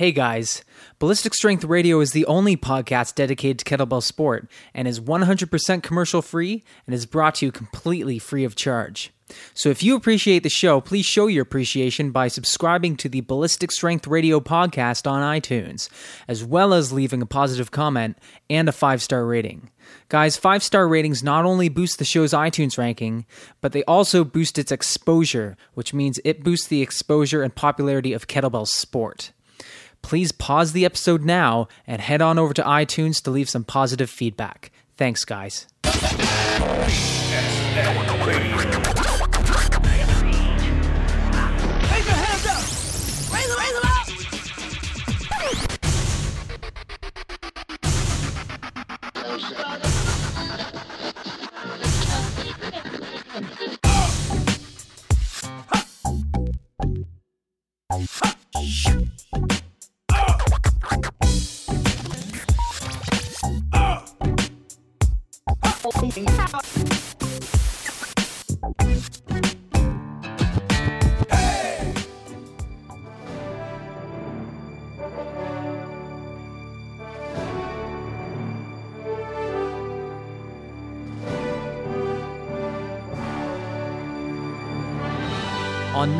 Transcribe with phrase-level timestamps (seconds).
[0.00, 0.64] Hey guys,
[0.98, 6.22] Ballistic Strength Radio is the only podcast dedicated to kettlebell sport and is 100% commercial
[6.22, 9.12] free and is brought to you completely free of charge.
[9.52, 13.70] So if you appreciate the show, please show your appreciation by subscribing to the Ballistic
[13.70, 15.90] Strength Radio podcast on iTunes,
[16.26, 18.16] as well as leaving a positive comment
[18.48, 19.68] and a five star rating.
[20.08, 23.26] Guys, five star ratings not only boost the show's iTunes ranking,
[23.60, 28.28] but they also boost its exposure, which means it boosts the exposure and popularity of
[28.28, 29.32] kettlebell sport
[30.02, 34.10] please pause the episode now and head on over to iTunes to leave some positive
[34.10, 34.70] feedback.
[34.96, 35.66] Thanks, guys.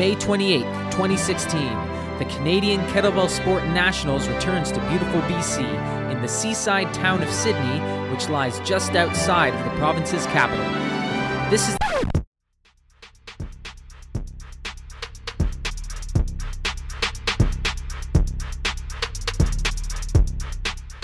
[0.01, 1.61] May 28, 2016,
[2.17, 5.61] the Canadian Kettlebell Sport Nationals returns to beautiful BC
[6.11, 7.79] in the seaside town of Sidney,
[8.11, 10.65] which lies just outside of the province's capital.
[11.51, 11.77] This is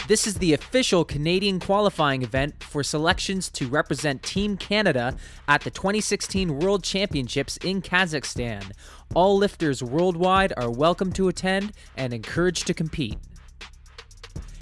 [0.07, 5.17] This is the official Canadian qualifying event for selections to represent Team Canada
[5.49, 8.71] at the 2016 World Championships in Kazakhstan.
[9.13, 13.17] All lifters worldwide are welcome to attend and encouraged to compete.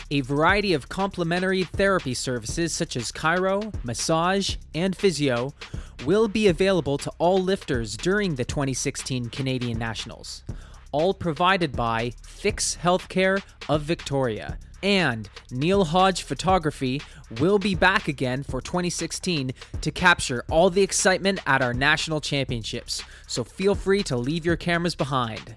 [0.10, 5.54] A variety of complementary therapy services such as chiro, massage, and physio
[6.08, 10.44] will be available to all lifters during the 2016 Canadian Nationals.
[10.92, 17.02] All provided by Fix Healthcare of Victoria, and Neil Hodge Photography
[17.40, 19.52] will be back again for 2016
[19.82, 24.56] to capture all the excitement at our national championships, so feel free to leave your
[24.56, 25.56] cameras behind.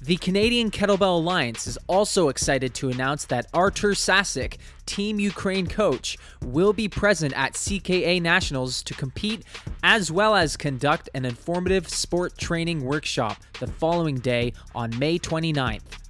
[0.00, 6.16] The Canadian Kettlebell Alliance is also excited to announce that Artur Sasik, Team Ukraine coach,
[6.44, 9.42] will be present at CKA Nationals to compete
[9.82, 16.07] as well as conduct an informative sport training workshop the following day on May 29th.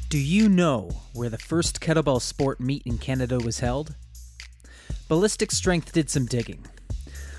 [0.09, 3.97] Do you know where the first kettlebell sport meet in Canada was held?
[5.09, 6.65] Ballistic Strength did some digging.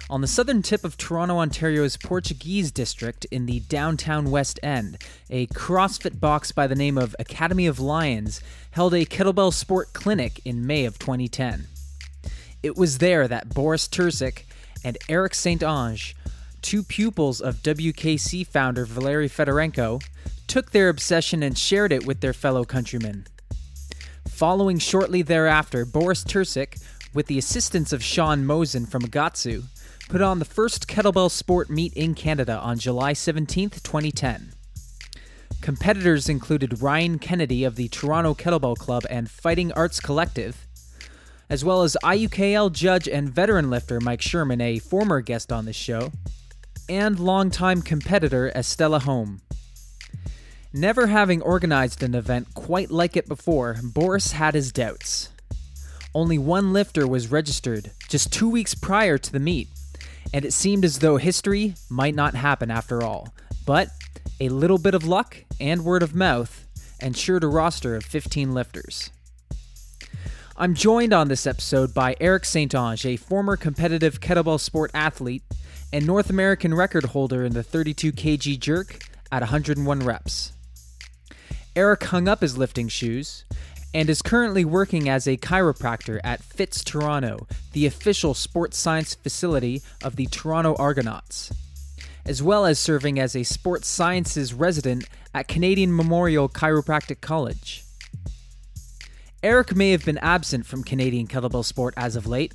[0.09, 4.97] On the southern tip of Toronto, Ontario's Portuguese district in the downtown West End,
[5.29, 8.41] a CrossFit box by the name of Academy of Lions
[8.71, 11.67] held a kettlebell sport clinic in May of 2010.
[12.61, 14.43] It was there that Boris Tursik
[14.83, 15.63] and Eric St.
[15.63, 16.17] Ange,
[16.61, 20.01] two pupils of WKC founder Valery Fedorenko,
[20.47, 23.25] took their obsession and shared it with their fellow countrymen.
[24.27, 26.81] Following shortly thereafter, Boris Tursik,
[27.13, 29.63] with the assistance of Shawn Mozen from Agatsu,
[30.09, 34.53] put on the first kettlebell sport meet in Canada on July 17, 2010.
[35.61, 40.67] Competitors included Ryan Kennedy of the Toronto Kettlebell Club and Fighting Arts Collective,
[41.49, 45.75] as well as IUKL judge and veteran lifter Mike Sherman, a former guest on this
[45.75, 46.11] show,
[46.89, 49.41] and longtime competitor Estella Home.
[50.73, 55.29] Never having organized an event quite like it before, Boris had his doubts.
[56.13, 59.69] Only one lifter was registered just two weeks prior to the meet,
[60.33, 63.33] and it seemed as though history might not happen after all.
[63.65, 63.89] But
[64.39, 66.65] a little bit of luck and word of mouth
[67.01, 69.09] ensured a roster of 15 lifters.
[70.55, 72.73] I'm joined on this episode by Eric St.
[72.73, 75.43] Ange, a former competitive kettlebell sport athlete
[75.91, 78.99] and North American record holder in the 32 kg jerk
[79.31, 80.53] at 101 reps.
[81.75, 83.45] Eric hung up his lifting shoes
[83.93, 89.81] and is currently working as a chiropractor at FITS Toronto, the official sports science facility
[90.03, 91.51] of the Toronto Argonauts,
[92.25, 97.83] as well as serving as a sports sciences resident at Canadian Memorial Chiropractic College.
[99.43, 102.53] Eric may have been absent from Canadian kettlebell sport as of late,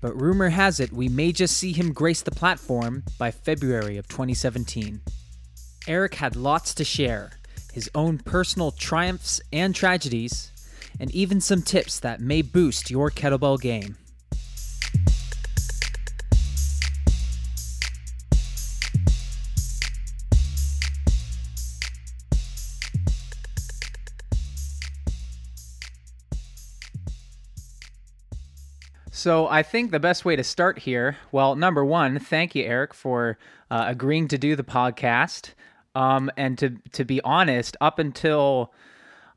[0.00, 4.08] but rumor has it we may just see him grace the platform by February of
[4.08, 5.00] 2017.
[5.86, 7.32] Eric had lots to share
[7.72, 10.50] his own personal triumphs and tragedies,
[10.98, 13.96] and even some tips that may boost your kettlebell game.
[29.28, 32.94] So I think the best way to start here, well, number one, thank you, Eric,
[32.94, 33.36] for
[33.70, 35.52] uh, agreeing to do the podcast.
[35.94, 38.72] Um, and to to be honest, up until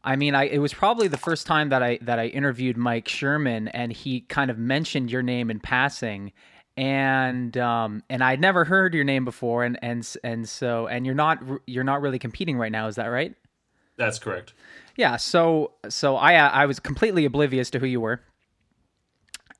[0.02, 3.10] I mean, I it was probably the first time that I that I interviewed Mike
[3.10, 6.32] Sherman, and he kind of mentioned your name in passing,
[6.78, 11.16] and um, and I'd never heard your name before, and and and so and you're
[11.16, 13.36] not you're not really competing right now, is that right?
[13.98, 14.54] That's correct.
[14.96, 15.18] Yeah.
[15.18, 18.22] So so I I was completely oblivious to who you were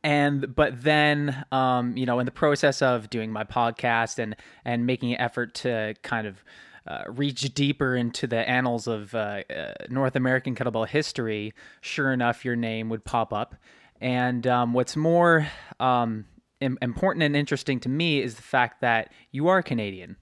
[0.04, 4.86] and but then um, you know in the process of doing my podcast and and
[4.86, 6.44] making an effort to kind of
[6.88, 12.44] uh, reach deeper into the annals of uh, uh, North American kettlebell history, sure enough,
[12.44, 13.56] your name would pop up.
[14.00, 15.48] And um, what's more
[15.80, 16.26] um,
[16.60, 20.18] Im- important and interesting to me is the fact that you are Canadian.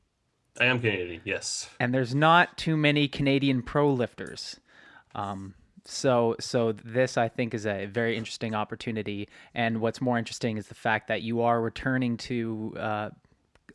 [0.60, 1.70] I am Canadian, yes.
[1.80, 4.60] And there's not too many Canadian pro lifters.
[5.16, 5.54] Um,
[5.90, 9.28] so so this I think is a very interesting opportunity.
[9.54, 13.10] And what's more interesting is the fact that you are returning to uh,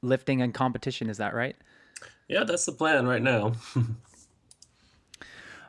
[0.03, 1.11] lifting and competition.
[1.11, 1.57] Is that right?
[2.29, 3.53] Yeah, that's the plan right now.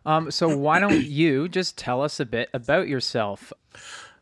[0.06, 3.52] um, so why don't you just tell us a bit about yourself?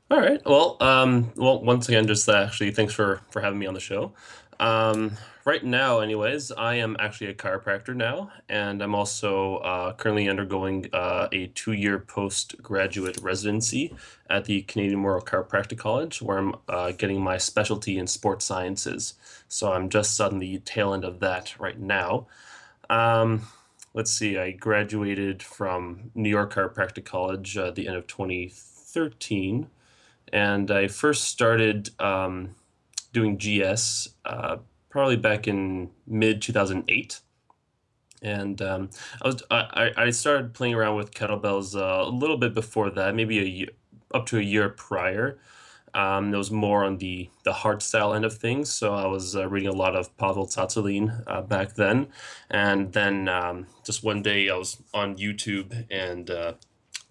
[0.09, 0.41] All right.
[0.45, 3.79] Well, um, well, once again, just uh, actually, thanks for for having me on the
[3.79, 4.13] show.
[4.59, 10.30] Um, right now, anyways, I am actually a chiropractor now, and I'm also uh, currently
[10.30, 13.95] undergoing uh, a two year postgraduate residency
[14.30, 19.16] at the Canadian Memorial Chiropractic College, where I'm uh, getting my specialty in sports sciences.
[19.47, 22.28] So I'm just on the tail end of that right now.
[22.90, 23.44] Um,
[23.94, 29.68] let's see, I graduated from New York Chiropractic College at the end of 2013,
[30.31, 31.90] and I first started.
[32.00, 32.56] Um,
[33.14, 34.57] doing GS uh,
[34.94, 37.19] probably back in mid 2008
[38.21, 38.92] and um,
[39.23, 43.16] I was I, I started playing around with kettlebells uh, a little bit before that,
[43.16, 43.69] maybe a year,
[44.14, 45.40] up to a year prior.
[45.95, 49.35] Um, it was more on the the hard style end of things, so I was
[49.35, 52.07] uh, reading a lot of Pavel Tsatsouline uh, back then,
[52.50, 56.54] and then um, just one day I was on YouTube and uh,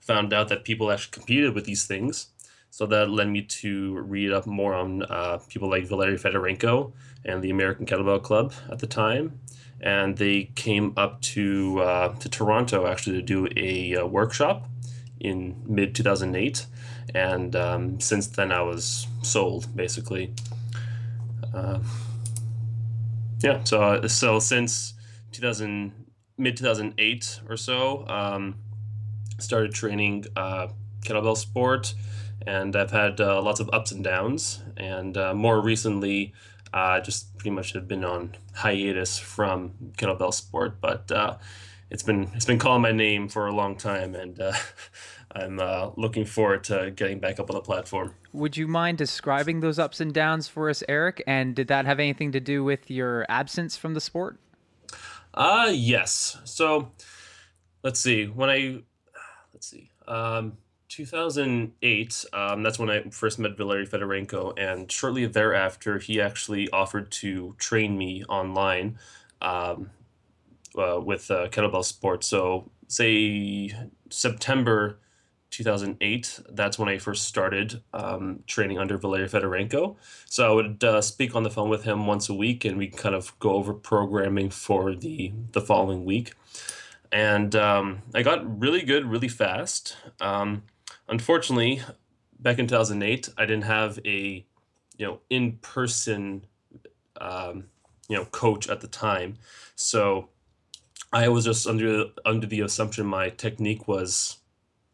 [0.01, 2.29] found out that people actually competed with these things,
[2.71, 6.93] so that led me to read up more on uh, people like Valery Fedorenko
[7.25, 9.39] and the American Kettlebell Club at the time.
[9.81, 14.69] And they came up to uh, to Toronto actually to do a, a uh, workshop
[15.19, 16.67] in mid 2008.
[17.15, 20.33] And um, since then, I was sold basically.
[21.53, 21.81] Uh,
[23.41, 24.95] yeah, so uh, so since
[25.33, 25.93] 2000
[26.39, 28.55] mid 2008 or so, um,
[29.41, 30.69] started training uh,
[31.01, 31.95] kettlebell sport
[32.47, 34.63] and I've had uh, lots of ups and downs.
[34.77, 36.33] And more recently,
[36.73, 41.37] Uh, just pretty much have been on hiatus from kettlebell sport, but uh,
[41.91, 44.53] it's been it's been calling my name for a long time, and uh,
[45.33, 48.15] I'm uh, looking forward to getting back up on the platform.
[48.33, 51.23] Would you mind describing those ups and downs for us, Eric?
[51.27, 54.39] And did that have anything to do with your absence from the sport?
[55.35, 56.39] Uh yes.
[56.45, 56.93] So
[57.83, 58.27] let's see.
[58.27, 58.83] When I
[59.53, 59.91] let's see.
[60.09, 60.59] Um,
[60.93, 67.11] 2008, um, that's when I first met Valery Fedorenko, and shortly thereafter, he actually offered
[67.13, 68.99] to train me online
[69.41, 69.89] um,
[70.77, 72.27] uh, with uh, kettlebell sports.
[72.27, 73.73] So, say
[74.11, 74.99] September
[75.49, 79.97] 2008, that's when I first started um, training under Valery Fedorenko.
[80.27, 82.89] So, I would uh, speak on the phone with him once a week, and we
[82.89, 86.35] kind of go over programming for the, the following week
[87.13, 89.97] and um, I got really good really fast.
[90.19, 90.63] Um,
[91.09, 91.83] unfortunately,
[92.39, 94.45] back in 2008, I didn't have a
[94.97, 96.47] you know in person
[97.21, 97.65] um,
[98.09, 99.39] you know coach at the time,
[99.75, 100.29] so
[101.13, 104.39] I was just under under the assumption my technique was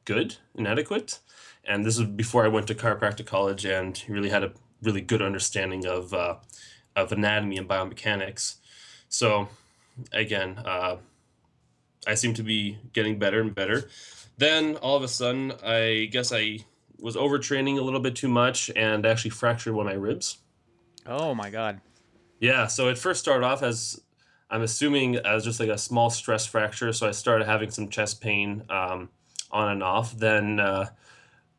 [0.05, 1.21] good and adequate,
[1.65, 5.23] and this was before I went to chiropractic college and really had a really good
[5.23, 6.37] understanding of uh,
[6.97, 8.57] of anatomy and biomechanics.
[9.09, 9.49] So
[10.13, 10.97] again, uh,
[12.07, 13.89] I seem to be getting better and better.
[14.39, 16.61] Then all of a sudden, I guess I
[17.01, 20.39] was overtraining a little bit too much and actually fractured one of my ribs.
[21.07, 21.81] Oh my god.
[22.41, 24.01] Yeah, so it first started off as
[24.51, 26.93] I'm assuming as just like a small stress fracture.
[26.93, 29.11] So I started having some chest pain um,
[29.51, 30.17] on and off.
[30.17, 30.91] Then, uh,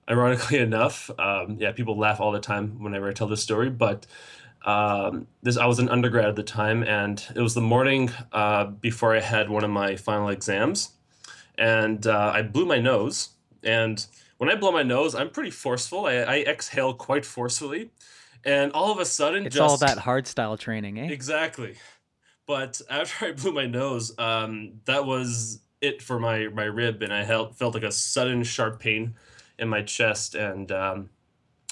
[0.09, 4.05] ironically enough, um, yeah, people laugh all the time whenever I tell this story, but
[4.65, 8.65] um, this I was an undergrad at the time, and it was the morning uh,
[8.65, 10.91] before I had one of my final exams,
[11.59, 13.29] and uh, I blew my nose.
[13.61, 14.03] And
[14.37, 16.05] when I blow my nose, I'm pretty forceful.
[16.05, 17.91] I, I exhale quite forcefully,
[18.45, 21.09] and all of a sudden, It's just all that hard style training, eh?
[21.09, 21.75] exactly.
[22.47, 27.13] But after I blew my nose, um, that was it for my my rib, and
[27.13, 29.15] I felt felt like a sudden sharp pain
[29.59, 31.09] in my chest, and um,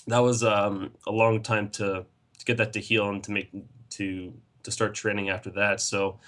[0.08, 2.06] that was um, a long time to
[2.38, 3.50] to get that to heal and to make
[3.92, 5.80] to to start training after that.
[5.80, 6.20] So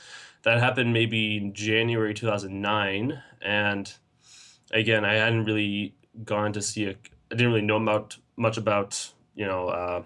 [0.43, 3.91] that happened maybe in January 2009, and
[4.72, 6.91] again, I hadn't really gone to see a.
[7.31, 10.03] I didn't really know about much about you know uh,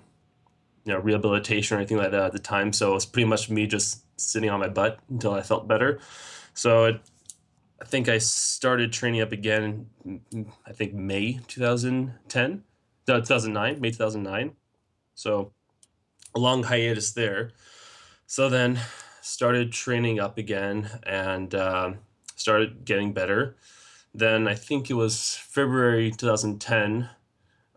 [0.86, 2.74] you know rehabilitation or anything like that at the time.
[2.74, 6.00] So it was pretty much me just sitting on my butt until I felt better.
[6.54, 7.02] So it,
[7.82, 9.88] I think I started training up again.
[10.66, 12.64] I think May 2010,
[13.08, 14.56] no, 2009, May 2009.
[15.16, 15.52] So
[16.36, 17.52] a long hiatus there.
[18.26, 18.80] So then
[19.22, 22.00] started training up again and um
[22.36, 23.56] started getting better.
[24.14, 27.10] Then I think it was February 2010.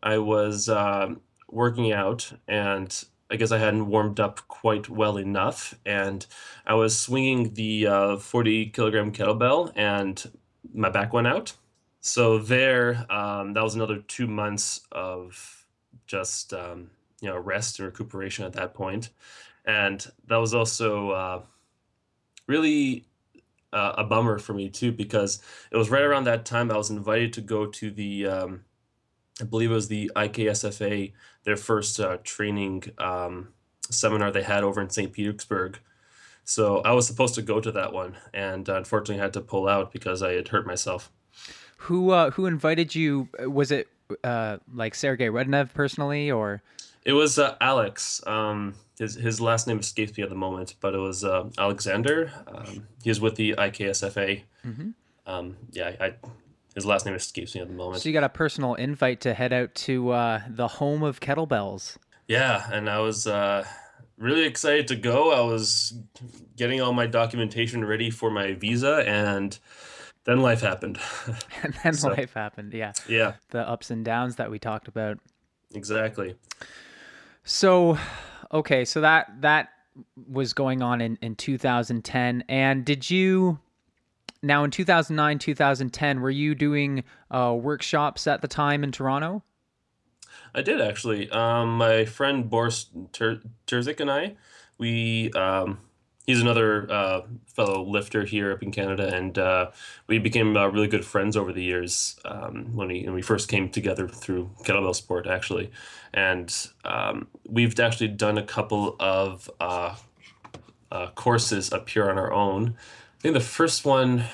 [0.03, 5.75] I was um working out and I guess I hadn't warmed up quite well enough,
[5.85, 6.25] and
[6.65, 10.31] I was swinging the uh, 40 kilogram kettlebell, and
[10.73, 11.53] my back went out.
[12.01, 15.67] So there, um, that was another two months of
[16.07, 19.11] just um, you know rest and recuperation at that point,
[19.65, 21.43] and that was also uh,
[22.47, 23.07] really
[23.73, 26.91] uh, a bummer for me too because it was right around that time I was
[26.91, 28.65] invited to go to the um,
[29.41, 31.13] I believe it was the IKSFA
[31.45, 33.49] their first uh, training um,
[33.91, 35.13] seminar they had over in St.
[35.13, 35.79] Petersburg.
[36.45, 39.93] So I was supposed to go to that one, and unfortunately had to pull out
[39.93, 41.11] because I had hurt myself.
[41.79, 43.29] Who uh, who invited you?
[43.41, 43.89] Was it
[44.23, 46.63] uh, like Sergey Rudnev personally, or
[47.05, 48.23] It was uh, Alex.
[48.27, 52.33] Um, his his last name escapes me at the moment, but it was uh, Alexander.
[52.47, 54.43] Um, he was with the IKSFA.
[55.27, 56.15] Um, yeah, I,
[56.75, 58.03] his last name escapes me at the moment.
[58.03, 61.97] so you got a personal invite to head out to uh, the home of kettlebells?
[62.29, 63.65] Yeah, and I was uh,
[64.19, 65.33] really excited to go.
[65.33, 65.95] I was
[66.57, 69.59] getting all my documentation ready for my visa, and
[70.25, 70.99] then life happened.
[71.63, 72.73] And then So- life happened.
[72.73, 75.19] Yeah, yeah, the ups and downs that we talked about.
[75.75, 76.37] exactly.
[77.45, 77.97] So,
[78.57, 79.71] okay, so that that
[80.31, 83.59] was going on in in 2010, and did you?
[84.43, 89.43] Now in 2009, 2010, were you doing uh, workshops at the time in Toronto?
[90.55, 91.31] I did actually.
[91.31, 94.37] Um, my friend Boris Ter- Terzik and I,
[94.79, 95.79] we um,
[96.27, 99.71] he's another uh, fellow lifter here up in Canada, and uh,
[100.07, 103.49] we became uh, really good friends over the years um, when we when we first
[103.49, 105.71] came together through kettlebell sport actually,
[106.13, 109.95] and um, we've actually done a couple of uh,
[110.91, 112.75] uh, courses up here on our own.
[113.19, 114.25] I think the first one.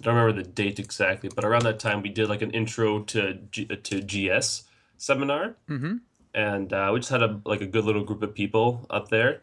[0.00, 3.00] I don't remember the date exactly, but around that time we did like an intro
[3.02, 4.62] to G- to GS
[4.96, 5.96] seminar Mm-hmm.
[6.34, 9.42] and uh, we just had a like a good little group of people up there.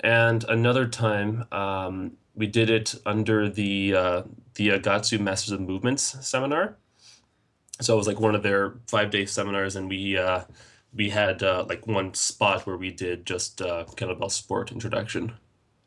[0.00, 4.22] And another time, um, we did it under the uh,
[4.54, 6.76] the Agatsu Masters of Movements seminar.
[7.80, 10.42] So it was like one of their five day seminars, and we uh,
[10.94, 15.32] we had uh, like one spot where we did just uh, kettlebell sport introduction.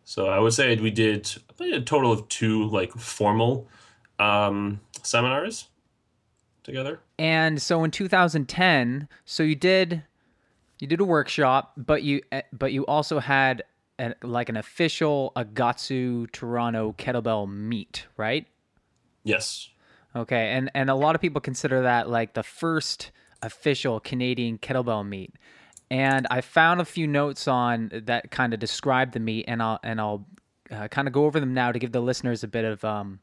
[0.06, 3.68] So I would say we did a total of two like formal
[4.20, 5.70] um, seminars
[6.64, 7.00] together.
[7.18, 10.04] And so in 2010, so you did
[10.80, 13.64] you did a workshop, but you eh, but you also had
[14.00, 18.48] a, like an official Agatsu Toronto kettlebell meet, right?
[19.24, 19.70] Yes.
[20.16, 25.08] Okay, and and a lot of people consider that like the first official Canadian kettlebell
[25.08, 25.34] meet.
[25.90, 29.80] And I found a few notes on that kind of describe the meet, and I'll
[29.84, 30.26] and I'll
[30.72, 33.20] uh, kind of go over them now to give the listeners a bit of um,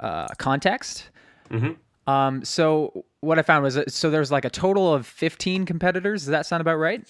[0.00, 1.10] uh, context.
[1.50, 2.10] Mm-hmm.
[2.10, 6.22] Um, so what I found was so there's like a total of 15 competitors.
[6.22, 7.06] Does that sound about right?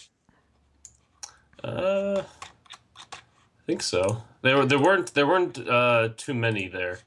[1.66, 2.23] Uh,
[3.02, 4.23] I think so.
[4.42, 7.00] There were there weren't there weren't uh, too many there.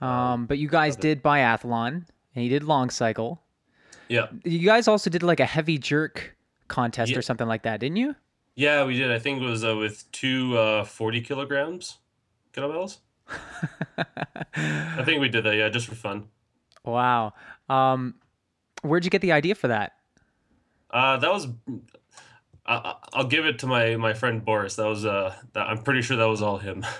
[0.00, 2.04] Um, but you guys did biathlon
[2.34, 3.40] and you did long cycle.
[4.08, 4.26] Yeah.
[4.44, 6.36] You guys also did like a heavy jerk
[6.68, 7.18] contest Yeah.
[7.18, 8.14] or something like that, didn't you?
[8.56, 9.10] Yeah, we did.
[9.10, 11.98] I think it was uh, with two uh, 40 kilograms
[12.52, 12.98] kettlebells.
[14.54, 16.28] I think we did that, yeah, just for fun.
[16.84, 17.32] Wow.
[17.70, 18.16] Um,
[18.82, 19.92] where'd you get the idea for that?
[20.90, 21.46] Uh, that was.
[22.66, 24.76] I, I- I'll give it to my, my friend Boris.
[24.76, 26.84] That was uh, that, I'm pretty sure that was all him.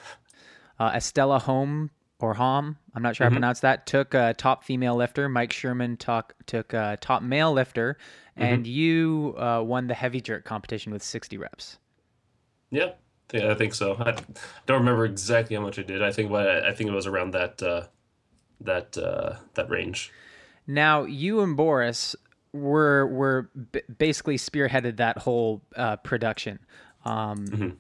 [0.81, 4.65] Uh, Estella Home or Hom, I'm not sure how to pronounce that, took uh, top
[4.65, 5.29] female lifter.
[5.29, 7.99] Mike Sherman took took uh, top male lifter,
[8.37, 11.79] and you uh, won the heavy jerk competition with 60 reps.
[12.71, 12.93] yeah,
[13.33, 13.95] yeah, I think so.
[14.01, 14.13] I
[14.67, 16.03] don't remember exactly how much I did.
[16.03, 17.83] I think what I think it was around that uh,
[18.63, 20.11] that uh, that range.
[20.67, 22.17] Now, you and Boris
[22.53, 26.59] were were b- basically spearheaded that whole uh, production.
[27.05, 27.79] Um,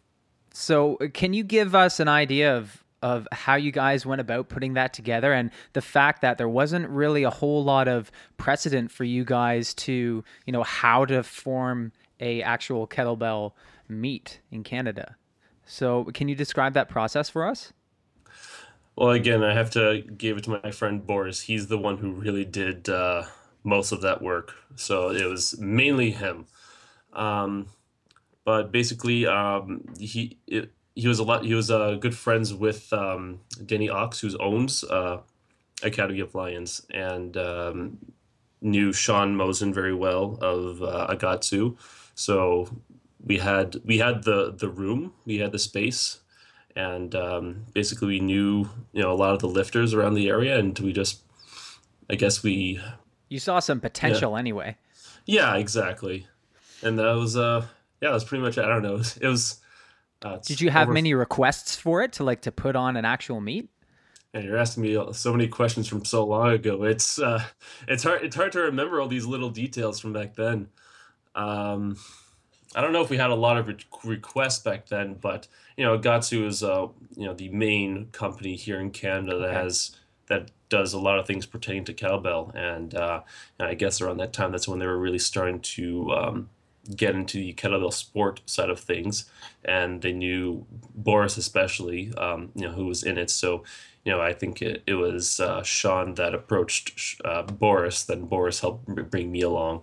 [0.55, 4.75] So, can you give us an idea of of how you guys went about putting
[4.75, 9.03] that together, and the fact that there wasn't really a whole lot of precedent for
[9.03, 13.53] you guys to, you know, how to form a actual kettlebell
[13.89, 15.17] meet in Canada.
[15.67, 17.73] So, can you describe that process for us?
[18.95, 21.43] Well, again, I have to give it to my friend Boris.
[21.43, 23.25] He's the one who really did uh,
[23.65, 24.55] most of that work.
[24.77, 26.47] So it was mainly him.
[27.13, 27.67] Um,
[28.45, 31.45] but basically, um, he it, he was a lot.
[31.45, 35.19] He was uh, good friends with um, Denny Ox, who owns uh,
[35.83, 37.99] Academy of Lions, and um,
[38.61, 41.77] knew Shawn Mozen very well of uh, Agatsu.
[42.15, 42.69] So
[43.25, 46.21] we had we had the the room, we had the space,
[46.75, 50.59] and um, basically we knew you know a lot of the lifters around the area,
[50.59, 51.23] and we just
[52.11, 52.81] I guess we
[53.33, 54.77] You saw some potential anyway.
[55.27, 56.27] yeah exactly,
[56.83, 57.65] and that was uh
[58.01, 58.59] yeah that was pretty much.
[58.59, 59.61] I don't know it was, it was
[60.23, 63.05] uh, Did you have over- many requests for it to like to put on an
[63.05, 63.69] actual meet?
[64.35, 66.85] And you're asking me so many questions from so long ago.
[66.85, 67.43] It's uh,
[67.89, 70.69] it's hard it's hard to remember all these little details from back then.
[71.35, 71.97] Um,
[72.75, 75.85] I don't know if we had a lot of re- requests back then, but you
[75.85, 79.55] know, Agatsu is uh, you know the main company here in Canada that Okay.
[79.65, 83.23] has that does a lot of things pertaining to cowbell, and uh,
[83.59, 86.49] and I guess around that time that's when they were really starting to um,
[86.97, 89.27] get into the kettlebell sport side of things,
[89.65, 93.31] and they knew Boris especially, um, you know, who was in it.
[93.31, 93.65] So,
[94.05, 98.61] you know, I think it, it was uh, Sean that approached uh, Boris, then Boris
[98.61, 99.83] helped bring me along.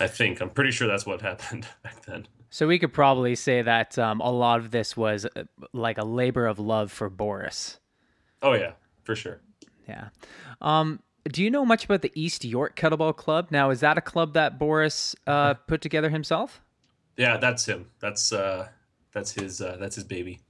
[0.00, 2.26] I think I'm pretty sure that's what happened back then.
[2.52, 6.04] So we could probably say that um, a lot of this was uh, like a
[6.04, 7.78] labor of love for Boris.
[8.42, 8.72] Oh yeah,
[9.04, 9.40] for sure.
[9.88, 10.08] Yeah.
[10.60, 13.48] Um, do you know much about the East York Kettlebell Club?
[13.50, 16.60] Now, is that a club that Boris uh, put together himself?
[17.16, 17.90] Yeah, that's him.
[18.00, 18.68] That's uh,
[19.12, 20.40] that's his uh, that's his baby.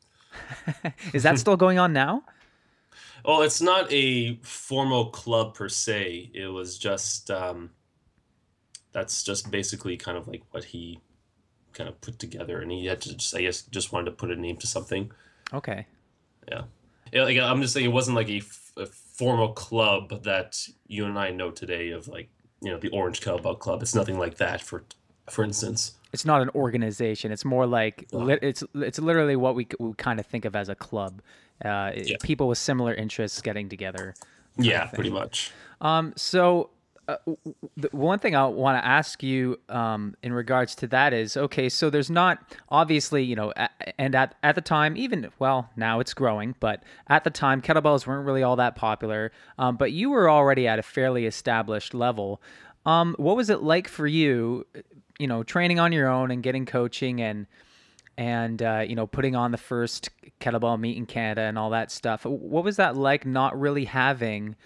[1.13, 2.23] Is that still going on now?
[3.23, 6.31] Well, it's not a formal club per se.
[6.33, 7.69] It was just um,
[8.93, 11.01] that's just basically kind of like what he
[11.75, 14.31] kind of put together, and he had to just I guess just wanted to put
[14.31, 15.13] a name to something.
[15.53, 15.87] Okay.
[16.49, 16.63] Yeah, yeah
[17.15, 21.19] like I'm just saying, it wasn't like a, f- a formal club that you and
[21.19, 22.29] I know today of like
[22.63, 23.83] you know the Orange Kettlebell Club.
[23.83, 24.61] It's nothing like that.
[24.61, 24.85] For
[25.29, 25.93] for instance.
[26.13, 27.31] It's not an organization.
[27.31, 30.69] It's more like li- it's it's literally what we, we kind of think of as
[30.69, 31.23] a club.
[31.65, 32.17] Uh, Yeah.
[32.23, 34.15] People with similar interests getting together.
[34.59, 35.53] Yeah, pretty much.
[35.81, 36.71] Um, so
[37.13, 37.33] uh,
[37.93, 41.69] one thing I want to ask you um, in regards to that is okay.
[41.69, 43.53] So there's not obviously you know,
[43.99, 48.07] and at at the time, even well now it's growing, but at the time kettlebells
[48.07, 49.33] weren't really all that popular.
[49.59, 52.41] Um, but you were already at a fairly established level.
[52.87, 54.67] Um, what was it like for you?
[55.21, 57.47] you know training on your own and getting coaching and
[58.17, 60.09] and uh, you know putting on the first
[60.41, 62.25] kettlebell meet in Canada and all that stuff.
[62.25, 63.27] What was that like?
[63.27, 64.57] Not really having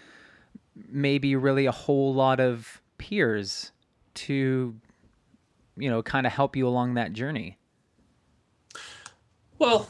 [0.75, 3.71] maybe really a whole lot of peers
[4.13, 4.75] to
[5.77, 7.57] you know kind of help you along that journey.
[9.57, 9.87] Well,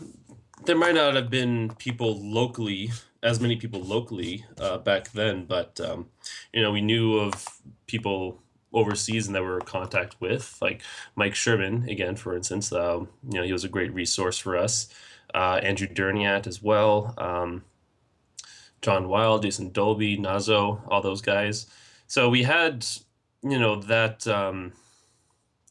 [0.65, 2.91] there might not have been people locally,
[3.23, 6.07] as many people locally uh, back then, but um,
[6.53, 7.45] you know we knew of
[7.87, 8.41] people
[8.75, 10.81] overseas and that we were in contact with, like
[11.15, 12.71] Mike Sherman, again, for instance.
[12.71, 14.87] Um, you know, he was a great resource for us.
[15.33, 17.13] Uh, Andrew Durniat as well.
[17.17, 17.63] Um,
[18.81, 21.67] John Wild, Jason Dolby, Nazo, all those guys.
[22.07, 22.85] So we had,
[23.41, 24.73] you know, that um,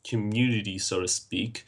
[0.05, 1.65] community, so to speak.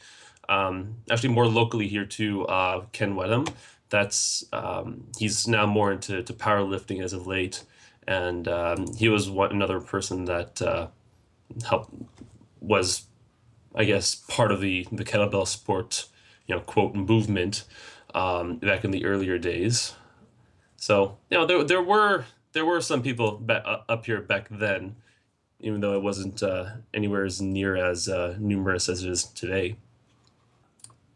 [0.49, 3.47] Um, actually, more locally here too, uh, Ken Wedham.
[3.89, 7.63] That's um, he's now more into to powerlifting as of late,
[8.07, 10.87] and um, he was one another person that uh,
[11.65, 11.89] help
[12.59, 13.05] was,
[13.75, 16.07] I guess, part of the the kettlebell sport,
[16.47, 17.63] you know, quote movement
[18.13, 19.95] um, back in the earlier days.
[20.87, 22.23] So you know, there there were
[22.53, 24.95] there were some people ba- up here back then,
[25.59, 29.75] even though it wasn't uh, anywhere as near as uh, numerous as it is today.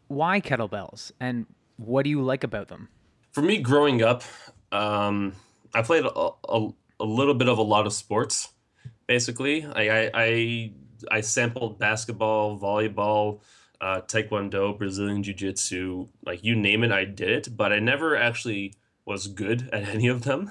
[0.08, 1.46] Why kettlebells, and
[1.78, 2.90] what do you like about them?
[3.32, 4.24] For me, growing up,
[4.72, 5.32] um,
[5.72, 6.68] I played a, a,
[7.00, 8.50] a little bit of a lot of sports
[9.06, 9.64] basically.
[9.64, 10.70] I I
[11.10, 13.40] I, sampled basketball, volleyball,
[13.80, 17.56] uh, taekwondo, Brazilian jiu jitsu, like you name it, I did it.
[17.56, 20.50] But I never actually was good at any of them.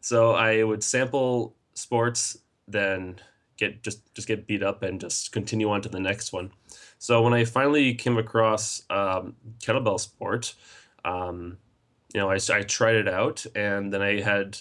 [0.00, 3.16] So I would sample sports, then
[3.56, 6.50] get just just get beat up and just continue on to the next one.
[6.98, 10.54] So when I finally came across um, kettlebell sport,
[11.04, 11.58] um,
[12.12, 14.58] you know, I, I tried it out, and then I had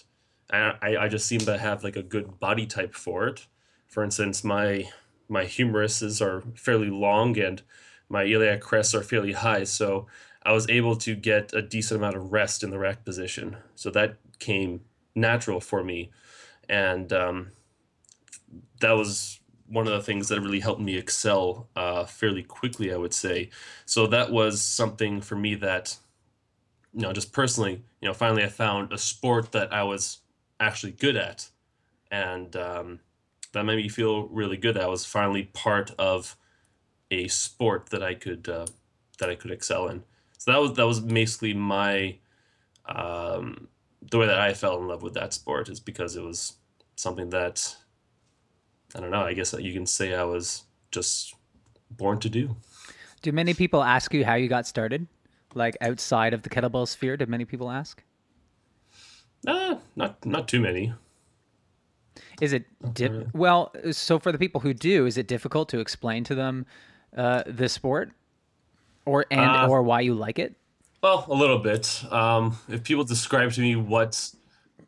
[0.52, 3.48] I, I just seemed to have like a good body type for it.
[3.88, 4.90] For instance, my
[5.30, 7.62] my humeruses are fairly long and
[8.10, 10.08] my iliac crests are fairly high, so
[10.46, 13.58] I was able to get a decent amount of rest in the rack position.
[13.76, 14.82] So that came
[15.16, 16.12] natural for me,
[16.68, 17.52] and um,
[18.82, 22.98] that was one of the things that really helped me excel uh, fairly quickly, I
[22.98, 23.50] would say.
[23.86, 25.98] So that was something for me that,
[26.94, 30.20] you know, just personally, you know, finally I found a sport that I was
[30.60, 31.50] actually good at,
[32.12, 33.00] and um,
[33.54, 34.76] that made me feel really good.
[34.76, 36.36] That I was finally part of
[37.10, 38.68] a sport that I could uh,
[39.20, 40.04] that I could excel in.
[40.44, 42.18] So that was that was basically my
[42.86, 43.70] um,
[44.02, 46.58] the way that I fell in love with that sport is because it was
[46.98, 47.74] something that
[48.94, 49.22] I don't know.
[49.22, 51.34] I guess you can say I was just
[51.92, 52.58] born to do.
[53.22, 55.08] Do many people ask you how you got started?
[55.54, 58.04] Like outside of the kettlebell sphere, did many people ask?
[59.48, 60.94] Uh, not not too many.
[62.42, 63.72] Is it di- well?
[63.94, 66.66] So for the people who do, is it difficult to explain to them
[67.16, 68.12] uh, the sport,
[69.06, 70.56] or and uh, or why you like it?
[71.02, 72.04] Well, a little bit.
[72.12, 74.32] Um, if people describe to me what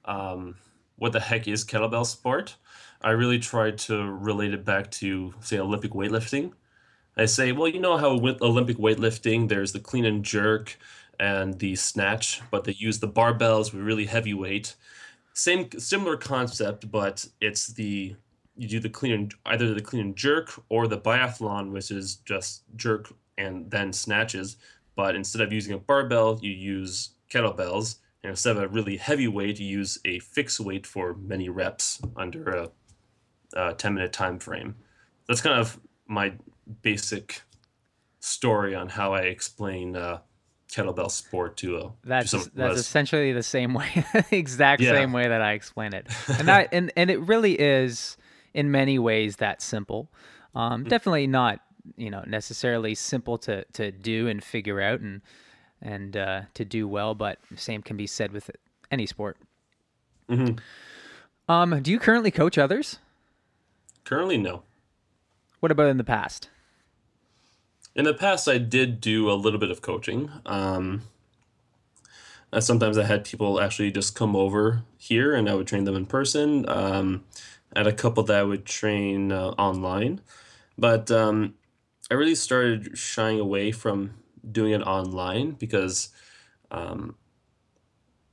[0.05, 0.55] um,
[0.97, 2.55] what the heck is kettlebell sport,
[3.01, 6.53] I really try to relate it back to say Olympic weightlifting.
[7.17, 10.77] I say, well, you know how with Olympic weightlifting, there's the clean and jerk,
[11.19, 14.75] and the snatch, but they use the barbells with really heavy weight.
[15.33, 18.15] Same similar concept, but it's the
[18.57, 22.17] you do the clean and either the clean and jerk or the biathlon, which is
[22.17, 24.57] just jerk and then snatches.
[24.95, 29.27] But instead of using a barbell, you use kettlebells, and instead of a really heavy
[29.27, 32.71] weight, you use a fixed weight for many reps under a,
[33.53, 34.75] a ten minute time frame.
[35.27, 36.33] That's kind of my
[36.81, 37.41] basic
[38.19, 40.19] story on how I explain uh,
[40.71, 44.91] kettlebell sport to a that's to that's essentially the same way exact yeah.
[44.91, 46.07] same way that i explain it
[46.39, 48.17] and that and, and it really is
[48.53, 50.11] in many ways that simple
[50.53, 50.89] um, mm-hmm.
[50.89, 51.61] definitely not
[51.95, 55.21] you know necessarily simple to to do and figure out and
[55.81, 58.49] and uh, to do well but same can be said with
[58.91, 59.37] any sport
[60.29, 60.55] mm-hmm.
[61.51, 62.99] um do you currently coach others
[64.03, 64.63] currently no
[65.59, 66.49] what about in the past
[67.95, 70.29] in the past, I did do a little bit of coaching.
[70.45, 71.03] Um,
[72.51, 75.95] uh, sometimes I had people actually just come over here and I would train them
[75.95, 76.67] in person.
[76.67, 77.23] Um,
[77.73, 80.19] I had a couple that I would train uh, online.
[80.77, 81.53] But um,
[82.09, 84.13] I really started shying away from
[84.51, 86.09] doing it online because
[86.69, 87.15] um,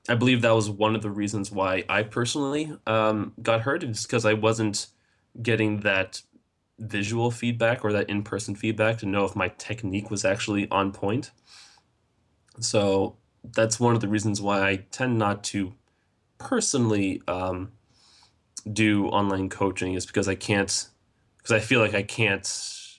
[0.08, 4.02] I believe that was one of the reasons why I personally um, got hurt, is
[4.02, 4.88] because I wasn't
[5.40, 6.22] getting that
[6.78, 10.92] visual feedback or that in person feedback to know if my technique was actually on
[10.92, 11.30] point.
[12.60, 15.72] So that's one of the reasons why I tend not to
[16.38, 17.72] personally um,
[18.70, 20.88] do online coaching is because I can't,
[21.38, 22.44] because I feel like I can't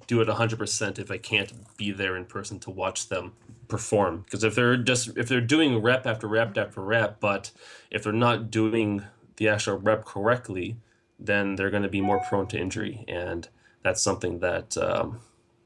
[0.08, 3.34] do it 100% if I can't be there in person to watch them
[3.68, 4.22] perform.
[4.26, 7.52] Because if they're just if they're doing rep after rep after rep, but
[7.92, 9.04] if they're not doing
[9.38, 10.78] the actual rep correctly,
[11.20, 13.48] then they're going to be more prone to injury, and
[13.82, 15.20] that's something that um,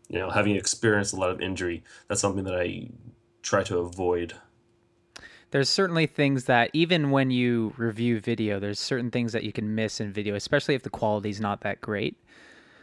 [0.10, 2.89] you know, having experienced a lot of injury, that's something that I
[3.41, 4.34] try to avoid.
[5.52, 9.76] There's certainly things that even when you review video, there's certain things that you can
[9.76, 12.17] miss in video, especially if the quality's not that great.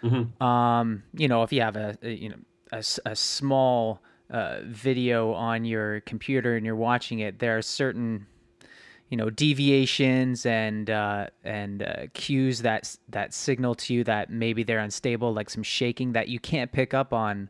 [0.05, 0.43] Mm-hmm.
[0.43, 2.37] Um, you know, if you have a, a you know
[2.73, 8.27] a, a small uh, video on your computer and you're watching it, there are certain
[9.09, 14.63] you know deviations and uh, and uh, cues that that signal to you that maybe
[14.63, 17.49] they're unstable, like some shaking that you can't pick up on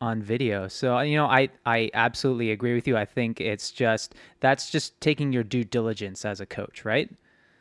[0.00, 0.68] on video.
[0.68, 2.96] So you know, I I absolutely agree with you.
[2.96, 7.10] I think it's just that's just taking your due diligence as a coach, right?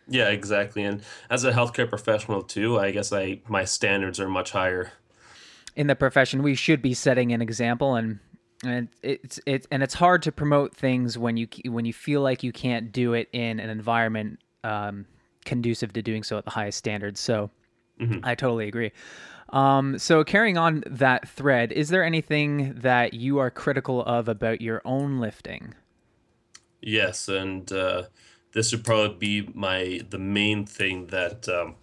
[0.10, 0.84] Yeah, exactly.
[0.84, 4.94] And as a healthcare professional too, I guess I my standards are much higher.
[5.76, 8.20] In the profession, we should be setting an example and
[8.64, 12.44] and it's it's and it's hard to promote things when you when you feel like
[12.44, 15.06] you can't do it in an environment um,
[15.46, 17.20] conducive to doing so at the highest standards.
[17.20, 17.50] So
[18.00, 18.20] mm-hmm.
[18.24, 18.92] I totally agree.
[19.50, 24.62] Um, so carrying on that thread, is there anything that you are critical of about
[24.62, 25.74] your own lifting?
[26.82, 28.04] Yes, and uh,
[28.54, 31.76] this would probably be my the main thing that um,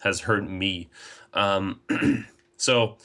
[0.00, 0.88] has hurt me.
[1.34, 1.80] Um,
[2.56, 2.96] so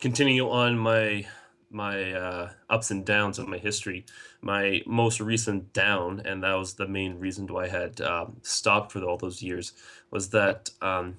[0.00, 1.26] continue on my
[1.70, 4.04] my uh, ups and downs of my history.
[4.42, 8.92] My most recent down, and that was the main reason why I had um, stopped
[8.92, 9.72] for all those years,
[10.10, 11.16] was that um,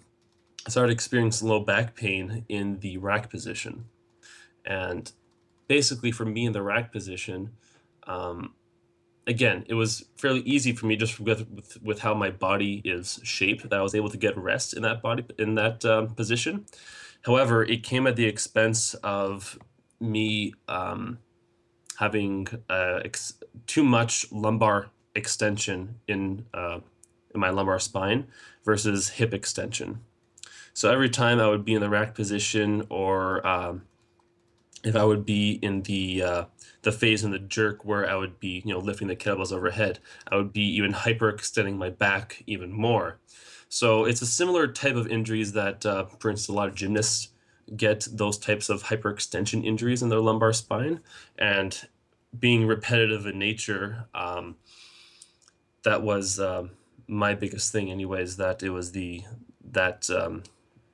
[0.67, 3.85] I started experiencing low back pain in the rack position.
[4.65, 5.11] And
[5.67, 7.51] basically, for me in the rack position,
[8.05, 8.53] um,
[9.27, 13.19] again, it was fairly easy for me just with, with, with how my body is
[13.23, 16.65] shaped that I was able to get rest in that body in that um, position.
[17.23, 19.57] However, it came at the expense of
[19.99, 21.19] me um,
[21.97, 26.79] having uh, ex- too much lumbar extension in uh,
[27.33, 28.27] in my lumbar spine
[28.65, 30.01] versus hip extension.
[30.73, 33.83] So every time I would be in the rack position, or um,
[34.83, 36.45] if I would be in the uh,
[36.83, 39.99] the phase in the jerk where I would be, you know, lifting the kettlebells overhead,
[40.27, 43.19] I would be even hyperextending my back even more.
[43.69, 47.29] So it's a similar type of injuries that, uh, for instance, a lot of gymnasts
[47.75, 50.99] get those types of hyperextension injuries in their lumbar spine.
[51.39, 51.81] And
[52.37, 54.57] being repetitive in nature, um,
[55.83, 56.67] that was uh,
[57.07, 58.37] my biggest thing, anyways.
[58.37, 59.23] That it was the
[59.71, 60.43] that um,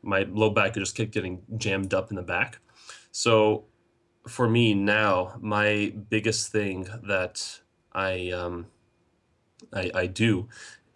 [0.02, 2.60] my low back just kept getting jammed up in the back.
[3.12, 3.66] So
[4.30, 7.60] for me now, my biggest thing that
[7.94, 8.68] I um,
[9.74, 10.48] I, I do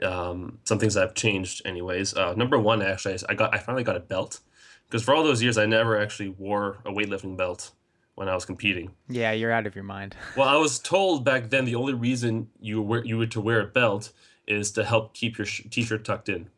[0.03, 2.15] um, some things that have changed anyways.
[2.15, 4.39] Uh, number one, actually, I got I finally got a belt
[4.87, 7.71] because for all those years I never actually wore a weightlifting belt
[8.15, 8.91] when I was competing.
[9.09, 10.15] Yeah, you're out of your mind.
[10.37, 13.61] well, I was told back then the only reason you were you were to wear
[13.61, 14.11] a belt
[14.47, 16.49] is to help keep your sh- t-shirt tucked in.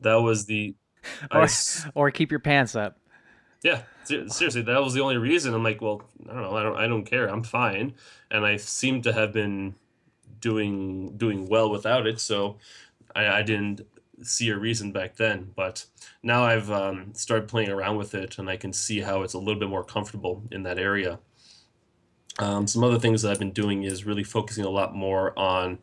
[0.00, 0.74] That was the
[1.30, 1.48] or, I,
[1.94, 2.98] or keep your pants up.
[3.62, 5.52] Yeah, seriously, that was the only reason.
[5.52, 7.26] I'm like, well, I don't know, I don't, I don't care.
[7.26, 7.94] I'm fine,
[8.30, 9.74] and I seem to have been
[10.40, 12.20] doing doing well without it.
[12.20, 12.58] So
[13.16, 13.80] I, I didn't
[14.22, 15.86] see a reason back then, but
[16.22, 19.38] now I've um, started playing around with it, and I can see how it's a
[19.38, 21.18] little bit more comfortable in that area.
[22.38, 25.78] Um, some other things that I've been doing is really focusing a lot more on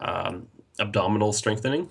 [0.00, 1.90] um, abdominal strengthening.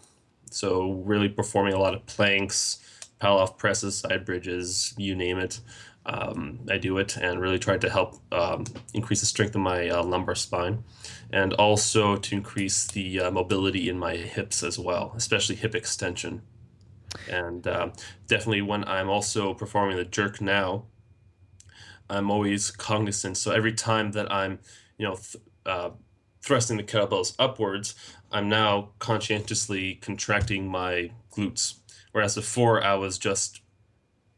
[0.50, 2.80] So really performing a lot of planks,
[3.22, 5.60] Pallof presses, side bridges, you name it.
[6.06, 9.90] Um, I do it and really try to help um, increase the strength of my
[9.90, 10.86] uh, lumbar spine
[11.32, 16.44] and also to increase the uh, mobility in my hips as well, especially hip extension.
[17.30, 17.90] And uh,
[18.28, 20.86] definitely when I'm also performing the jerk now,
[22.10, 23.36] I'm always cognizant.
[23.38, 24.60] So every time that I'm,
[24.98, 25.90] you know, th- uh,
[26.42, 27.96] thrusting the kettlebells upwards,
[28.32, 31.76] I'm now conscientiously contracting my glutes.
[32.18, 33.62] Whereas before, I was just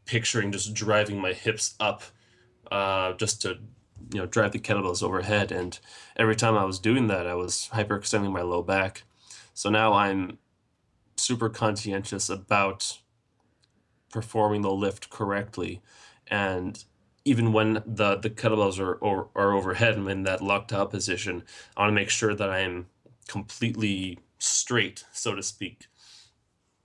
[0.04, 2.02] picturing just driving my hips up
[2.70, 3.56] uh, just to
[4.12, 5.50] you know drive the kettlebells overhead.
[5.50, 5.78] And
[6.14, 9.04] every time i was doing that i was hyperextending my low back.
[9.54, 10.36] So now i'm
[11.16, 12.98] super conscientious about
[14.10, 15.80] performing the lift correctly.
[16.26, 16.84] And
[17.24, 21.44] even when the the kettlebells are are, are overhead and in that locked out position
[21.78, 22.88] i want to make sure that i am
[23.26, 25.86] completely straight so to speak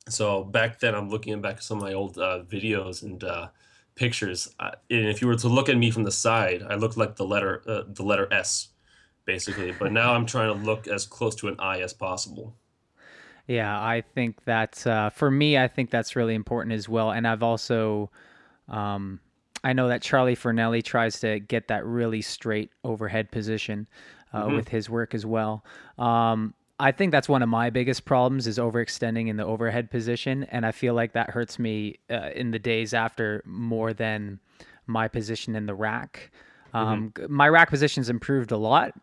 [0.07, 3.47] so back then i'm looking back at some of my old uh, videos and uh,
[3.95, 6.97] pictures, uh, and if you were to look at me from the side, I looked
[6.97, 8.69] like the letter uh, the letter S,
[9.25, 9.71] basically.
[9.71, 12.55] But now I'm trying to look as close to an I as possible.
[13.47, 17.11] Yeah, I think that uh, for me, I think that's really important as well.
[17.11, 18.09] And I've also,
[18.67, 19.19] um,
[19.63, 23.87] I know that Charlie Fornelli tries to get that really straight overhead position
[24.33, 24.55] uh, mm-hmm.
[24.55, 25.63] with his work as well.
[25.99, 30.43] Um, I think that's one of my biggest problems is overextending in the overhead position,
[30.45, 34.39] and I feel like that hurts me uh, in the days after more than
[34.85, 36.31] my position in the rack.
[36.73, 37.33] Um, mm-hmm.
[37.33, 38.93] My rack position's improved a lot.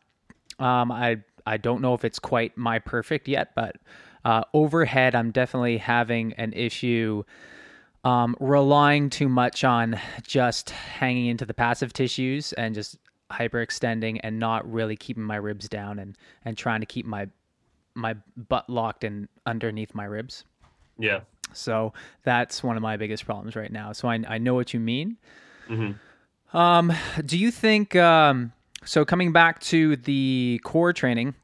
[0.59, 3.77] Um, I I don't know if it's quite my perfect yet, but
[4.25, 7.25] uh, overhead, I'm definitely having an issue
[8.05, 12.99] um, relying too much on just hanging into the passive tissues and just
[13.31, 17.29] hyperextending and not really keeping my ribs down and and trying to keep my
[17.95, 20.45] my butt locked in underneath my ribs.
[20.99, 21.21] Yeah.
[21.53, 23.93] So that's one of my biggest problems right now.
[23.93, 25.17] So I I know what you mean.
[25.69, 26.57] Mm-hmm.
[26.57, 26.93] Um,
[27.25, 28.53] do you think um,
[28.85, 29.05] so?
[29.05, 31.35] Coming back to the core training,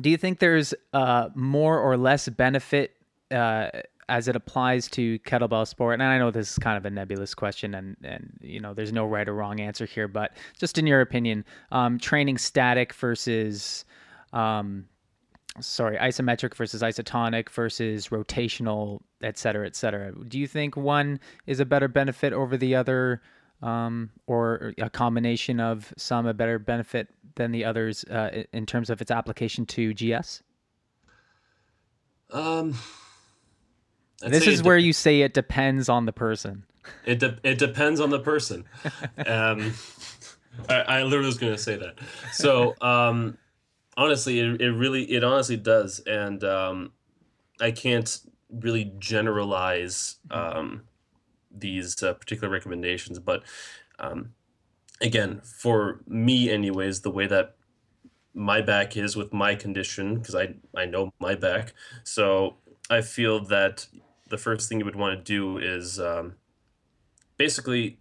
[0.00, 2.92] do you think there's uh, more or less benefit
[3.30, 3.68] uh,
[4.08, 5.94] as it applies to kettlebell sport?
[5.94, 8.92] And I know this is kind of a nebulous question, and and you know there's
[8.92, 13.84] no right or wrong answer here, but just in your opinion, um, training static versus
[14.32, 14.86] um,
[15.60, 20.12] sorry, isometric versus isotonic versus rotational, et cetera, et cetera.
[20.12, 23.22] Do you think one is a better benefit over the other,
[23.60, 28.90] um, or a combination of some a better benefit than the others uh, in terms
[28.90, 30.42] of its application to GS?
[32.30, 32.74] Um,
[34.24, 36.64] I'd this is where you say it depends on the person.
[37.04, 38.64] It de- it depends on the person.
[39.26, 39.74] um,
[40.68, 41.98] I, I literally was going to say that.
[42.32, 43.38] So um,
[43.96, 46.92] honestly, it, it really it honestly does, and um,
[47.60, 50.82] I can't really generalize um,
[51.50, 53.42] these uh, particular recommendations, but
[53.98, 54.34] um,
[55.00, 57.56] again, for me, anyways, the way that
[58.34, 61.74] my back is with my condition, because I I know my back,
[62.04, 62.56] so
[62.90, 63.86] I feel that
[64.28, 66.36] the first thing you would want to do is um,
[67.36, 67.98] basically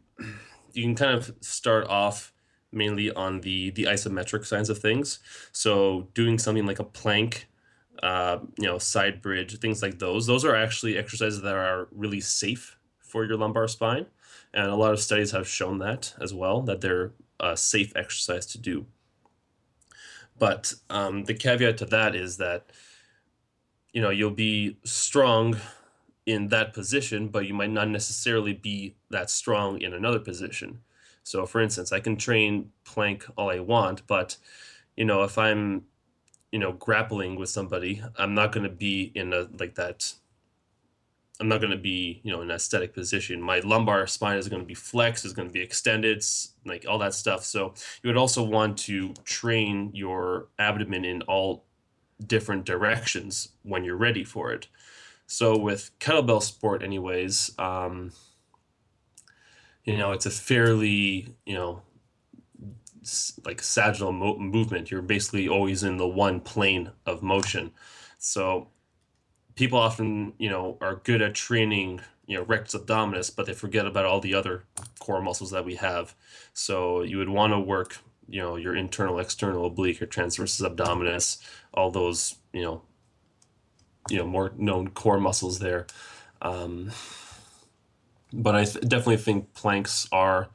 [0.74, 2.31] you can kind of start off
[2.72, 5.20] mainly on the the isometric sides of things.
[5.52, 7.48] So doing something like a plank,
[8.04, 10.28] uh, you know, side bridge, things like those.
[10.28, 14.06] Those are actually exercises that are really safe for your lumbar spine,
[14.54, 18.46] and a lot of studies have shown that as well that they're a safe exercise
[18.48, 18.86] to do.
[20.38, 22.72] But um, the caveat to that is that
[23.94, 25.58] you know you'll be strong
[26.26, 30.80] in that position, but you might not necessarily be that strong in another position.
[31.24, 34.38] So, for instance, I can train plank all I want, but
[34.96, 35.84] you know, if I'm
[36.52, 40.14] you know grappling with somebody, I'm not going to be in a like that.
[41.40, 43.42] I'm not going to be you know in an aesthetic position.
[43.42, 46.24] My lumbar spine is going to be flexed, is going to be extended,
[46.66, 47.44] like all that stuff.
[47.44, 51.66] So you would also want to train your abdomen in all
[52.26, 54.68] different directions when you're ready for it.
[55.26, 57.52] So with kettlebell sport, anyways.
[57.58, 58.12] Um,
[59.92, 61.82] you know, it's a fairly, you know,
[63.46, 64.92] like sagittal mo- movement.
[64.92, 67.72] You're basically always in the one plane of motion.
[68.18, 68.68] So
[69.56, 73.86] people often, you know, are good at training, you know, rectus abdominis, but they forget
[73.86, 74.64] about all the other
[75.00, 76.16] core muscles that we have.
[76.54, 81.44] So you would want to work, you know, your internal, external oblique, your transversus abdominis,
[81.74, 82.82] all those, you know,
[84.10, 85.88] you know, more known core muscles there.
[86.42, 86.92] Um,
[88.34, 90.50] but I th- definitely think planks are,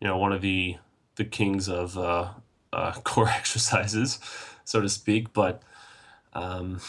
[0.00, 0.76] you know, one of the
[1.16, 2.28] the kings of uh,
[2.72, 4.18] uh, core exercises,
[4.64, 5.32] so to speak.
[5.32, 5.62] But
[6.32, 6.80] um,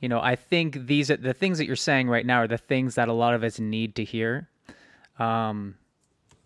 [0.00, 2.58] you know, I think these are the things that you're saying right now are the
[2.58, 4.48] things that a lot of us need to hear.
[5.18, 5.76] Um,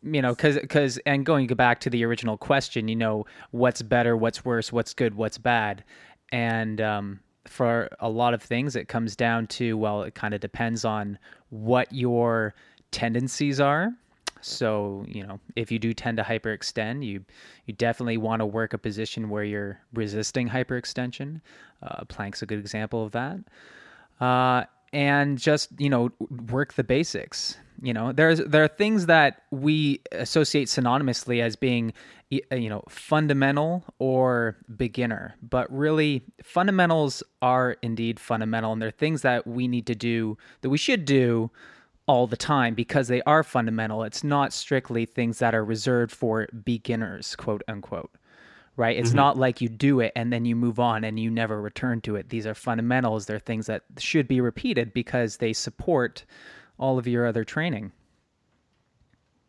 [0.02, 4.16] you know, because because and going back to the original question, you know, what's better,
[4.16, 5.83] what's worse, what's good, what's bad,
[6.31, 10.40] and um, for a lot of things, it comes down to well, it kind of
[10.40, 11.18] depends on
[11.50, 12.54] what your
[12.90, 13.92] tendencies are.
[14.40, 17.24] So, you know, if you do tend to hyperextend, you
[17.66, 21.40] you definitely want to work a position where you're resisting hyperextension.
[21.83, 23.38] Uh, plank's a good example of that.
[24.20, 26.11] Uh, and just you know
[26.51, 27.57] work the basics.
[27.81, 31.92] You know, there's there are things that we associate synonymously as being
[32.33, 39.23] uh, you know fundamental or beginner, but really fundamentals are indeed fundamental, and they're things
[39.23, 41.50] that we need to do that we should do
[42.09, 44.02] all the time because they are fundamental.
[44.02, 48.11] It's not strictly things that are reserved for beginners, quote unquote.
[48.77, 48.96] Right?
[48.96, 49.17] It's mm-hmm.
[49.17, 52.15] not like you do it and then you move on and you never return to
[52.17, 52.29] it.
[52.29, 53.27] These are fundamentals.
[53.27, 56.25] They're things that should be repeated because they support
[56.79, 57.90] all of your other training.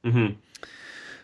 [0.03, 0.33] Mm-hmm.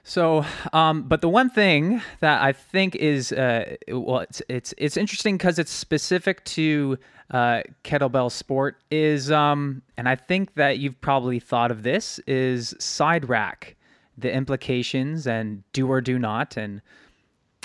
[0.08, 4.98] So, um, but the one thing that I think is uh, well, it's it's it's
[4.98, 7.00] interesting because it's specific to
[7.32, 12.76] uh, kettlebell sport is, um, and I think that you've probably thought of this is
[12.78, 13.76] side rack
[14.16, 16.84] the implications and do or do not and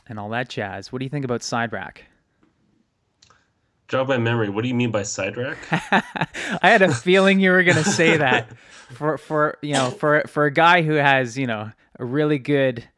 [0.08, 0.90] and all that jazz.
[0.90, 2.06] What do you think about side rack?
[3.88, 4.48] Jog my memory.
[4.48, 5.58] What do you mean by side rack?
[6.62, 8.48] I had a feeling you were going to say that.
[8.90, 11.70] For for you know for for a guy who has you know
[12.00, 12.88] a really good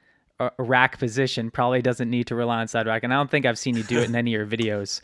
[0.41, 3.45] uh, rack position, probably doesn't need to rely on side rack, and I don't think
[3.45, 5.03] I've seen you do it in any of your videos.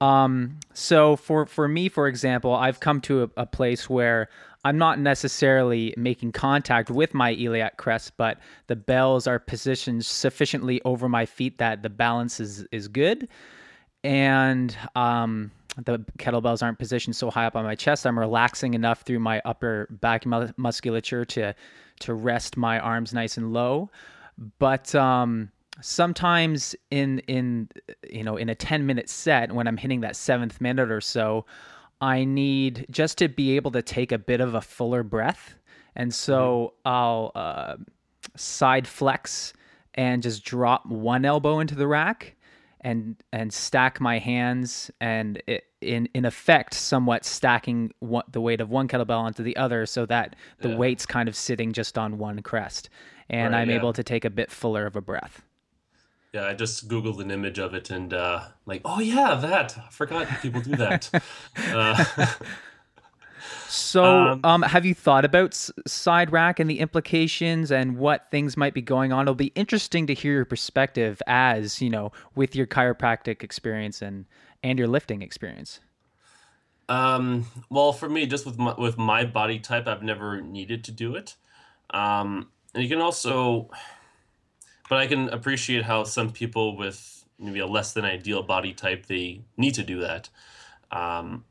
[0.00, 4.28] Um, so for for me, for example, I've come to a, a place where
[4.64, 10.80] I'm not necessarily making contact with my iliac crest, but the bells are positioned sufficiently
[10.84, 13.28] over my feet that the balance is is good,
[14.02, 18.06] and um, the kettlebells aren't positioned so high up on my chest.
[18.06, 21.54] I'm relaxing enough through my upper back mu- musculature to
[22.00, 23.90] to rest my arms nice and low.
[24.58, 27.68] But um, sometimes in in
[28.08, 31.46] you know in a 10 minute set when I'm hitting that seventh minute or so,
[32.00, 35.54] I need just to be able to take a bit of a fuller breath,
[35.94, 36.88] and so mm-hmm.
[36.88, 37.76] I'll uh,
[38.36, 39.52] side flex
[39.94, 42.34] and just drop one elbow into the rack
[42.84, 48.60] and and stack my hands and it, in in effect somewhat stacking one, the weight
[48.60, 50.76] of one kettlebell onto the other so that the yeah.
[50.76, 52.90] weight's kind of sitting just on one crest
[53.28, 53.76] and right, I'm yeah.
[53.76, 55.42] able to take a bit fuller of a breath.
[56.34, 59.76] Yeah, I just googled an image of it and uh like, oh yeah, that.
[59.78, 61.10] I forgot people do that.
[61.56, 62.04] uh,
[63.74, 68.30] so, um, um, have you thought about s- side rack and the implications and what
[68.30, 69.24] things might be going on?
[69.24, 74.26] It'll be interesting to hear your perspective as you know, with your chiropractic experience and
[74.62, 75.80] and your lifting experience.
[76.88, 80.92] Um, well, for me, just with my, with my body type, I've never needed to
[80.92, 81.36] do it.
[81.90, 83.70] Um, and you can also,
[84.88, 89.06] but I can appreciate how some people with maybe a less than ideal body type
[89.06, 90.28] they need to do that.
[90.90, 91.44] Um,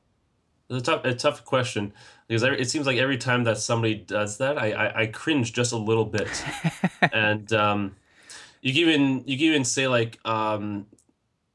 [0.73, 1.93] it's a tough, a tough question
[2.27, 5.71] because it seems like every time that somebody does that, I, I, I cringe just
[5.71, 6.43] a little bit.
[7.13, 7.95] and um,
[8.61, 10.85] you can even you can even say like um,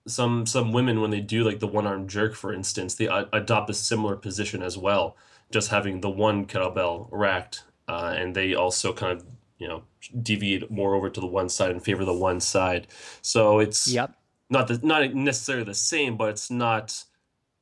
[0.06, 3.70] some some women when they do like the one arm jerk, for instance, they adopt
[3.70, 5.16] a similar position as well,
[5.50, 9.26] just having the one kettlebell racked, uh, and they also kind of
[9.58, 9.82] you know
[10.22, 12.86] deviate more over to the one side and favor the one side.
[13.22, 14.12] So it's yep.
[14.50, 17.04] not the, not necessarily the same, but it's not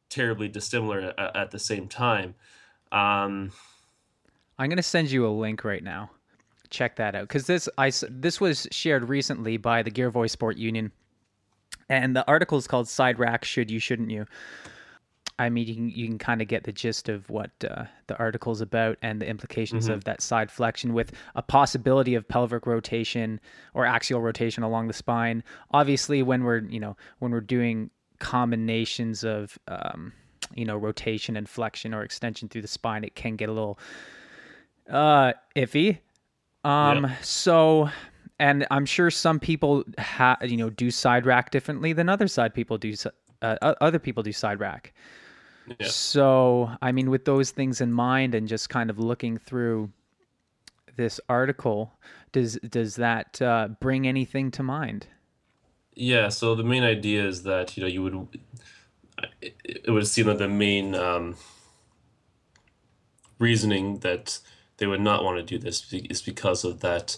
[0.09, 2.35] terribly dissimilar at, at the same time.
[2.93, 3.53] Um,
[4.59, 6.11] I'm gonna send you a link right now.
[6.71, 10.93] Check that out because this I this was shared recently by the Girevoy Sport Union,
[11.89, 14.27] and the article is called "Side Rack Should You Shouldn't You."
[15.39, 18.17] I mean, you can you can kind of get the gist of what uh, the
[18.19, 19.95] article's about and the implications mm-hmm.
[19.95, 23.39] of that side flexion with a possibility of pelvic rotation
[23.75, 25.45] or axial rotation along the spine.
[25.73, 30.13] Obviously, when we're you know when we're doing combinations of um,
[30.55, 33.79] you know rotation and flexion or extension through the spine, it can get a little
[34.91, 35.99] uh, iffy.
[36.65, 37.25] Um, yep.
[37.25, 37.91] So,
[38.39, 42.55] and I'm sure some people ha- you know do side rack differently than other side
[42.55, 42.95] people do.
[43.43, 44.93] Uh, other people do side rack.
[45.79, 45.89] Yeah.
[45.89, 49.91] So, I mean, with those things in mind, and just kind of looking through
[50.97, 51.93] this article,
[52.33, 55.07] does does that uh, bring anything to mind?
[55.97, 58.29] Yeah, so the main idea is that you know you would
[59.43, 61.37] it, would seem that the main um,
[63.39, 64.39] reasoning that
[64.79, 67.17] they would not want to do this is because of that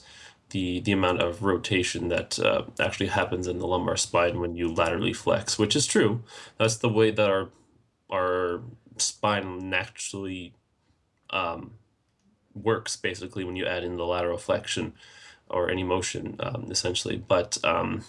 [0.51, 4.73] the the amount of rotation that uh, actually happens in the lumbar spine when you
[4.73, 6.23] laterally flex, which is true.
[6.57, 7.51] That's the way that our
[8.11, 8.63] our
[8.99, 10.55] spine naturally
[11.31, 11.73] um,
[12.55, 14.95] works basically when you add in the lateral flexion
[15.49, 17.17] or any motion um, essentially.
[17.17, 18.05] But um,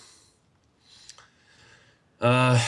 [2.21, 2.59] uh,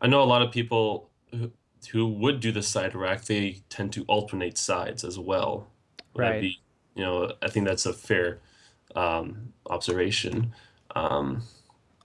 [0.00, 1.50] I know a lot of people who,
[1.90, 3.24] who would do the side rack.
[3.24, 5.68] They tend to alternate sides as well.
[6.14, 6.40] Would right.
[6.40, 6.60] Be,
[6.94, 8.40] you know, I think that's a fair
[8.94, 10.54] um, observation.
[10.94, 11.42] Um,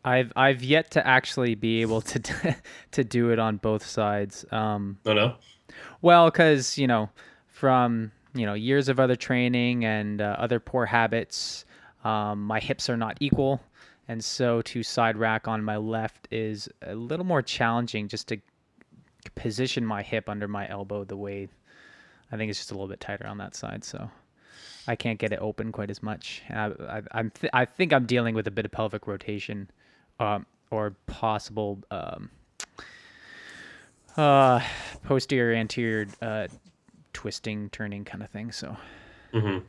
[0.06, 2.56] I've I've yet to actually be able to
[2.92, 4.46] to do it on both sides.
[4.52, 5.36] Um, oh no.
[6.02, 7.10] Well, because you know,
[7.48, 11.66] from you know years of other training and uh, other poor habits,
[12.06, 13.62] um, my hips are not equal
[14.08, 18.38] and so to side rack on my left is a little more challenging just to
[19.36, 21.48] position my hip under my elbow the way
[22.32, 24.10] I think it's just a little bit tighter on that side so
[24.88, 28.36] I can't get it open quite as much I, am th- I think I'm dealing
[28.36, 29.70] with a bit of pelvic rotation
[30.20, 32.30] um, or possible um,
[34.16, 34.62] uh,
[35.04, 36.48] posterior anterior uh,
[37.14, 38.78] twisting turning kind of thing so
[39.34, 39.66] mm-hmm.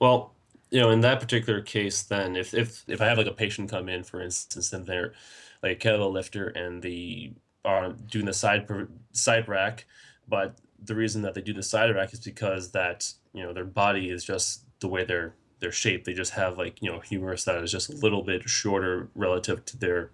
[0.00, 0.32] well
[0.76, 3.70] you know, in that particular case, then if if if I have like a patient
[3.70, 5.14] come in, for instance, and they're
[5.62, 7.32] like a kettlebell lifter and they
[7.64, 8.68] are doing the side
[9.12, 9.86] side rack,
[10.28, 13.64] but the reason that they do the side rack is because that you know their
[13.64, 16.04] body is just the way they're their shape.
[16.04, 19.64] They just have like you know humerus that is just a little bit shorter relative
[19.64, 20.10] to their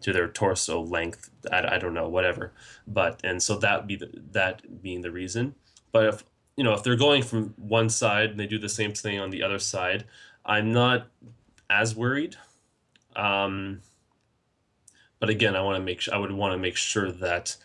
[0.00, 1.30] to their torso length.
[1.52, 2.52] I, I don't know, whatever.
[2.88, 5.54] But and so that be the, that being the reason.
[5.92, 6.24] But if
[6.56, 9.30] you know if they're going from one side and they do the same thing on
[9.30, 10.04] the other side,
[10.44, 11.08] I'm not
[11.70, 12.36] as worried.
[13.16, 13.80] Um,
[15.20, 17.56] but again, I want to make sure I would want to make sure that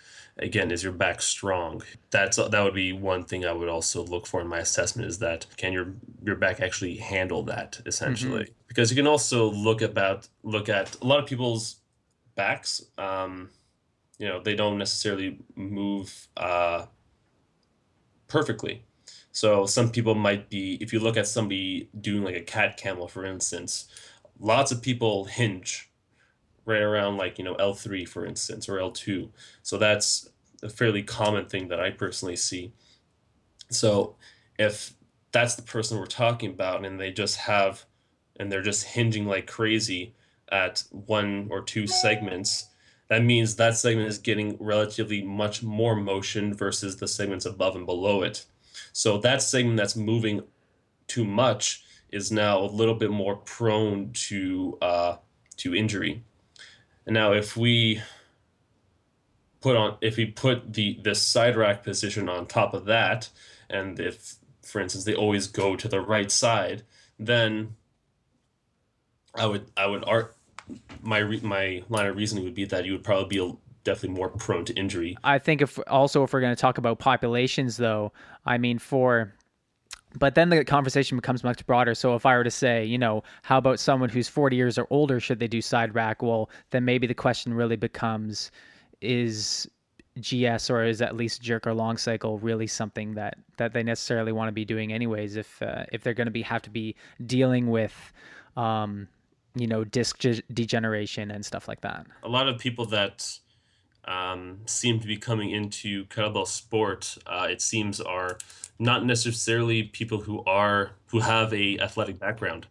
[0.42, 4.26] again is your back strong that's that would be one thing i would also look
[4.26, 8.54] for in my assessment is that can your your back actually handle that essentially mm-hmm.
[8.68, 11.78] because you can also look about look at a lot of people's
[12.36, 13.50] backs um,
[14.18, 16.86] you know they don't necessarily move uh,
[18.30, 18.84] perfectly.
[19.32, 23.08] So some people might be if you look at somebody doing like a cat camel
[23.08, 23.88] for instance
[24.40, 25.92] lots of people hinge
[26.66, 29.30] right around like you know L3 for instance or L2
[29.62, 30.30] so that's
[30.64, 32.74] a fairly common thing that I personally see.
[33.70, 34.16] So
[34.58, 34.94] if
[35.32, 37.86] that's the person we're talking about and they just have
[38.38, 40.16] and they're just hinging like crazy
[40.52, 42.69] at one or two segments,
[43.10, 47.86] that means that segment is getting relatively much more motion versus the segments above and
[47.86, 48.45] below it.
[48.93, 50.43] So that segment that's moving
[51.07, 55.16] too much is now a little bit more prone to uh,
[55.57, 56.24] to injury.
[57.05, 58.01] And now if we
[59.62, 63.30] put on if we put the the side rack position on top of that,
[63.70, 66.84] and if for instance they always go to the right side,
[67.18, 67.76] then
[69.36, 70.36] I would I would art
[71.02, 73.54] my re- my line of reasoning would be that you would probably be
[73.84, 75.18] definitely more prone to injury.
[75.24, 78.12] I think if also if we're going to talk about populations, though,
[78.46, 79.34] I mean for.
[80.18, 81.94] But then the conversation becomes much broader.
[81.94, 84.88] So if I were to say, you know, how about someone who's 40 years or
[84.90, 86.24] older, should they do side rack?
[86.24, 88.50] Well, then maybe the question really becomes,
[89.02, 89.70] is
[90.20, 94.32] GS or is at least jerk or long cycle really something that that they necessarily
[94.32, 95.36] want to be doing anyways?
[95.36, 96.96] If uh, if they're going to be have to be
[97.28, 98.12] dealing with
[98.58, 99.08] um,
[99.56, 100.24] you know disc
[100.54, 102.06] degeneration and stuff like that.
[102.24, 103.39] A lot of people that
[104.06, 108.38] um, seem to be coming into kettlebell sport, uh, it seems, are
[108.80, 112.68] not necessarily people who are who have a athletic background.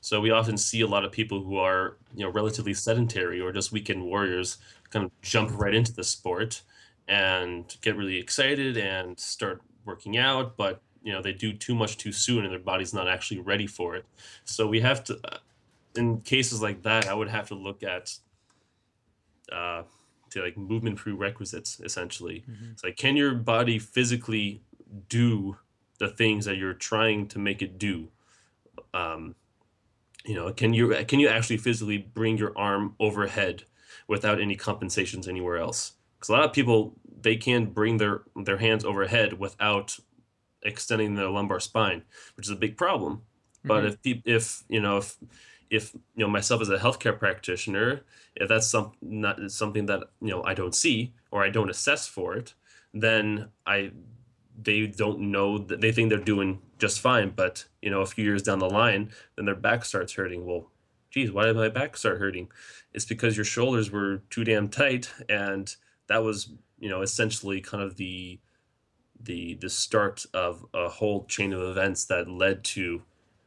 [0.00, 3.52] So we often see a lot of people who are you know relatively sedentary or
[3.52, 4.58] just weekend warriors
[4.90, 6.62] kind of jump right into the sport
[7.08, 11.98] and get really excited and start working out, but you know they do too much
[11.98, 14.04] too soon and their body's not actually ready for it.
[14.44, 15.18] So we have to
[15.96, 18.14] in cases like that, I would have to look at
[19.50, 19.82] uh,
[20.30, 22.44] to like movement prerequisites essentially.
[22.50, 22.72] Mm-hmm.
[22.72, 24.62] It's like can your body physically
[25.08, 25.56] do
[25.98, 28.08] the things that you're trying to make it do?
[28.94, 29.34] Um,
[30.24, 33.64] you know, can you can you actually physically bring your arm overhead
[34.08, 35.92] without any compensations anywhere else?
[36.18, 39.98] Because a lot of people they can bring their their hands overhead without
[40.62, 42.02] extending their lumbar spine,
[42.36, 43.22] which is a big problem.
[43.64, 43.68] Mm-hmm.
[43.68, 45.16] But if if you know if
[45.72, 48.02] if you know myself as a healthcare practitioner,
[48.36, 52.06] if that's some not something that you know I don't see or I don't assess
[52.06, 52.52] for it,
[52.92, 53.92] then I
[54.62, 57.30] they don't know that they think they're doing just fine.
[57.30, 60.44] But you know, a few years down the line, then their back starts hurting.
[60.44, 60.70] Well,
[61.10, 62.48] geez, why did my back start hurting?
[62.92, 65.74] It's because your shoulders were too damn tight, and
[66.06, 68.38] that was you know essentially kind of the
[69.18, 73.04] the the start of a whole chain of events that led to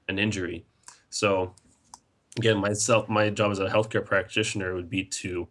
[0.08, 0.66] an injury.
[1.12, 1.54] So
[2.38, 5.48] again myself my job as a healthcare practitioner would be to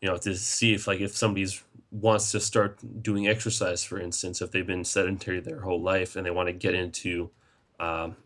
[0.00, 4.42] you know to see if like if somebody's wants to start doing exercise for instance
[4.42, 7.30] if they've been sedentary their whole life and they want to get into
[7.78, 8.16] um,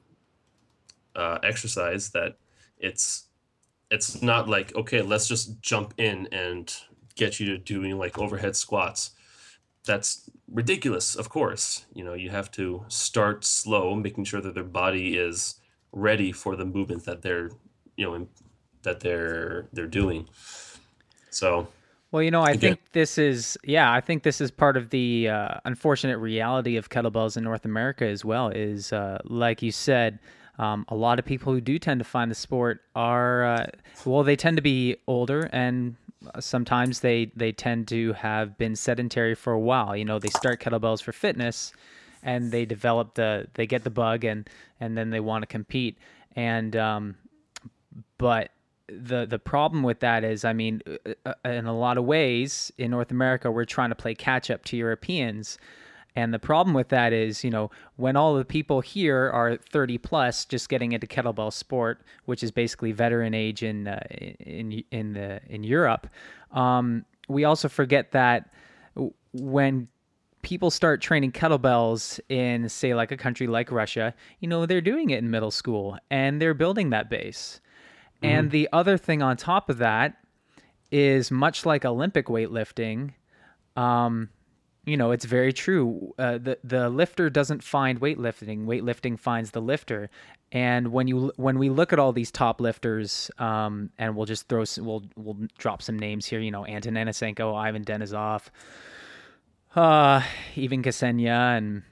[1.14, 2.36] uh, exercise that
[2.78, 3.26] it's
[3.90, 6.74] it's not like okay let's just jump in and
[7.16, 9.11] get you to doing like overhead squats.
[9.84, 11.84] That's ridiculous of course.
[11.92, 15.56] You know you have to start slow making sure that their body is
[15.93, 17.51] ready for the movement that they're
[17.97, 18.26] you know
[18.82, 20.28] that they're they're doing.
[21.30, 21.68] So
[22.11, 24.89] well you know i again, think this is yeah i think this is part of
[24.89, 29.70] the uh, unfortunate reality of kettlebells in north america as well is uh, like you
[29.70, 30.18] said
[30.59, 33.66] um, a lot of people who do tend to find the sport are uh,
[34.07, 35.97] well they tend to be older and
[36.41, 39.97] sometimes they they tend to have been sedentary for a while.
[39.97, 41.72] You know they start kettlebells for fitness
[42.23, 44.49] and they develop the they get the bug and
[44.81, 45.99] and then they want to compete.
[46.37, 47.16] And um,
[48.19, 48.51] but
[48.89, 52.73] the the problem with that is I mean uh, uh, in a lot of ways
[52.79, 55.59] in North America we're trying to play catch up to Europeans.
[56.16, 59.99] And the problem with that is, you know, when all the people here are 30
[59.99, 65.12] plus, just getting into kettlebell sport, which is basically veteran age in uh, in in
[65.12, 66.09] the in Europe,
[66.51, 68.51] um, we also forget that
[69.33, 69.87] when
[70.49, 75.11] people start training kettlebells in, say, like a country like Russia, you know, they're doing
[75.11, 77.61] it in middle school and they're building that base.
[78.22, 78.34] Mm-hmm.
[78.34, 80.16] And the other thing on top of that
[80.90, 83.12] is much like Olympic weightlifting.
[83.76, 84.30] Um,
[84.86, 86.14] you know, it's very true.
[86.18, 90.09] Uh, the the lifter doesn't find weightlifting; weightlifting finds the lifter.
[90.51, 94.49] And when you when we look at all these top lifters, um, and we'll just
[94.49, 96.40] throw some, we'll we'll drop some names here.
[96.40, 98.44] You know, Anton Denisenko, Ivan Denisov,
[99.79, 100.22] uh,
[100.57, 101.83] even Ksenia and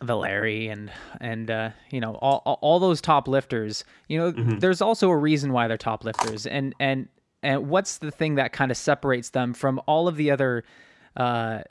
[0.00, 3.84] Valeri and and uh, you know all all those top lifters.
[4.08, 4.58] You know, mm-hmm.
[4.58, 7.08] there's also a reason why they're top lifters, and and
[7.42, 10.64] and what's the thing that kind of separates them from all of the other
[11.16, 11.62] uh,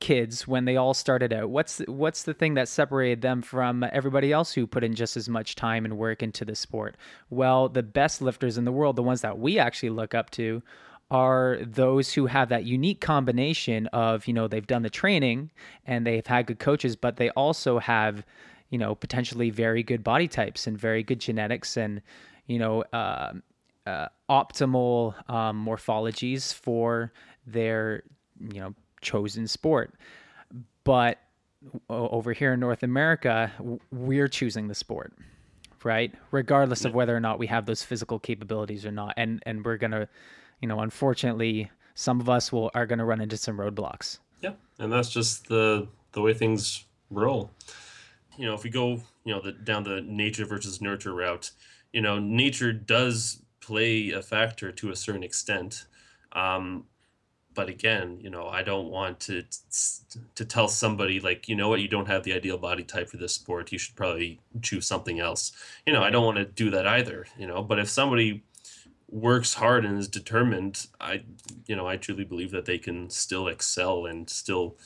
[0.00, 1.50] kids when they all started out?
[1.50, 5.28] What's what's the thing that separated them from everybody else who put in just as
[5.28, 6.96] much time and work into the sport?
[7.30, 10.62] Well, the best lifters in the world, the ones that we actually look up to,
[11.10, 15.50] are those who have that unique combination of you know they've done the training
[15.86, 18.24] and they've had good coaches, but they also have
[18.70, 22.02] you know potentially very good body types and very good genetics and
[22.46, 23.32] you know uh,
[23.86, 27.12] uh, optimal um, morphologies for
[27.46, 28.02] their
[28.40, 29.94] you know chosen sport.
[30.84, 31.18] But
[31.88, 33.52] over here in North America,
[33.90, 35.12] we're choosing the sport,
[35.82, 36.14] right?
[36.30, 39.14] Regardless of whether or not we have those physical capabilities or not.
[39.16, 40.08] And and we're gonna,
[40.60, 44.18] you know, unfortunately, some of us will are gonna run into some roadblocks.
[44.40, 47.50] Yeah, and that's just the the way things roll.
[48.36, 51.50] You know, if we go, you know, the down the nature versus nurture route,
[51.92, 55.86] you know, nature does play a factor to a certain extent.
[56.32, 56.84] Um,
[57.54, 59.42] but again, you know, I don't want to
[60.36, 63.16] to tell somebody like, you know what, you don't have the ideal body type for
[63.16, 63.72] this sport.
[63.72, 65.52] You should probably choose something else.
[65.84, 67.26] You know, I don't want to do that either.
[67.36, 68.44] You know, but if somebody
[69.10, 71.24] works hard and is determined, I,
[71.66, 74.76] you know, I truly believe that they can still excel and still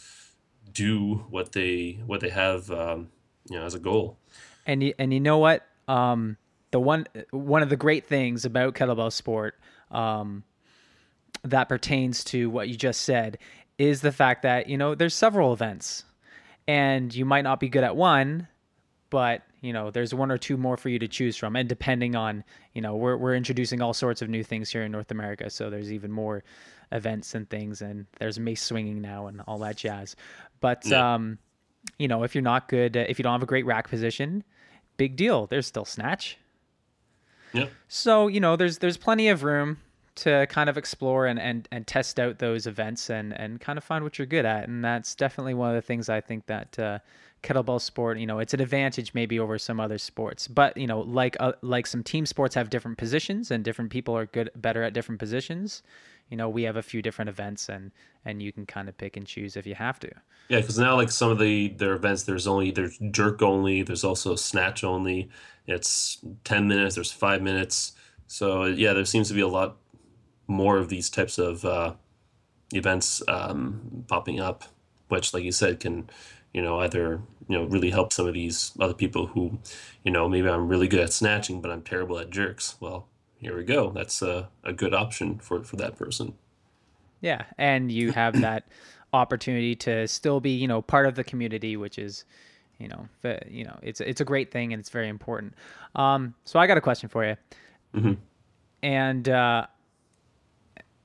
[0.73, 3.09] do what they what they have, um,
[3.51, 4.19] you know, as a goal.
[4.67, 6.37] And you, and you know what, um,
[6.71, 9.59] the one one of the great things about kettlebell sport.
[9.91, 10.45] Um,
[11.45, 13.39] that pertains to what you just said
[13.79, 16.05] is the fact that you know there's several events
[16.69, 18.47] and you might not be good at one
[19.13, 21.55] but you know there's one or two more for you to choose from.
[21.55, 22.43] And depending on
[22.73, 25.69] you know we're, we're introducing all sorts of new things here in north america so
[25.69, 26.43] there's even more
[26.93, 30.17] events and things and there's mace swinging now and all that jazz.
[30.61, 31.15] But yeah.
[31.15, 31.39] um
[31.99, 34.43] you know if you're not good if you don't have a great rack position
[34.97, 35.47] big deal.
[35.47, 36.39] There's still snatch.
[37.53, 37.67] Yeah.
[37.89, 39.77] So you know there's there's plenty of room
[40.15, 43.85] to kind of explore and, and, and test out those events and, and kind of
[43.85, 44.69] find what you're good at.
[44.69, 46.99] And that's definitely one of the things I think that uh,
[47.43, 50.49] kettlebell sport, you know, it's an advantage maybe over some other sports.
[50.49, 54.17] But you know, like uh, like some team sports have different positions and different people
[54.17, 55.83] are good better at different positions.
[56.31, 57.91] You know, we have a few different events and
[58.25, 60.11] and you can kind of pick and choose if you have to.
[60.49, 64.05] Yeah, because now like some of the their events, there's only there's jerk only, there's
[64.05, 65.29] also snatch only.
[65.67, 67.93] It's ten minutes, there's five minutes.
[68.27, 69.77] So yeah, there seems to be a lot
[70.47, 71.95] more of these types of uh,
[72.73, 74.65] events um, popping up,
[75.09, 76.09] which, like you said, can
[76.53, 79.59] you know either you know really help some of these other people who
[80.05, 82.77] you know maybe I'm really good at snatching, but I'm terrible at jerks.
[82.81, 83.07] Well,
[83.39, 83.91] here we go.
[83.91, 86.35] That's a, a good option for for that person.
[87.21, 88.65] Yeah, and you have that
[89.13, 92.25] opportunity to still be you know part of the community, which is
[92.79, 93.09] you know
[93.49, 95.55] you know it's it's a great thing and it's very important.
[95.95, 97.37] Um, so I got a question for you.
[97.95, 98.13] Mm-hmm.
[98.83, 99.67] And uh,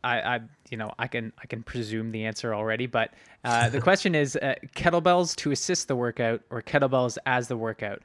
[0.08, 0.40] I, I,
[0.70, 3.12] you know, I can I can presume the answer already, but
[3.44, 8.02] uh, the question is uh, kettlebells to assist the workout or kettlebells as the workout.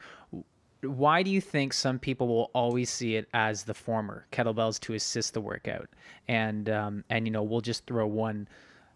[0.82, 4.94] Why do you think some people will always see it as the former, kettlebells to
[4.94, 5.88] assist the workout?
[6.26, 8.48] And um, and you know, we'll just throw one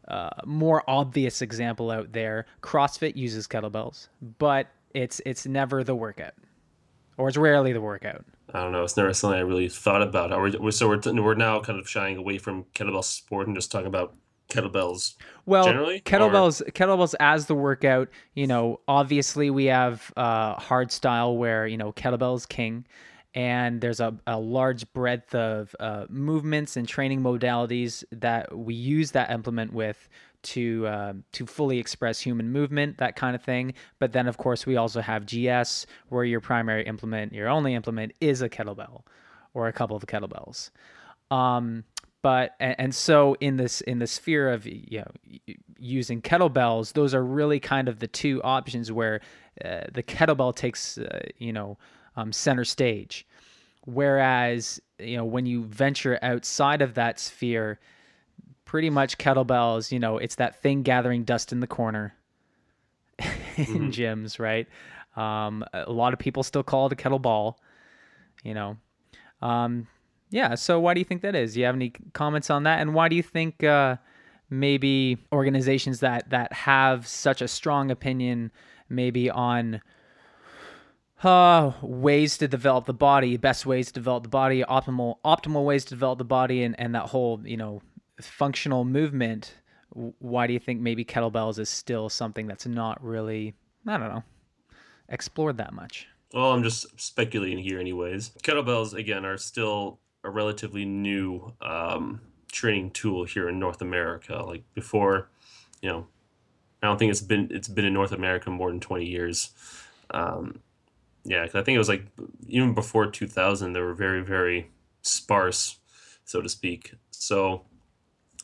[0.09, 2.47] uh, more obvious example out there.
[2.61, 6.35] CrossFit uses kettlebells, but it's it's never the workout,
[7.19, 8.25] or it's rarely the workout.
[8.57, 8.83] I don't know.
[8.83, 10.31] It's never something I really thought about.
[10.31, 13.87] We're, so we're, we're now kind of shying away from kettlebell sport and just talking
[13.87, 14.15] about
[14.49, 16.71] kettlebells well generally kettlebells or?
[16.71, 21.93] kettlebells as the workout you know obviously we have uh hard style where you know
[21.93, 22.87] kettlebells king
[23.35, 29.11] and there's a, a large breadth of uh, movements and training modalities that we use
[29.11, 30.09] that implement with
[30.43, 33.75] to uh, to fully express human movement, that kind of thing.
[33.99, 38.13] But then, of course, we also have GS, where your primary implement, your only implement,
[38.21, 39.03] is a kettlebell
[39.55, 40.71] or a couple of kettlebells.
[41.31, 41.85] Um,
[42.23, 47.25] but and, so in this in the sphere of you know using kettlebells, those are
[47.25, 49.21] really kind of the two options where
[49.65, 51.79] uh, the kettlebell takes uh, you know
[52.17, 53.27] um, center stage.
[53.85, 57.79] Whereas you know when you venture outside of that sphere,
[58.67, 62.15] pretty much kettlebells, you know, it's that thing gathering dust in the corner.
[63.57, 64.69] in gyms, right?
[65.17, 67.55] Um, a lot of people still call it a kettleball,
[68.45, 68.77] you know.
[69.41, 69.87] Um,
[70.31, 70.55] yeah.
[70.55, 71.55] So why do you think that is?
[71.55, 72.81] Do you have any comments on that?
[72.81, 73.97] And why do you think uh,
[74.51, 78.51] maybe organizations that that have such a strong opinion,
[78.89, 79.81] maybe on
[81.23, 85.85] uh, ways to develop the body, best ways to develop the body, optimal optimal ways
[85.85, 87.81] to develop the body, and and that whole you know
[88.21, 89.55] functional movement.
[89.91, 93.55] Why do you think maybe kettlebells is still something that's not really
[93.87, 94.25] I don't know
[95.09, 96.09] explored that much?
[96.33, 98.31] Well, I'm just speculating here, anyways.
[98.43, 104.43] Kettlebells again are still a relatively new um, training tool here in North America.
[104.45, 105.29] Like before,
[105.81, 106.07] you know,
[106.83, 109.51] I don't think it's been it's been in North America more than 20 years.
[110.11, 110.61] Um,
[111.25, 112.07] yeah, I think it was like
[112.47, 114.71] even before 2000, they were very, very
[115.03, 115.79] sparse,
[116.25, 116.95] so to speak.
[117.11, 117.63] So,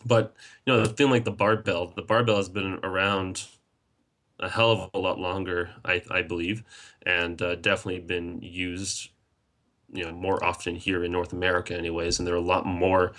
[0.04, 0.34] but
[0.66, 3.44] you know, the thing like the barbell, the barbell has been around
[4.40, 6.64] a hell of a lot longer, I, I believe,
[7.06, 9.10] and uh, definitely been used,
[9.92, 12.18] you know, more often here in North America, anyways.
[12.18, 13.12] And there are a lot more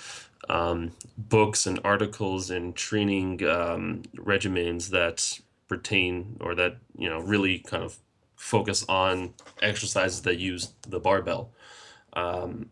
[0.50, 7.60] um, books and articles and training um, regimens that pertain or that you know really
[7.60, 7.98] kind of
[8.36, 11.52] focus on exercises that use the barbell.
[12.14, 12.70] Um,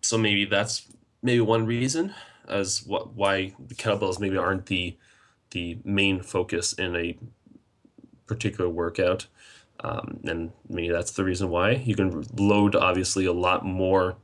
[0.00, 0.88] so maybe that's
[1.22, 2.14] maybe one reason
[2.50, 4.96] as what why the kettlebells maybe aren't the
[5.50, 7.16] the main focus in a
[8.26, 9.26] particular workout.
[9.82, 14.16] Um, and maybe that's the reason why you can load obviously a lot more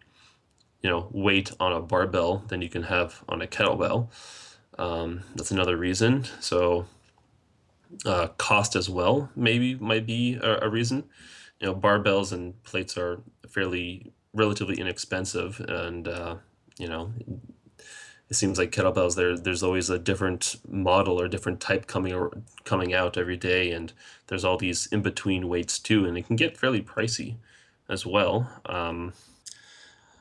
[0.83, 4.09] you know weight on a barbell than you can have on a kettlebell.
[4.79, 6.25] Um, that's another reason.
[6.41, 6.87] So
[8.05, 11.05] uh, cost as well maybe might be a, a, reason.
[11.61, 16.37] You know, barbells and plates are fairly relatively inexpensive, and uh,
[16.79, 17.13] you know,
[18.29, 22.33] it seems like kettlebells there there's always a different model or different type coming or
[22.65, 23.93] coming out every day, and
[24.27, 27.37] there's all these in between weights too, and it can get fairly pricey
[27.89, 28.51] as well.
[28.67, 29.13] Um,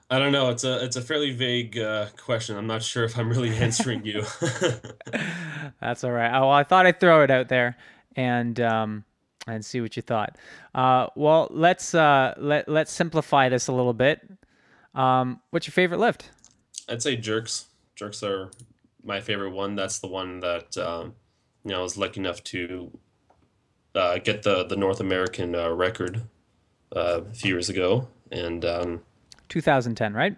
[0.10, 0.50] I don't know.
[0.50, 2.58] It's a it's a fairly vague uh, question.
[2.58, 4.24] I'm not sure if I'm really answering you.
[5.82, 6.30] That's all right.
[6.30, 7.76] Oh, well, I thought I'd throw it out there
[8.16, 9.04] and um,
[9.48, 10.38] and see what you thought.
[10.76, 14.22] Uh, well, let's uh, let let's simplify this a little bit.
[14.94, 16.30] Um, what's your favorite lift?
[16.88, 17.66] I'd say jerks.
[17.96, 18.52] Jerks are
[19.04, 19.76] my favorite one.
[19.76, 21.16] That's the one that um,
[21.64, 22.98] you know I was lucky enough to
[23.94, 26.24] uh, get the the North American uh, record
[26.96, 29.02] uh, a few years ago, and um,
[29.50, 30.36] 2010, right?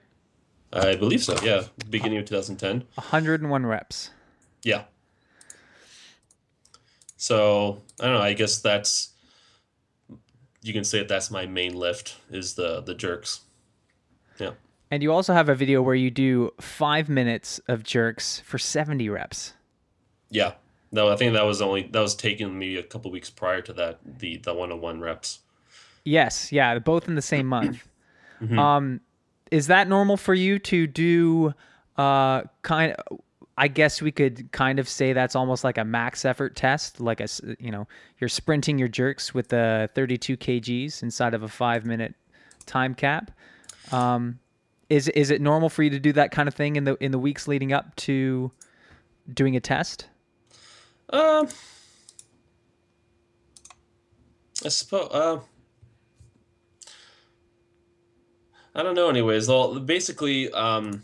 [0.74, 1.36] I believe so.
[1.44, 2.84] Yeah, beginning of 2010.
[2.96, 4.12] 101 reps.
[4.64, 4.84] Yeah.
[7.16, 8.22] So I don't know.
[8.22, 9.14] I guess that's
[10.62, 13.42] you can say that that's my main lift is the the jerks.
[14.40, 14.52] Yeah.
[14.90, 19.10] And you also have a video where you do five minutes of jerks for 70
[19.10, 19.54] reps.
[20.30, 20.54] Yeah.
[20.92, 23.74] No, I think that was only that was taking me a couple weeks prior to
[23.74, 25.40] that the the one on one reps.
[26.06, 27.88] Yes, yeah, both in the same month.
[28.40, 28.60] Mm-hmm.
[28.60, 29.02] Um,
[29.50, 31.56] is that normal for you to do?
[31.98, 33.20] Uh, kind of.
[33.58, 37.20] I guess we could kind of say that's almost like a max effort test, like
[37.20, 37.28] a
[37.58, 37.88] you know
[38.20, 42.14] you're sprinting your jerks with the 32 kgs inside of a five minute
[42.68, 43.32] time cap.
[43.92, 44.38] Um,
[44.90, 47.12] is is it normal for you to do that kind of thing in the in
[47.12, 48.52] the weeks leading up to
[49.34, 50.08] doing a test?
[51.10, 51.48] Um,
[54.64, 55.10] I suppose.
[55.12, 55.40] Uh,
[58.76, 59.10] I don't know.
[59.10, 61.02] Anyways, well, basically, um,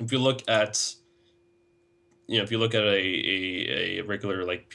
[0.00, 0.94] if you look at,
[2.26, 4.74] you know, if you look at a a, a regular like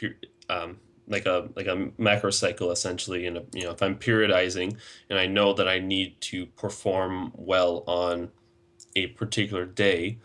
[0.50, 4.78] um, like a like a macro cycle essentially, and you know, if I'm periodizing
[5.10, 8.30] and I know that I need to perform well on
[8.96, 10.20] a particular day,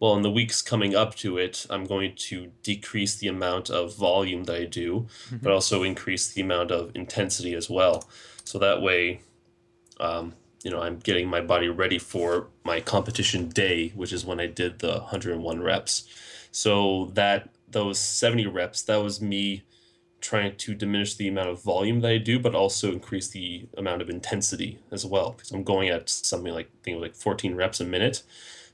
[0.00, 3.94] well, in the weeks coming up to it, I'm going to decrease the amount of
[3.94, 5.36] volume that I do, mm-hmm.
[5.42, 8.08] but also increase the amount of intensity as well.
[8.44, 9.20] So that way,
[10.00, 14.40] um, you know, I'm getting my body ready for my competition day, which is when
[14.40, 16.08] I did the 101 reps.
[16.50, 19.62] So that those 70 reps, that was me
[20.20, 24.02] trying to diminish the amount of volume that I do, but also increase the amount
[24.02, 25.32] of intensity as well.
[25.32, 28.22] Because I'm going at something like I think like 14 reps a minute.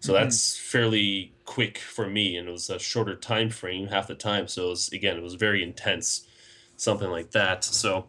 [0.01, 0.23] So mm-hmm.
[0.23, 4.49] that's fairly quick for me, and it was a shorter time frame, half the time.
[4.49, 6.27] So it was again, it was very intense,
[6.77, 7.65] something like that.
[7.65, 8.07] So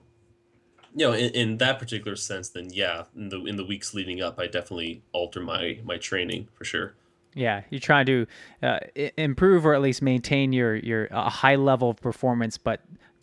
[0.98, 4.22] you know, in, in that particular sense, then yeah, in the in the weeks leading
[4.22, 6.96] up, I definitely alter my my training for sure.
[7.36, 8.26] Yeah, you're trying to
[8.64, 8.80] uh,
[9.16, 12.82] improve or at least maintain your your a high level of performance, but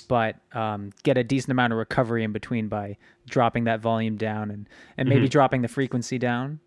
[0.08, 2.96] but um, get a decent amount of recovery in between by
[3.26, 5.30] dropping that volume down and and maybe mm-hmm.
[5.30, 6.60] dropping the frequency down.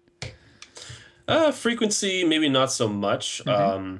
[1.28, 3.42] Uh, frequency maybe not so much.
[3.46, 3.50] Mm-hmm.
[3.50, 4.00] Um,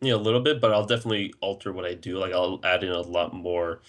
[0.00, 2.18] Yeah, a little bit, but I'll definitely alter what I do.
[2.18, 3.80] Like I'll add in a lot more,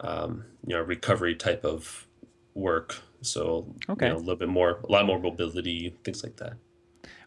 [0.00, 2.06] um, you know, recovery type of
[2.54, 2.96] work.
[3.22, 6.54] So okay, you know, a little bit more, a lot more mobility, things like that.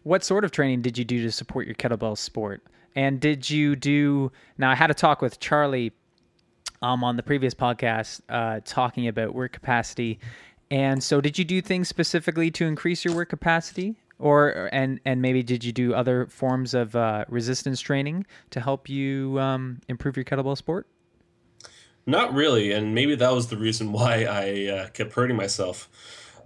[0.04, 2.62] What sort of training did you do to support your kettlebell sport?
[2.94, 4.30] And did you do?
[4.56, 5.92] Now I had a talk with Charlie
[6.82, 10.18] um, on the previous podcast uh, talking about work capacity.
[10.70, 15.22] And so, did you do things specifically to increase your work capacity, or and and
[15.22, 20.16] maybe did you do other forms of uh, resistance training to help you um, improve
[20.16, 20.86] your kettlebell sport?
[22.04, 25.88] Not really, and maybe that was the reason why I uh, kept hurting myself.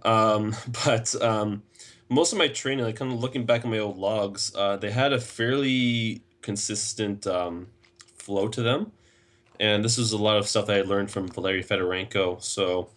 [0.05, 0.55] Um,
[0.85, 1.65] but um,
[2.09, 4.93] most of my training, like kind of looking back at my old logs, uh, they
[4.93, 7.69] had a fairly consistent um,
[8.19, 8.93] flow to them
[9.61, 12.43] and this is a lot of stuff that I learned from Valery Fedorenko.
[12.43, 12.89] So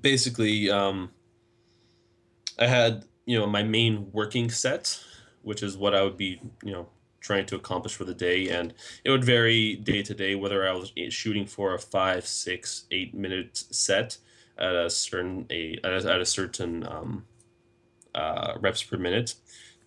[0.00, 1.10] basically, um,
[2.58, 4.98] I had you know my main working set,
[5.42, 6.88] which is what I would be you know
[7.20, 8.74] trying to accomplish for the day, and
[9.04, 13.14] it would vary day to day whether I was shooting for a five, six, eight
[13.14, 14.18] minute set
[14.58, 17.24] at a certain a at a certain um,
[18.14, 19.34] uh, reps per minute.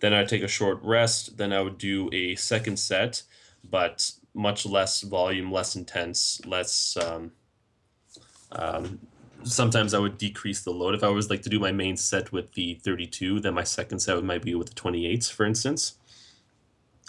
[0.00, 1.38] Then I'd take a short rest.
[1.38, 3.22] Then I would do a second set,
[3.68, 6.96] but much less volume, less intense, less.
[6.96, 7.32] Um,
[8.52, 9.00] um,
[9.44, 10.94] sometimes I would decrease the load.
[10.94, 14.00] If I was like to do my main set with the 32, then my second
[14.00, 15.98] set might be with the 28s, for instance.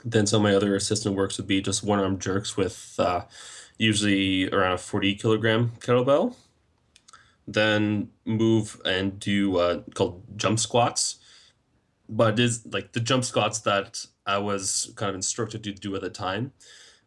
[0.03, 3.21] Then some of my other assistant works would be just one arm jerks with uh,
[3.77, 6.35] usually around a 40 kilogram kettlebell.
[7.47, 11.17] Then move and do uh, called jump squats.
[12.07, 15.95] But it is like the jump squats that I was kind of instructed to do
[15.95, 16.51] at the time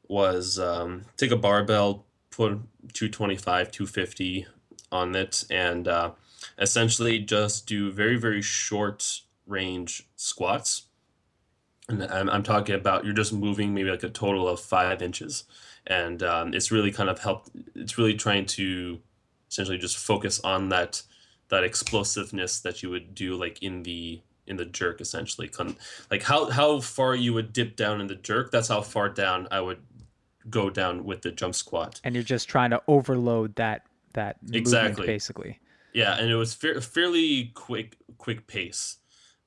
[0.09, 2.53] was um, take a barbell, put
[2.93, 4.47] 225, 250
[4.91, 6.13] on it, and uh,
[6.59, 10.87] essentially just do very, very short range squats.
[11.89, 15.45] And I'm, I'm talking about you're just moving maybe like a total of five inches.
[15.87, 19.01] And um, it's really kind of helped, it's really trying to
[19.51, 21.03] essentially just focus on that
[21.49, 25.51] that explosiveness that you would do like in the in the jerk essentially
[26.11, 29.49] like how how far you would dip down in the jerk that's how far down
[29.51, 29.79] i would
[30.51, 32.01] go down with the jump squat.
[32.05, 33.83] And you're just trying to overload that
[34.15, 35.61] that exactly basically.
[35.93, 38.97] Yeah, and it was fa- fairly quick quick pace.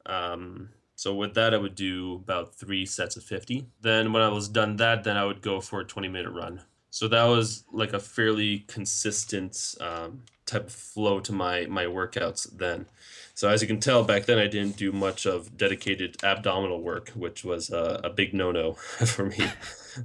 [0.06, 3.68] Um, so with that, I would do about three sets of fifty.
[3.82, 6.62] Then when I was done that, then I would go for a twenty minute run.
[6.90, 12.48] So that was like a fairly consistent um, type of flow to my my workouts
[12.58, 12.86] then.
[13.34, 17.10] So as you can tell, back then I didn't do much of dedicated abdominal work,
[17.10, 18.74] which was a, a big no no
[19.14, 19.38] for me.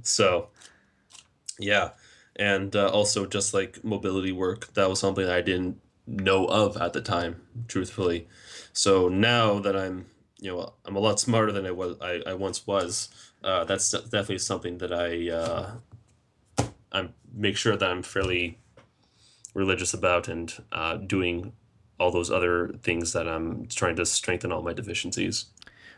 [0.01, 0.47] so
[1.59, 1.91] yeah,
[2.35, 6.93] and uh, also just like mobility work, that was something I didn't know of at
[6.93, 8.27] the time, truthfully.
[8.73, 10.07] So now that I'm,
[10.39, 13.09] you know, I'm a lot smarter than I was, I, I once was.
[13.43, 18.59] Uh, that's definitely something that I, uh, I make sure that I'm fairly
[19.53, 21.53] religious about and uh, doing
[21.99, 25.45] all those other things that I'm trying to strengthen all my deficiencies.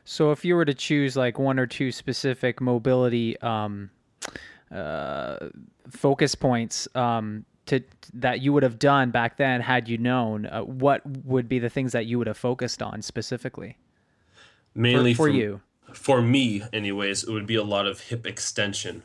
[0.05, 3.91] So if you were to choose like one or two specific mobility um,
[4.71, 5.49] uh,
[5.89, 10.61] focus points um, to that you would have done back then had you known, uh,
[10.61, 13.77] what would be the things that you would have focused on specifically?
[14.75, 15.61] Mainly for, for, for you.
[15.93, 19.03] For me, anyways, it would be a lot of hip extension.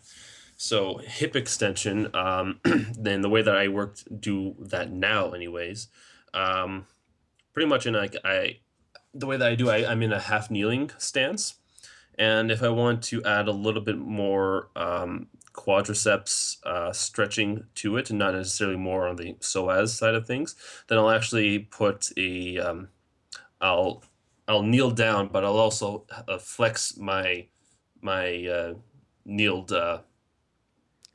[0.56, 2.60] So hip extension, um,
[2.98, 5.88] then the way that I worked do that now, anyways,
[6.32, 6.86] um,
[7.52, 8.58] pretty much in like I,
[9.12, 11.54] the way that I do, I, I'm in a half kneeling stance,
[12.18, 17.96] and if I want to add a little bit more um, quadriceps uh, stretching to
[17.96, 20.57] it and not necessarily more on the psoas side of things,
[20.88, 22.88] then I'll actually put a um,
[23.61, 24.05] I'll
[24.46, 27.46] I'll kneel down, but I'll also uh, flex my
[28.02, 28.74] my uh,
[29.24, 30.00] kneeled uh,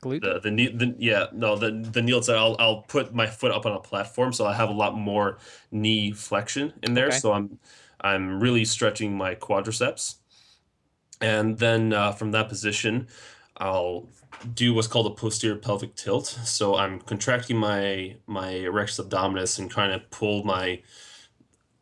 [0.02, 0.22] glute.
[0.22, 2.36] The, the, the yeah no the the kneeled side.
[2.36, 5.38] I'll I'll put my foot up on a platform, so I have a lot more
[5.70, 7.08] knee flexion in there.
[7.08, 7.18] Okay.
[7.18, 7.58] So I'm
[8.00, 10.16] I'm really stretching my quadriceps,
[11.20, 13.08] and then uh, from that position,
[13.58, 14.08] I'll
[14.54, 16.26] do what's called a posterior pelvic tilt.
[16.26, 20.82] So I'm contracting my my rectus abdominis and kind of pull my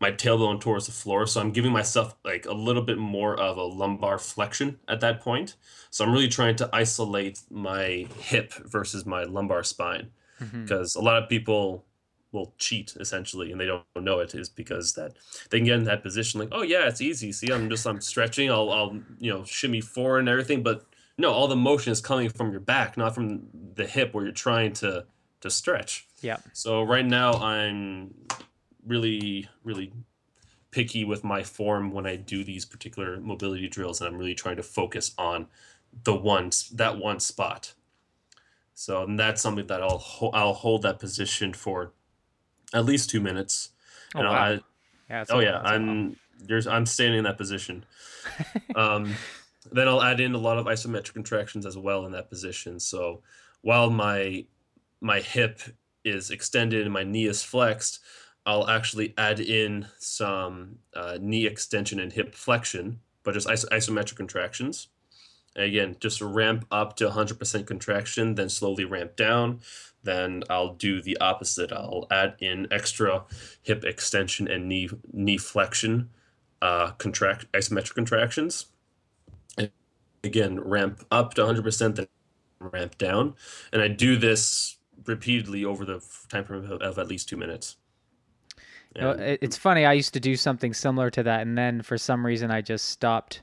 [0.00, 1.26] my tailbone towards the floor.
[1.26, 5.20] So I'm giving myself like a little bit more of a lumbar flexion at that
[5.20, 5.56] point.
[5.90, 11.00] So I'm really trying to isolate my hip versus my lumbar spine because mm-hmm.
[11.00, 11.84] a lot of people
[12.30, 15.16] will cheat essentially and they don't know it is because that
[15.50, 18.02] they can get in that position like oh yeah it's easy see i'm just i'm
[18.02, 20.84] stretching i'll i'll you know shimmy forward and everything but
[21.18, 24.32] no, all the motion is coming from your back, not from the hip where you're
[24.32, 25.04] trying to
[25.40, 26.06] to stretch.
[26.20, 26.38] Yeah.
[26.52, 28.14] So right now I'm
[28.86, 29.92] really really
[30.70, 34.56] picky with my form when I do these particular mobility drills and I'm really trying
[34.56, 35.48] to focus on
[36.04, 37.74] the one that one spot.
[38.74, 41.92] So that's something that I'll ho- I'll hold that position for
[42.72, 43.70] at least two minutes.
[44.14, 44.34] Oh, and wow.
[44.34, 44.60] I,
[45.10, 45.74] Yeah, oh yeah, that's a lot.
[45.74, 47.84] I'm there's I'm standing in that position.
[48.76, 49.16] um,
[49.72, 52.78] then I'll add in a lot of isometric contractions as well in that position.
[52.80, 53.22] So
[53.62, 54.44] while my
[55.00, 55.60] my hip
[56.04, 58.00] is extended and my knee is flexed,
[58.46, 64.16] I'll actually add in some uh, knee extension and hip flexion, but just iso- isometric
[64.16, 64.88] contractions.
[65.54, 69.60] And again, just ramp up to 100% contraction, then slowly ramp down.
[70.02, 71.72] Then I'll do the opposite.
[71.72, 73.24] I'll add in extra
[73.62, 76.10] hip extension and knee knee flexion,
[76.62, 78.66] uh, contract isometric contractions.
[80.22, 82.06] And again, ramp up to 100%, then
[82.60, 83.34] ramp down,
[83.72, 87.76] and I do this repeatedly over the time frame of, of at least two minutes.
[88.96, 89.84] You know, it's funny.
[89.84, 92.86] I used to do something similar to that, and then for some reason, I just
[92.86, 93.42] stopped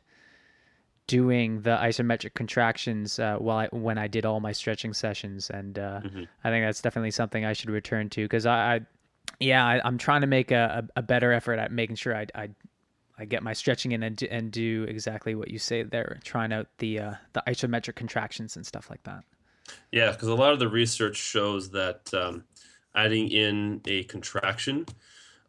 [1.07, 5.77] doing the isometric contractions uh, while I, when I did all my stretching sessions, and
[5.77, 6.27] uh, Mhm.
[6.43, 8.81] I think that's definitely something I should return to because I, I,
[9.39, 12.25] yeah, I, I'm trying to make a, a, a better effort at making sure I,
[12.35, 12.49] I,
[13.17, 16.51] I get my stretching in and do, and do exactly what you say there, trying
[16.51, 19.23] out the uh, the isometric contractions and stuff like that.
[19.91, 22.43] Yeah, because a lot of the research shows that um,
[22.93, 24.85] adding in a contraction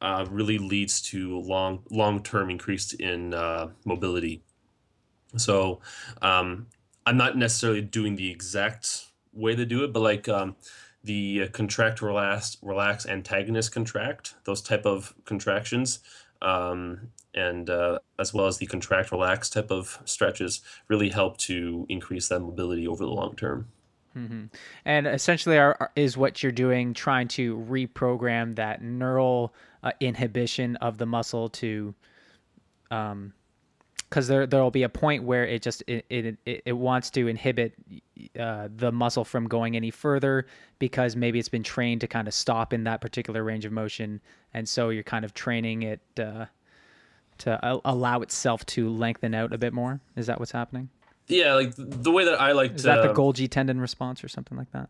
[0.01, 4.43] uh, really leads to long long term increase in uh, mobility.
[5.37, 5.81] So
[6.23, 6.67] um,
[7.05, 10.57] I'm not necessarily doing the exact way to do it, but like um,
[11.05, 16.01] the uh, contract relax relax antagonist contract, those type of contractions.
[16.43, 21.85] Um, and uh, as well as the contract relax type of stretches really help to
[21.89, 23.69] increase that mobility over the long term.
[24.15, 24.45] hmm
[24.85, 30.97] And essentially, are- is what you're doing trying to reprogram that neural uh, inhibition of
[30.99, 31.95] the muscle to,
[32.91, 33.35] um,
[34.09, 37.27] because there there will be a point where it just it it, it, wants to
[37.27, 37.75] inhibit
[38.39, 40.47] uh, the muscle from going any further
[40.79, 44.21] because maybe it's been trained to kind of stop in that particular range of motion,
[44.55, 46.47] and so you're kind of training it uh,
[47.39, 50.01] to allow itself to lengthen out a bit more.
[50.17, 50.89] Is that what's happening?
[51.29, 52.89] Yeah, like the way that I like Is to.
[52.89, 54.89] that the Golgi tendon response or something like that?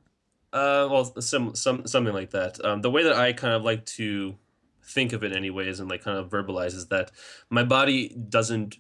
[0.53, 2.63] Uh, well, some some something like that.
[2.65, 4.37] Um, the way that I kind of like to
[4.83, 7.11] think of it, anyways, and like kind of verbalize is that
[7.51, 8.77] my body doesn't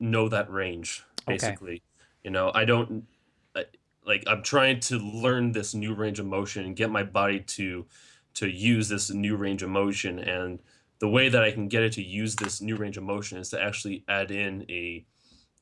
[0.00, 1.04] know that range.
[1.22, 1.34] Okay.
[1.34, 1.82] Basically,
[2.24, 3.06] you know, I don't
[3.54, 3.64] I,
[4.04, 4.24] like.
[4.26, 7.86] I'm trying to learn this new range of motion and get my body to
[8.34, 10.18] to use this new range of motion.
[10.18, 10.60] And
[10.98, 13.50] the way that I can get it to use this new range of motion is
[13.50, 15.04] to actually add in a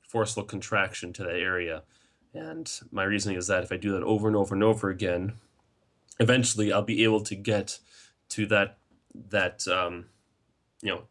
[0.09, 1.83] forceful contraction to that area.
[2.35, 5.35] And my reasoning is that if I do that over and over and over again,
[6.21, 7.79] eventually I'll be able to get
[8.31, 8.79] to that
[9.31, 10.07] that um,
[10.83, 11.03] you know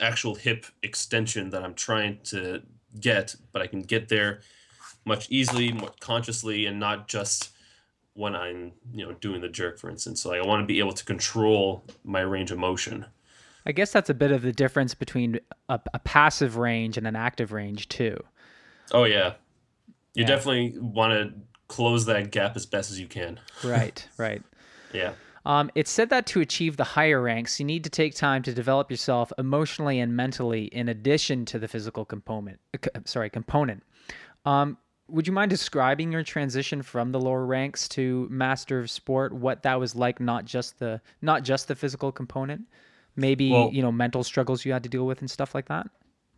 [0.00, 2.62] actual hip extension that I'm trying to
[3.00, 4.40] get, but I can get there
[5.04, 7.50] much easily, more consciously, and not just
[8.14, 10.22] when I'm you know doing the jerk, for instance.
[10.22, 13.06] So like, I want to be able to control my range of motion.
[13.66, 17.16] I guess that's a bit of the difference between a, a passive range and an
[17.16, 18.16] active range too.
[18.92, 19.34] Oh yeah,
[20.14, 20.26] you Yeah.
[20.26, 21.34] definitely want to
[21.68, 23.40] close that gap as best as you can.
[23.64, 24.42] Right, right.
[24.94, 25.12] Yeah.
[25.46, 28.52] Um, it's said that to achieve the higher ranks, you need to take time to
[28.52, 32.58] develop yourself emotionally and mentally, in addition to the physical component.
[32.74, 33.84] uh, Sorry, component.
[34.44, 34.76] Um,
[35.08, 39.32] would you mind describing your transition from the lower ranks to master of sport?
[39.32, 42.62] What that was like, not just the not just the physical component,
[43.14, 45.88] maybe Well- you know mental struggles you had to deal with and stuff like that.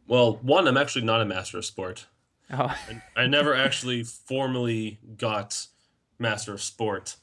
[0.06, 2.06] Well, one, I'm actually not a master of sport.
[2.50, 2.74] Oh,
[3.16, 5.66] I never actually formally got
[6.18, 7.16] master of sport.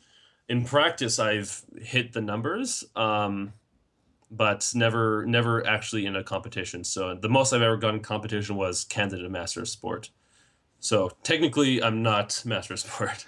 [0.47, 3.53] In practice, I've hit the numbers, um,
[4.29, 6.83] but never, never actually in a competition.
[6.83, 10.11] So the most I've ever gotten in competition was candidate master of sport.
[10.79, 13.25] So technically, I'm not master of sport.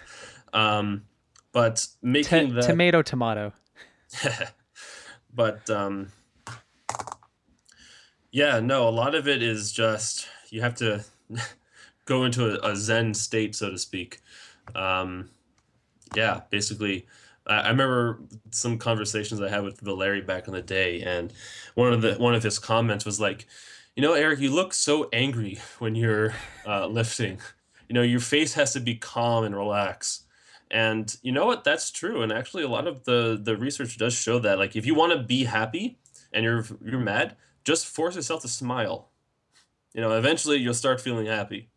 [0.53, 1.05] Um,
[1.51, 3.53] but t- making tomato, tomato.
[5.33, 6.11] but um,
[8.31, 11.03] yeah, no, a lot of it is just you have to
[12.05, 14.21] go into a, a Zen state, so to speak.
[14.75, 15.29] Um,
[16.15, 17.05] yeah, basically,
[17.45, 18.19] I, remember
[18.51, 21.33] some conversations I had with Valeri back in the day, and
[21.75, 23.47] one of the one of his comments was like,
[23.95, 26.33] "You know, Eric, you look so angry when you're
[26.65, 27.39] uh, lifting.
[27.87, 30.23] You know, your face has to be calm and relax."
[30.69, 31.63] And you know what?
[31.63, 32.21] That's true.
[32.21, 34.59] And actually, a lot of the the research does show that.
[34.59, 35.97] Like, if you want to be happy
[36.33, 39.09] and you're you're mad, just force yourself to smile.
[39.93, 41.69] You know, eventually you'll start feeling happy.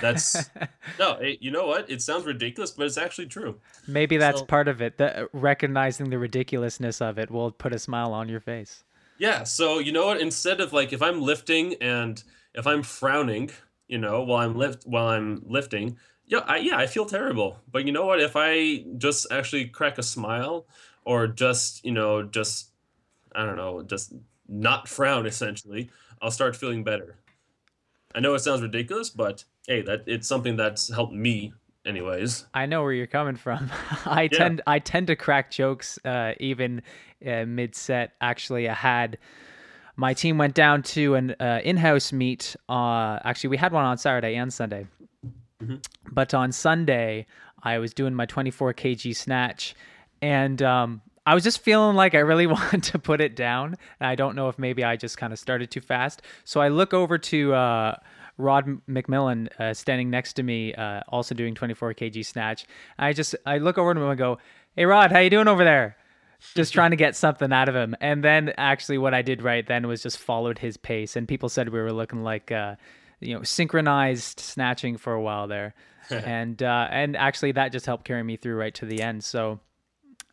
[0.00, 0.50] That's
[0.98, 1.16] no.
[1.20, 1.90] Hey, you know what?
[1.90, 3.60] It sounds ridiculous, but it's actually true.
[3.86, 4.98] Maybe that's So- part of it.
[4.98, 8.84] The recognizing the ridiculousness of it will put a smile on your face.
[9.18, 9.44] Yeah.
[9.44, 10.20] So you know what?
[10.20, 12.22] Instead of like, if I'm lifting and
[12.54, 13.50] if I'm frowning,
[13.88, 17.58] you know, while I'm lift while I'm lifting, yeah, I, yeah, I feel terrible.
[17.70, 18.20] But you know what?
[18.20, 20.66] If I just actually crack a smile,
[21.04, 22.70] or just you know, just
[23.34, 24.14] I don't know, just
[24.48, 25.90] not frown, essentially,
[26.20, 27.16] I'll start feeling better.
[28.14, 31.52] I know it sounds ridiculous, but hey, that it's something that's helped me
[31.84, 32.46] anyways.
[32.54, 33.70] I know where you're coming from.
[34.06, 34.38] I yeah.
[34.38, 36.82] tend I tend to crack jokes uh, even
[37.26, 38.12] uh, mid set.
[38.20, 39.18] Actually, I had
[39.96, 42.56] my team went down to an uh, in-house meet.
[42.68, 44.86] Uh, actually, we had one on Saturday and Sunday,
[45.62, 45.76] mm-hmm.
[46.10, 47.26] but on Sunday
[47.62, 49.74] I was doing my 24 kg snatch,
[50.20, 53.76] and um, I was just feeling like I really wanted to put it down.
[54.00, 56.22] And I don't know if maybe I just kind of started too fast.
[56.44, 57.96] So I look over to uh,
[58.38, 62.66] Rod McMillan uh, standing next to me, uh, also doing 24 kg snatch.
[62.98, 64.38] I just I look over to him and go,
[64.74, 65.96] "Hey Rod, how you doing over there?"
[66.54, 67.94] Just trying to get something out of him.
[68.00, 71.16] And then actually, what I did right then was just followed his pace.
[71.16, 72.76] And people said we were looking like uh,
[73.20, 75.74] you know synchronized snatching for a while there.
[76.10, 79.24] and uh, and actually, that just helped carry me through right to the end.
[79.24, 79.60] So.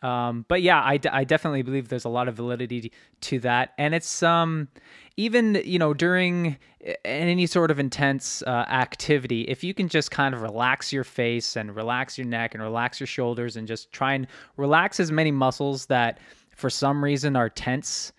[0.02, 2.92] Um, but yeah, I, d- I definitely believe there's a lot of validity
[3.22, 4.70] to that, and it's um,
[5.18, 6.58] even you know during
[7.04, 11.58] any sort of intense uh, activity, if you can just kind of relax your face
[11.58, 15.32] and relax your neck and relax your shoulders and just try and relax as many
[15.32, 16.20] muscles that
[16.56, 18.14] for some reason are tense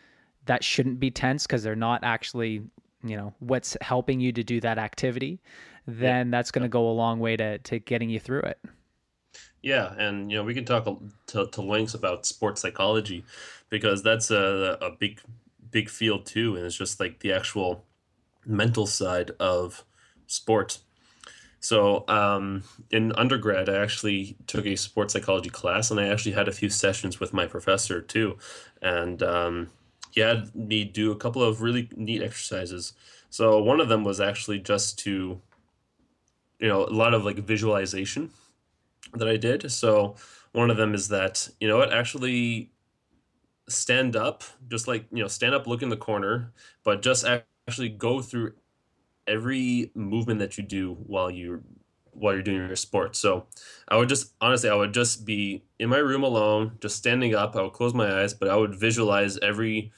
[0.45, 2.62] that shouldn't be tense because they're not actually
[3.05, 5.41] you know what's helping you to do that activity,
[5.87, 6.31] then yeah.
[6.31, 8.59] that's going to go a long way to to getting you through it.
[9.62, 10.84] Yeah, and you know we can talk
[11.28, 13.24] to, to lengths about sports psychology
[13.68, 15.20] because that's a, a big
[15.70, 17.84] big field too, and it's just like the actual
[18.46, 19.84] mental side of
[20.26, 20.78] sport.
[21.61, 26.48] So um, in undergrad, I actually took a sports psychology class, and I actually had
[26.48, 28.38] a few sessions with my professor too,
[28.82, 29.70] and um,
[30.12, 32.94] he had me do a couple of really neat exercises.
[33.30, 35.40] So one of them was actually just to,
[36.58, 38.30] you know, a lot of like visualization
[39.14, 39.70] that I did.
[39.72, 40.16] So
[40.52, 42.72] one of them is that you know what actually
[43.68, 46.52] stand up, just like you know stand up, look in the corner,
[46.84, 48.54] but just actually go through
[49.26, 51.62] every movement that you do while you
[52.12, 53.16] while you're doing your sport.
[53.16, 53.46] So
[53.88, 57.56] I would just honestly I would just be in my room alone, just standing up.
[57.56, 59.92] I would close my eyes, but I would visualize every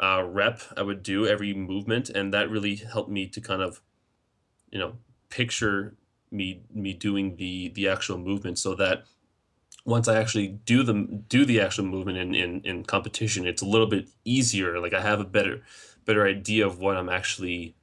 [0.00, 3.82] uh, rep I would do, every movement, and that really helped me to kind of
[4.70, 4.94] you know
[5.30, 5.96] picture
[6.30, 9.04] me me doing the the actual movement so that
[9.84, 13.66] once I actually do the do the actual movement in, in, in competition, it's a
[13.66, 14.78] little bit easier.
[14.78, 15.62] Like I have a better
[16.04, 17.74] better idea of what I'm actually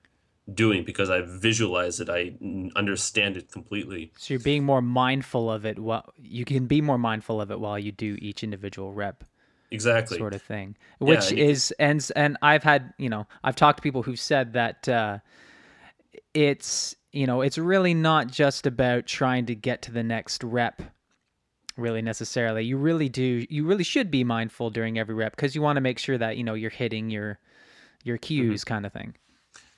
[0.53, 2.33] doing because I visualize it, I
[2.75, 4.11] understand it completely.
[4.17, 5.79] So you're being more mindful of it.
[5.79, 9.23] While you can be more mindful of it while you do each individual rep.
[9.69, 10.17] Exactly.
[10.17, 13.81] Sort of thing, which yeah, is and and I've had you know I've talked to
[13.81, 15.17] people who've said that uh,
[16.33, 20.83] it's you know, it's really not just about trying to get to the next rep
[21.75, 22.63] really necessarily.
[22.63, 25.81] You really do you really should be mindful during every rep because you want to
[25.81, 27.39] make sure that, you know, you're hitting your
[28.03, 28.73] your cues mm-hmm.
[28.73, 29.15] kind of thing.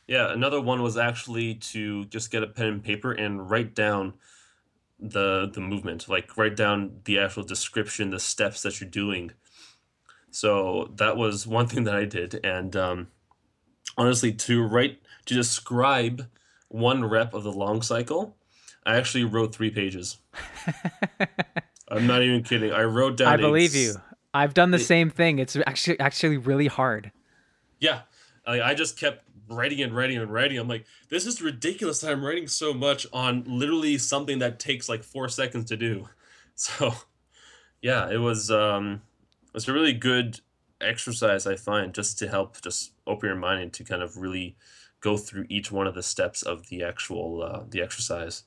[0.06, 4.16] Yeah, another one was actually to just get a pen and paper and write down
[5.00, 9.32] the the movement, like write down the actual description, the steps that you're doing.
[10.30, 13.08] So that was one thing that I did, and um,
[13.98, 16.28] honestly, to write to describe
[16.70, 18.36] one rep of the long cycle,
[18.86, 20.18] I actually wrote three pages.
[21.90, 22.72] I'm not even kidding.
[22.72, 23.28] I wrote down.
[23.28, 23.96] I believe you.
[24.34, 25.40] I've done the it, same thing.
[25.40, 27.12] It's actually actually really hard.
[27.80, 28.02] Yeah,
[28.46, 30.58] I, I just kept writing and writing and writing.
[30.60, 32.04] I'm like, this is ridiculous.
[32.04, 36.08] I'm writing so much on literally something that takes like four seconds to do.
[36.62, 36.94] So,
[37.82, 39.02] yeah, it was um,
[39.48, 40.42] it was a really good
[40.82, 44.58] exercise I find just to help just open your mind and to kind of really
[45.02, 48.44] go through each one of the steps of the actual uh, the exercise.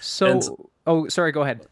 [0.00, 0.42] So, and,
[0.86, 1.66] oh, sorry, go ahead.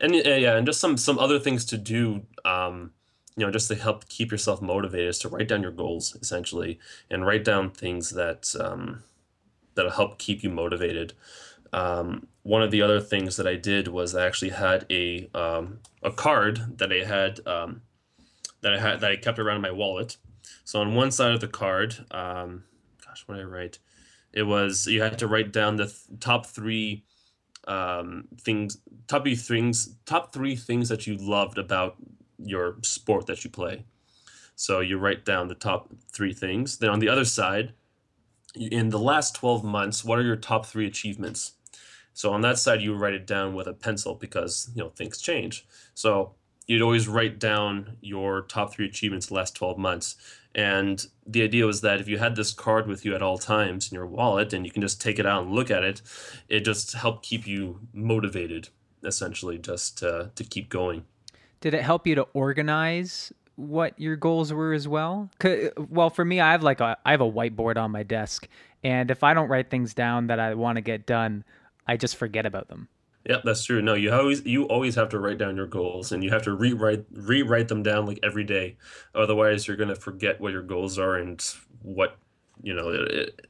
[0.00, 2.22] And yeah, and just some some other things to do.
[2.44, 2.92] Um,
[3.36, 6.78] you know, just to help keep yourself motivated is to write down your goals essentially,
[7.10, 9.04] and write down things that um,
[9.74, 11.14] that'll help keep you motivated.
[11.72, 15.78] Um, one of the other things that I did was I actually had a um,
[16.02, 17.82] a card that I had um,
[18.60, 20.16] that I had that I kept around in my wallet.
[20.64, 22.64] So on one side of the card, um,
[23.12, 23.78] gosh, what did I write?
[24.32, 27.04] It was you had to write down the th- top three
[27.68, 31.96] um, things, top three things, top three things that you loved about
[32.38, 33.84] your sport that you play.
[34.56, 36.78] So you write down the top three things.
[36.78, 37.74] Then on the other side,
[38.54, 41.52] in the last 12 months, what are your top three achievements?
[42.14, 45.20] So on that side, you write it down with a pencil because you know things
[45.20, 45.66] change.
[45.94, 46.34] So
[46.66, 50.16] you'd always write down your top three achievements last 12 months.
[50.54, 53.90] And the idea was that if you had this card with you at all times
[53.90, 56.02] in your wallet and you can just take it out and look at it,
[56.48, 58.68] it just helped keep you motivated,
[59.02, 61.04] essentially, just to, to keep going.
[61.60, 65.30] Did it help you to organize what your goals were as well?
[65.76, 68.48] Well, for me, I have like a I have a whiteboard on my desk,
[68.82, 71.44] and if I don't write things down that I want to get done,
[71.86, 72.88] I just forget about them.
[73.28, 73.80] Yeah, that's true.
[73.80, 76.54] No, you always you always have to write down your goals, and you have to
[76.54, 78.76] rewrite rewrite them down like every day.
[79.14, 81.40] Otherwise, you're gonna forget what your goals are and
[81.82, 82.16] what
[82.62, 82.90] you know.
[82.90, 83.46] It,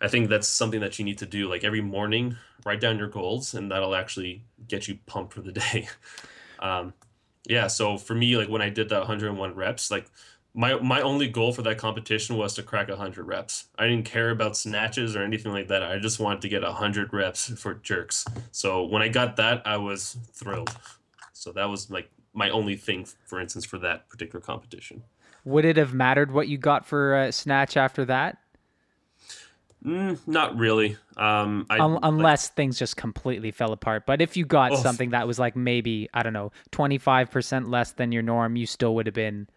[0.00, 1.48] I think that's something that you need to do.
[1.48, 2.36] Like every morning,
[2.66, 5.88] write down your goals, and that'll actually get you pumped for the day.
[6.58, 6.92] Um,
[7.48, 7.68] yeah.
[7.68, 10.10] So for me, like when I did that 101 reps, like
[10.56, 13.66] my my only goal for that competition was to crack 100 reps.
[13.78, 15.82] I didn't care about snatches or anything like that.
[15.82, 18.24] I just wanted to get 100 reps for jerks.
[18.52, 20.74] So when I got that, I was thrilled.
[21.34, 25.02] So that was like my only thing, for instance, for that particular competition.
[25.44, 28.38] Would it have mattered what you got for a snatch after that?
[29.84, 30.96] Mm, not really.
[31.18, 34.06] Um, I, Un- unless like, things just completely fell apart.
[34.06, 37.30] But if you got oh, something that was like maybe I don't know twenty five
[37.30, 39.48] percent less than your norm, you still would have been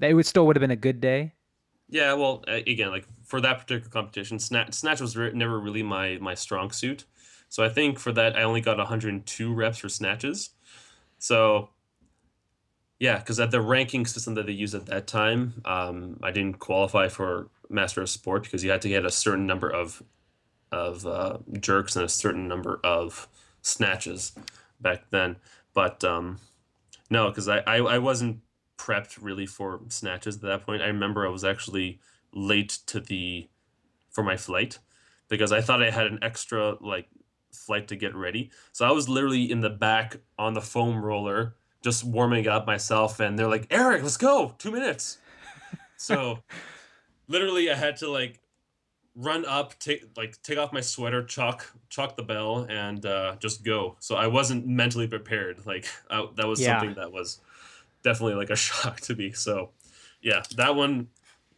[0.00, 1.34] it would still would have been a good day.
[1.88, 6.18] Yeah, well, again, like for that particular competition, snatch, snatch was re- never really my
[6.20, 7.04] my strong suit.
[7.48, 10.50] So I think for that, I only got 102 reps for snatches.
[11.18, 11.70] So
[13.00, 16.58] yeah, because at the ranking system that they used at that time, um, I didn't
[16.58, 20.02] qualify for Master of Sport because you had to get a certain number of
[20.70, 23.26] of uh, jerks and a certain number of
[23.62, 24.32] snatches
[24.80, 25.36] back then.
[25.74, 26.38] But um,
[27.08, 28.40] no, because I, I, I wasn't
[28.80, 30.80] prepped really for snatches at that point.
[30.80, 32.00] I remember I was actually
[32.32, 33.48] late to the
[34.10, 34.78] for my flight
[35.28, 37.08] because I thought I had an extra like
[37.52, 38.50] flight to get ready.
[38.72, 43.20] So I was literally in the back on the foam roller just warming up myself
[43.20, 44.54] and they're like, "Eric, let's go.
[44.58, 45.18] 2 minutes."
[45.96, 46.38] So
[47.28, 48.40] literally I had to like
[49.14, 53.62] run up, take like take off my sweater, chalk chalk the bell and uh, just
[53.62, 53.96] go.
[54.00, 55.66] So I wasn't mentally prepared.
[55.66, 56.78] Like I, that was yeah.
[56.78, 57.42] something that was
[58.02, 59.32] definitely like a shock to me.
[59.32, 59.70] So,
[60.22, 61.08] yeah, that one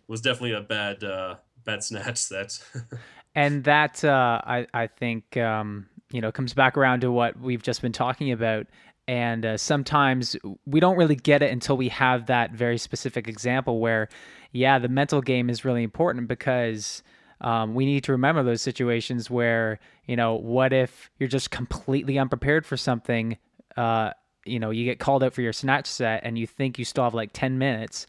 [0.08, 2.28] was definitely a bad uh, bad snatch.
[2.28, 2.58] That
[3.34, 7.62] and that uh, I I think um, you know comes back around to what we've
[7.62, 8.66] just been talking about.
[9.08, 13.80] And uh, sometimes we don't really get it until we have that very specific example
[13.80, 14.08] where,
[14.52, 17.02] yeah, the mental game is really important because
[17.40, 22.18] um, we need to remember those situations where you know what if you're just completely
[22.18, 23.36] unprepared for something
[23.76, 24.10] uh,
[24.44, 27.04] you know you get called out for your snatch set and you think you still
[27.04, 28.06] have like 10 minutes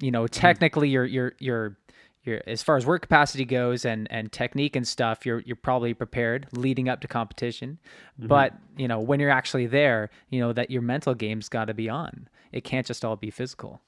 [0.00, 1.76] you know technically you're you're you're
[2.24, 5.94] you're as far as work capacity goes and and technique and stuff you're you're probably
[5.94, 7.78] prepared leading up to competition.
[8.18, 8.28] Mm-hmm.
[8.28, 11.74] but you know when you're actually there you know that your mental game's got to
[11.74, 12.28] be on.
[12.52, 13.80] It can't just all be physical.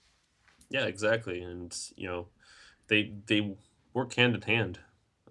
[0.71, 1.43] Yeah exactly.
[1.43, 2.27] And you know
[2.89, 3.57] they they
[3.93, 4.79] work hand in hand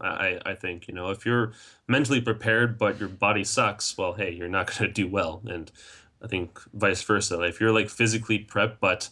[0.02, 1.10] I, I think you know.
[1.12, 1.54] If you're
[1.88, 5.42] mentally prepared but your body sucks well hey you're not going to do well.
[5.46, 5.72] And
[6.24, 7.42] I think vice versa.
[7.42, 9.10] If you're like physically prepped, but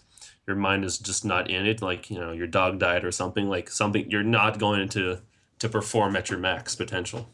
[0.47, 3.49] your mind is just not in it, like you know your dog died or something,
[3.49, 5.19] like something you're not going to
[5.59, 7.29] to perform at your max potential.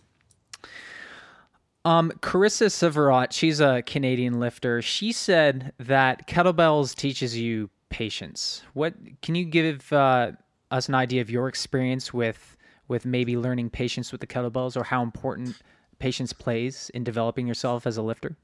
[1.86, 4.82] Um, Carissa Severot, she's a Canadian lifter.
[4.82, 8.64] She said that kettlebells teaches you patience.
[8.74, 10.34] What can you give uh,
[10.70, 12.58] us an idea of your experience with
[12.90, 15.56] with maybe learning patience with the kettlebells, or how important
[16.00, 18.38] patience plays in developing yourself as a lifter?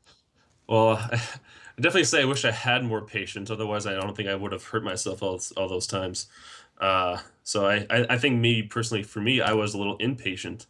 [0.73, 1.19] Well, I
[1.77, 3.51] definitely say I wish I had more patience.
[3.51, 6.25] Otherwise, I don't think I would have hurt myself all, all those times.
[6.81, 10.65] Uh, so I, I, I, think maybe personally for me, I was a little impatient.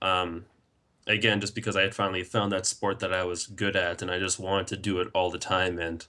[0.00, 0.46] Um,
[1.06, 4.10] again, just because I had finally found that sport that I was good at, and
[4.10, 6.06] I just wanted to do it all the time, and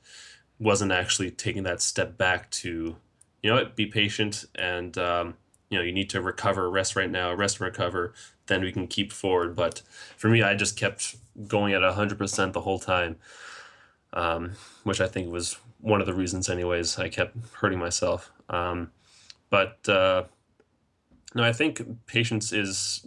[0.57, 2.95] wasn't actually taking that step back to,
[3.41, 5.36] you know, be patient and um,
[5.70, 8.14] you know you need to recover, rest right now, rest and recover.
[8.48, 9.56] Then we can keep forward.
[9.56, 9.82] But
[10.18, 11.15] for me, I just kept
[11.48, 13.18] going at 100% the whole time,
[14.14, 14.52] um,
[14.84, 18.32] which I think was one of the reasons, anyways, I kept hurting myself.
[18.49, 18.91] Um,
[19.49, 20.24] but uh,
[21.36, 23.06] no, I think patience is,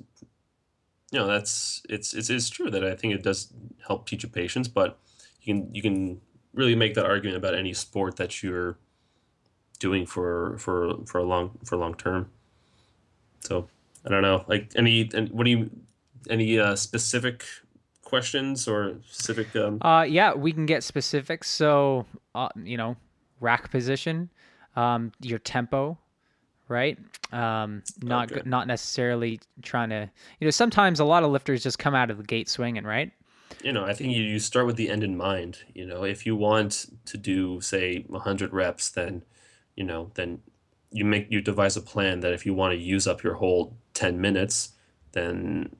[1.11, 3.53] you know, that's it's, it's it's true that I think it does
[3.87, 4.99] help teach you patience, but
[5.41, 6.21] you can you can
[6.53, 8.79] really make that argument about any sport that you're
[9.79, 12.31] doing for for for a long for long term.
[13.41, 13.69] So
[14.07, 15.71] I don't know, like any and what do you
[16.31, 17.45] any uh, specific
[18.03, 19.55] questions or specific?
[19.57, 19.79] Um...
[19.83, 21.45] Uh, yeah, we can get specific.
[21.45, 22.97] So, uh, you know,
[23.41, 24.31] rack position,
[24.77, 25.99] um, your tempo,
[26.69, 26.99] right?
[27.33, 28.43] Um, not okay.
[28.45, 30.11] not necessarily trying to.
[30.41, 33.13] You know, sometimes a lot of lifters just come out of the gate swinging, right?
[33.63, 35.59] you know, I think you, you start with the end in mind.
[35.75, 39.25] You know, if you want to do say 100 reps, then
[39.75, 40.41] you know, then
[40.97, 43.77] you make you devise a plan that if you want to use up your whole
[43.93, 44.71] 10 minutes,
[45.13, 45.77] then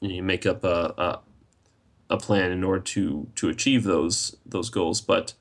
[0.00, 1.20] you make up a, a
[2.08, 5.00] a plan in order to to achieve those those goals.
[5.00, 5.34] But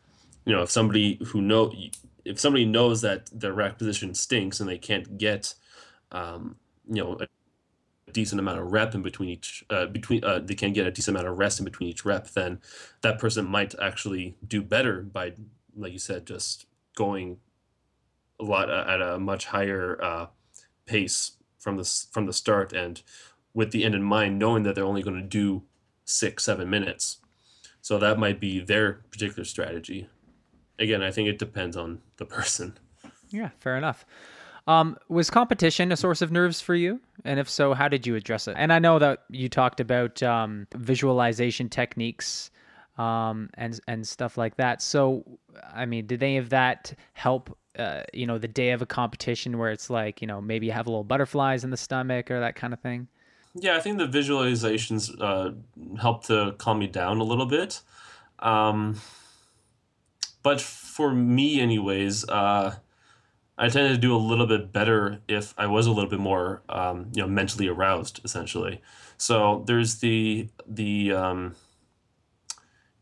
[0.45, 1.73] you know, if somebody who know
[2.23, 5.55] if somebody knows that their rack position stinks and they can't get
[6.11, 6.57] um,
[6.87, 10.75] you know a decent amount of rep in between each uh, between uh, they can't
[10.75, 12.59] get a decent amount of rest in between each rep, then
[13.01, 15.33] that person might actually do better by
[15.75, 17.37] like you said just going
[18.39, 20.27] a lot uh, at a much higher uh,
[20.85, 23.01] pace from the from the start and
[23.53, 25.63] with the end in mind, knowing that they're only going to do
[26.03, 27.17] six seven minutes.
[27.81, 30.09] So that might be their particular strategy.
[30.79, 32.77] Again, I think it depends on the person.
[33.29, 34.05] Yeah, fair enough.
[34.67, 36.99] Um, was competition a source of nerves for you?
[37.23, 38.55] And if so, how did you address it?
[38.57, 42.49] And I know that you talked about um, visualization techniques
[42.97, 44.81] um, and and stuff like that.
[44.81, 45.23] So,
[45.73, 47.55] I mean, did any of that help?
[47.77, 50.71] Uh, you know, the day of a competition where it's like, you know, maybe you
[50.71, 53.07] have a little butterflies in the stomach or that kind of thing.
[53.53, 55.51] Yeah, I think the visualizations uh,
[55.99, 57.81] help to calm me down a little bit.
[58.39, 58.99] Um,
[60.43, 62.75] but for me, anyways, uh,
[63.57, 66.61] I tend to do a little bit better if I was a little bit more,
[66.67, 68.81] um, you know, mentally aroused, essentially.
[69.17, 71.55] So there's the the um,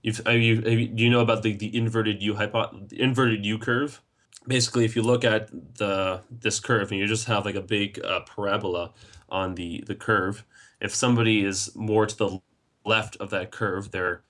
[0.04, 3.58] you, have you, do you know about the, the inverted U hypo, the inverted U
[3.58, 4.02] curve?
[4.48, 8.04] Basically, if you look at the this curve and you just have like a big
[8.04, 8.92] uh, parabola
[9.30, 10.44] on the the curve,
[10.82, 12.40] if somebody is more to the
[12.86, 14.24] left of that curve, they're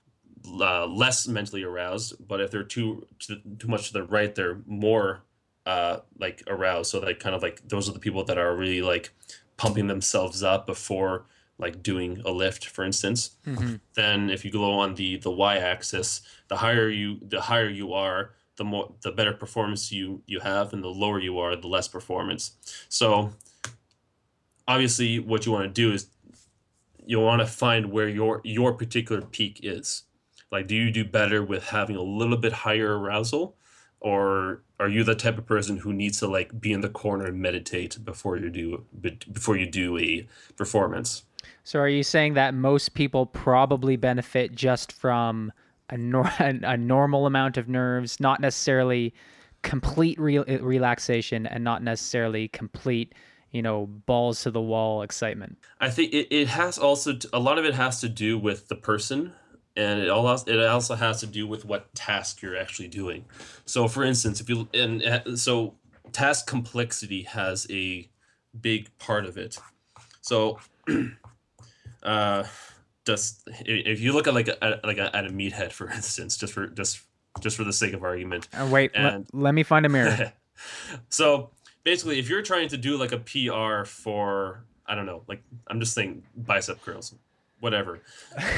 [0.46, 2.14] uh, less mentally aroused.
[2.26, 5.22] But if they're too too, too much to the right, they're more
[5.66, 6.90] uh, like aroused.
[6.90, 9.10] So like kind of like those are the people that are really like
[9.56, 11.26] pumping themselves up before
[11.58, 13.36] like doing a lift, for instance.
[13.46, 13.76] Mm-hmm.
[13.94, 18.32] Then if you go on the the y-axis, the higher you the higher you are,
[18.56, 21.88] the more the better performance you you have, and the lower you are, the less
[21.88, 22.52] performance.
[22.88, 23.32] So
[24.66, 26.08] obviously, what you want to do is
[27.06, 30.04] you want to find where your your particular peak is.
[30.50, 33.56] Like, do you do better with having a little bit higher arousal,
[34.00, 37.26] or are you the type of person who needs to like be in the corner
[37.26, 38.84] and meditate before you do
[39.32, 40.26] before you do a
[40.56, 41.24] performance?
[41.62, 45.52] So are you saying that most people probably benefit just from
[45.90, 49.14] a, nor- a normal amount of nerves, not necessarily
[49.62, 53.14] complete re- relaxation and not necessarily complete
[53.50, 55.56] you know balls to the wall excitement.
[55.80, 58.74] I think it, it has also a lot of it has to do with the
[58.74, 59.32] person
[59.76, 63.24] and it also it also has to do with what task you're actually doing.
[63.64, 65.74] So for instance if you and uh, so
[66.12, 68.10] task complexity has a
[68.60, 69.56] big part of it.
[70.20, 70.58] So
[72.02, 72.44] uh,
[73.04, 76.52] just if you look at like a, like a, at a meathead, for instance, just
[76.52, 77.00] for just
[77.40, 78.48] just for the sake of argument.
[78.52, 80.32] Uh, wait, and, let, let me find a mirror.
[81.08, 81.50] so
[81.82, 85.80] basically, if you're trying to do like a PR for I don't know, like I'm
[85.80, 87.14] just saying bicep curls,
[87.60, 88.00] whatever.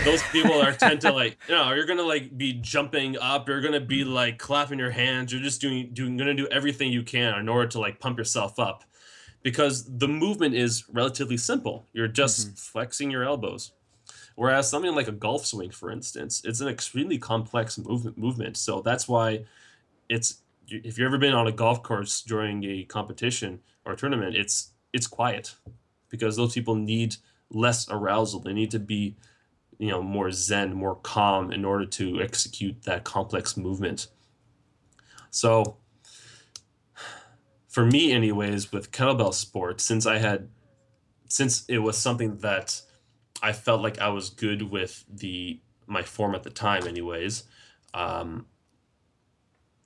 [0.05, 3.61] Those people are tend to like, you know, you're gonna like be jumping up, you're
[3.61, 7.39] gonna be like clapping your hands, you're just doing doing gonna do everything you can
[7.39, 8.85] in order to like pump yourself up
[9.43, 11.87] because the movement is relatively simple.
[11.93, 12.55] You're just mm-hmm.
[12.57, 13.71] flexing your elbows.
[14.37, 18.19] Whereas something like a golf swing, for instance, it's an extremely complex movement.
[18.19, 18.57] Movement.
[18.57, 19.45] So that's why
[20.09, 24.37] it's if you've ever been on a golf course during a competition or a tournament,
[24.37, 25.55] it's it's quiet
[26.11, 27.17] because those people need
[27.51, 28.41] less arousal.
[28.41, 29.17] They need to be,
[29.79, 34.09] you know, more zen, more calm in order to execute that complex movement.
[35.31, 35.79] So
[37.77, 40.49] for me anyways with kettlebell sports since i had
[41.29, 42.81] since it was something that
[43.43, 47.45] i felt like i was good with the my form at the time anyways.
[47.95, 48.47] Um,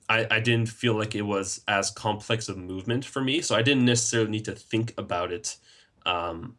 [0.09, 3.61] I, I didn't feel like it was as complex of movement for me so i
[3.61, 5.57] didn't necessarily need to think about it
[6.05, 6.57] um,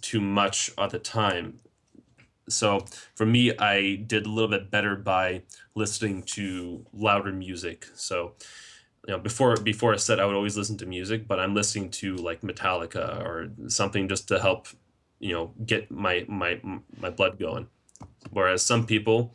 [0.00, 1.60] too much at the time.
[2.48, 5.42] So for me i did a little bit better by
[5.74, 7.86] listening to louder music.
[7.94, 8.34] So
[9.08, 11.90] you know before before a set I would always listen to music, but I'm listening
[11.92, 14.68] to like Metallica or something just to help
[15.18, 16.60] you know get my my
[16.98, 17.68] my blood going.
[18.30, 19.34] Whereas some people,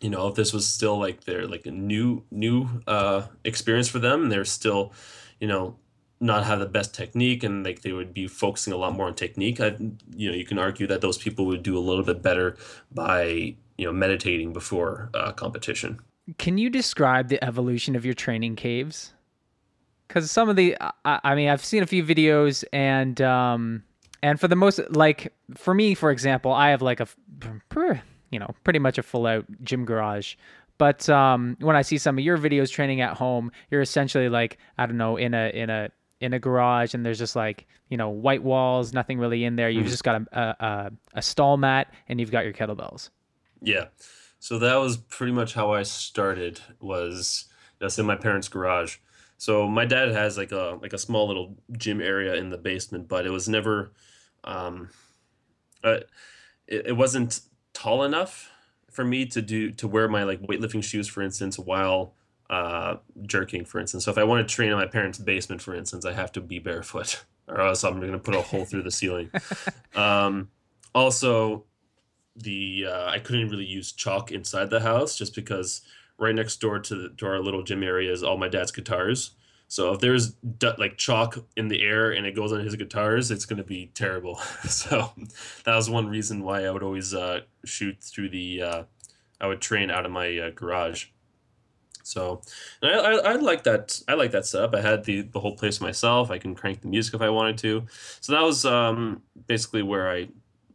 [0.00, 3.98] you know, if this was still like their like a new new uh, experience for
[3.98, 4.92] them, they're still,
[5.40, 5.76] you know,
[6.20, 9.14] not have the best technique and like they would be focusing a lot more on
[9.14, 9.60] technique.
[9.60, 9.76] I
[10.14, 12.56] you know you can argue that those people would do a little bit better
[12.92, 16.00] by you know meditating before uh, competition.
[16.38, 19.12] Can you describe the evolution of your training caves?
[20.08, 23.84] Because some of the, I, I, mean, I've seen a few videos, and um,
[24.22, 27.08] And for the most, like for me, for example, I have like a,
[28.30, 30.34] you know, pretty much a full out gym garage.
[30.78, 34.58] But um, when I see some of your videos training at home, you're essentially like
[34.78, 35.90] I don't know in a in a
[36.20, 39.70] in a garage, and there's just like you know white walls, nothing really in there.
[39.70, 39.90] You've mm-hmm.
[39.90, 43.10] just got a, a a stall mat, and you've got your kettlebells.
[43.62, 43.86] Yeah,
[44.38, 46.60] so that was pretty much how I started.
[46.80, 47.46] Was
[47.80, 48.96] just in my parents' garage.
[49.38, 53.08] So my dad has like a like a small little gym area in the basement,
[53.08, 53.92] but it was never,
[54.46, 54.90] um,
[55.82, 56.00] uh,
[56.66, 57.40] it, it wasn't
[57.72, 58.50] tall enough
[58.90, 62.14] for me to do to wear my like weightlifting shoes, for instance, while
[62.48, 64.04] uh, jerking, for instance.
[64.04, 66.40] So if I want to train in my parents' basement, for instance, I have to
[66.40, 69.30] be barefoot, or else I'm going to put a hole through the ceiling.
[69.94, 70.50] Um,
[70.94, 71.64] also,
[72.34, 75.80] the uh, I couldn't really use chalk inside the house just because
[76.18, 79.30] right next door to, the, to our little gym area is all my dad's guitars.
[79.68, 80.36] So if there's
[80.78, 83.90] like chalk in the air and it goes on his guitars, it's going to be
[83.94, 84.36] terrible.
[84.68, 85.12] so
[85.64, 88.62] that was one reason why I would always uh, shoot through the.
[88.62, 88.82] Uh,
[89.40, 91.06] I would train out of my uh, garage.
[92.02, 92.40] So
[92.82, 94.00] I, I, I, like that.
[94.06, 94.74] I like that setup.
[94.74, 96.30] I had the the whole place myself.
[96.30, 97.86] I can crank the music if I wanted to.
[98.20, 100.28] So that was um, basically where I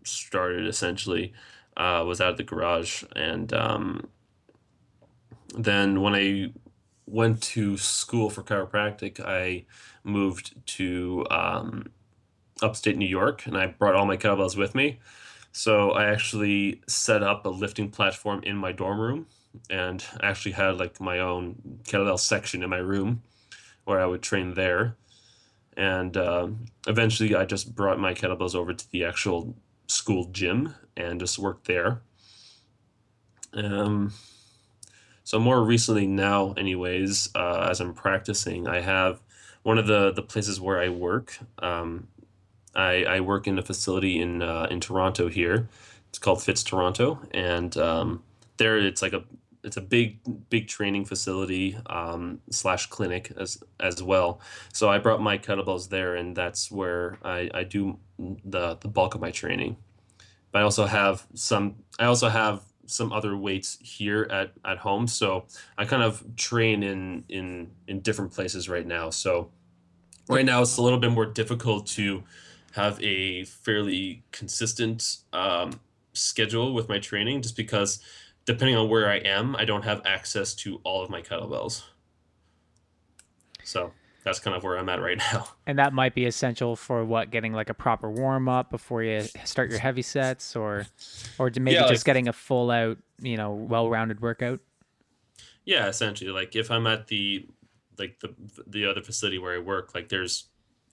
[0.03, 0.67] started.
[0.67, 1.31] Essentially,
[1.77, 4.09] uh, was out of the garage, and um,
[5.57, 6.51] then when I
[7.11, 9.65] went to school for chiropractic, I
[10.03, 11.91] moved to um,
[12.61, 14.99] upstate New York, and I brought all my kettlebells with me.
[15.51, 19.27] So I actually set up a lifting platform in my dorm room,
[19.69, 23.21] and I actually had like my own kettlebell section in my room,
[23.83, 24.95] where I would train there.
[25.75, 26.47] And uh,
[26.87, 29.55] eventually, I just brought my kettlebells over to the actual
[29.87, 32.01] school gym and just worked there.
[33.53, 34.13] Um,
[35.31, 39.21] so more recently now, anyways, uh, as I'm practicing, I have
[39.63, 41.39] one of the the places where I work.
[41.59, 42.09] Um,
[42.75, 45.69] I, I work in a facility in uh, in Toronto here.
[46.09, 48.23] It's called Fitz Toronto, and um,
[48.57, 49.23] there it's like a
[49.63, 54.41] it's a big big training facility um, slash clinic as as well.
[54.73, 59.15] So I brought my kettlebells there, and that's where I, I do the the bulk
[59.15, 59.77] of my training.
[60.51, 61.75] But I also have some.
[61.97, 65.07] I also have some other weights here at, at home.
[65.07, 65.45] So
[65.77, 69.09] I kind of train in in in different places right now.
[69.09, 69.49] So
[70.27, 72.23] right now it's a little bit more difficult to
[72.73, 75.79] have a fairly consistent um,
[76.13, 77.99] schedule with my training, just because
[78.45, 81.83] depending on where I am, I don't have access to all of my kettlebells.
[83.63, 83.91] So
[84.23, 85.47] that's kind of where I'm at right now.
[85.67, 89.21] And that might be essential for what getting like a proper warm up before you
[89.45, 90.85] start your heavy sets, or
[91.39, 94.59] or maybe yeah, just like, getting a full out, you know, well rounded workout.
[95.63, 97.47] Yeah, essentially, like if I'm at the
[97.97, 98.35] like the
[98.67, 100.49] the other facility where I work, like there's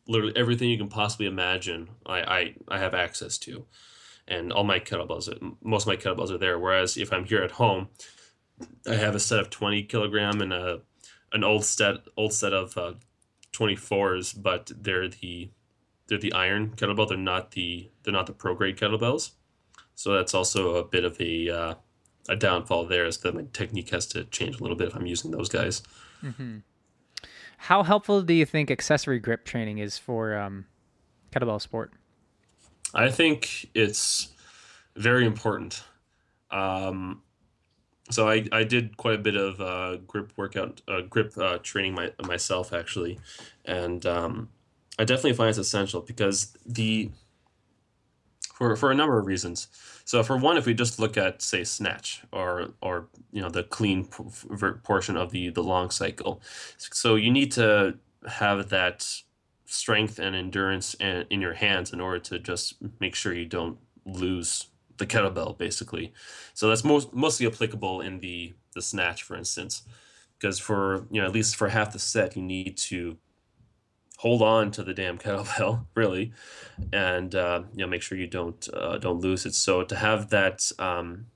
[0.06, 1.90] literally everything you can possibly imagine.
[2.06, 3.66] I I, I have access to,
[4.28, 5.28] and all my kettlebells,
[5.62, 6.58] most of my kettlebells are there.
[6.58, 7.88] Whereas if I'm here at home,
[8.86, 10.82] I have a set of 20 kilogram and a
[11.32, 12.94] an old set old set of uh,
[13.58, 15.50] 24s, but they're the
[16.06, 17.08] they're the iron kettlebell.
[17.08, 19.32] They're not the they're not the pro grade kettlebells.
[19.94, 21.74] So that's also a bit of a uh,
[22.28, 25.06] a downfall there, is that my technique has to change a little bit if I'm
[25.06, 25.82] using those guys.
[26.22, 26.58] Mm-hmm.
[27.58, 30.66] How helpful do you think accessory grip training is for um,
[31.32, 31.92] kettlebell sport?
[32.94, 34.28] I think it's
[34.94, 35.82] very important.
[36.50, 37.22] Um,
[38.10, 41.94] so I, I did quite a bit of uh, grip workout, uh, grip uh, training
[41.94, 43.18] my, myself actually,
[43.64, 44.48] and um,
[44.98, 47.10] I definitely find it's essential because the
[48.54, 49.68] for for a number of reasons.
[50.04, 53.62] So for one, if we just look at say snatch or or you know the
[53.62, 56.40] clean portion of the the long cycle,
[56.78, 59.06] so you need to have that
[59.66, 64.68] strength and endurance in your hands in order to just make sure you don't lose
[64.98, 66.12] the kettlebell basically.
[66.54, 69.82] So that's most mostly applicable in the the snatch, for instance,
[70.38, 73.18] because for you know at least for half the set you need to
[74.18, 76.32] hold on to the damn kettlebell really,
[76.92, 79.54] and uh, you know make sure you don't uh, don't lose it.
[79.54, 81.26] So to have that um,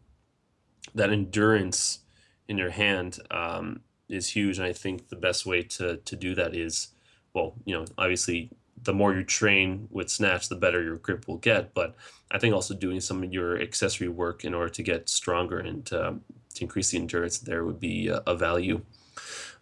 [0.95, 2.01] that endurance
[2.49, 6.35] in your hand um, is huge, and I think the best way to to do
[6.35, 6.89] that is
[7.35, 8.51] well, you know, obviously
[8.83, 11.75] the more you train with snatch, the better your grip will get.
[11.75, 11.95] But
[12.31, 15.85] I think also doing some of your accessory work in order to get stronger and
[15.87, 16.19] to
[16.61, 18.83] increase the endurance there would be a, a value.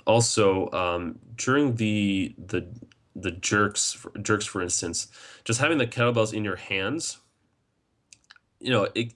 [0.07, 2.67] Also, um, during the the
[3.15, 5.09] the jerks jerks for instance,
[5.45, 7.19] just having the kettlebells in your hands,
[8.61, 9.13] you know, it,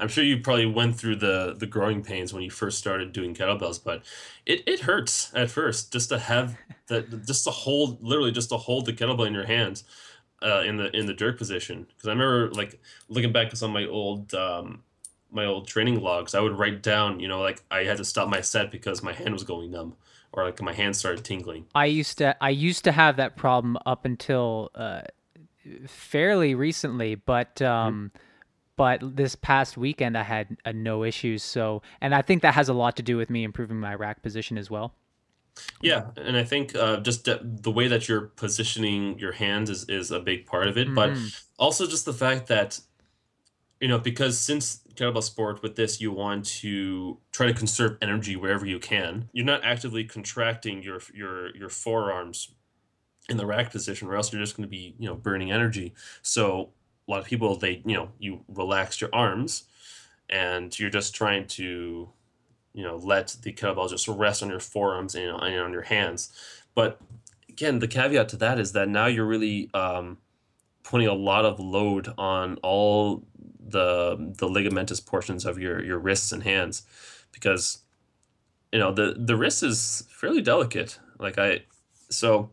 [0.00, 3.34] I'm sure you probably went through the the growing pains when you first started doing
[3.34, 4.02] kettlebells, but
[4.46, 6.56] it, it hurts at first just to have
[6.88, 9.84] that just to hold literally just to hold the kettlebell in your hands.
[10.42, 13.70] uh, in the in the jerk position because I remember like looking back at some
[13.70, 14.82] of my old um,
[15.30, 18.28] my old training logs, I would write down, you know, like I had to stop
[18.28, 19.94] my set because my hand was going numb
[20.32, 21.66] or like my hand started tingling.
[21.74, 25.02] I used to I used to have that problem up until uh,
[25.86, 28.27] fairly recently, but um, mm-hmm.
[28.78, 31.42] But this past weekend I had uh, no issues.
[31.42, 34.22] So, and I think that has a lot to do with me improving my rack
[34.22, 34.94] position as well.
[35.82, 40.12] Yeah, and I think uh, just the way that you're positioning your hands is, is
[40.12, 40.94] a big part of it, mm-hmm.
[40.94, 41.18] but
[41.58, 42.78] also just the fact that
[43.80, 48.34] you know because since kettlebell sport with this you want to try to conserve energy
[48.34, 52.54] wherever you can you're not actively contracting your your your forearms
[53.28, 55.94] in the rack position or else you're just going to be you know burning energy
[56.22, 56.70] so
[57.08, 59.64] a lot of people they you know you relax your arms
[60.28, 62.08] and you're just trying to
[62.74, 66.32] you know let the kettlebell just rest on your forearms and, and on your hands.
[66.74, 67.00] But
[67.48, 70.18] again the caveat to that is that now you're really um,
[70.82, 73.24] putting a lot of load on all
[73.60, 76.82] the the ligamentous portions of your your wrists and hands
[77.32, 77.78] because
[78.72, 80.98] you know the the wrist is fairly delicate.
[81.18, 81.62] Like i
[82.10, 82.50] so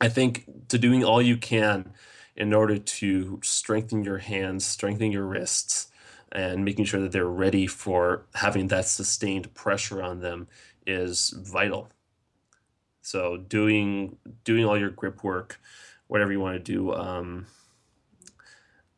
[0.00, 1.92] i think to doing all you can
[2.36, 5.88] in order to strengthen your hands strengthen your wrists
[6.32, 10.46] and making sure that they're ready for having that sustained pressure on them
[10.86, 11.88] is vital
[13.02, 15.60] so doing doing all your grip work
[16.06, 17.46] whatever you want to do um,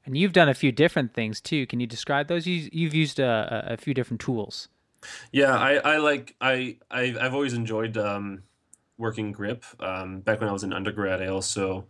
[0.04, 1.66] and you've done a few different things too.
[1.66, 2.46] Can you describe those?
[2.46, 4.68] You, have used a, a, few different tools.
[5.30, 8.42] Yeah, I, I like I, I I've always enjoyed um,
[8.98, 9.64] working grip.
[9.80, 11.86] Um, back when I was in undergrad, I also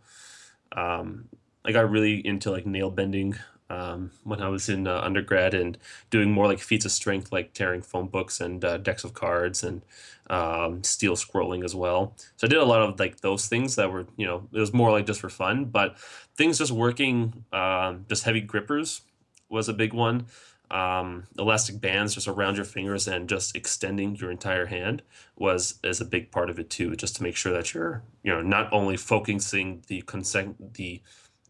[0.73, 1.29] um,
[1.65, 3.35] I got really into like nail bending
[3.69, 5.77] um, when I was in uh, undergrad and
[6.09, 9.63] doing more like feats of strength, like tearing phone books and uh, decks of cards
[9.63, 9.81] and
[10.29, 12.13] um, steel scrolling as well.
[12.37, 14.73] So I did a lot of like those things that were, you know, it was
[14.73, 15.97] more like just for fun, but
[16.35, 19.01] things just working, um, just heavy grippers
[19.49, 20.27] was a big one.
[20.73, 25.03] Um, elastic bands just around your fingers and just extending your entire hand
[25.37, 28.33] was is a big part of it too, just to make sure that you're, you
[28.33, 30.99] know, not only focusing the consent the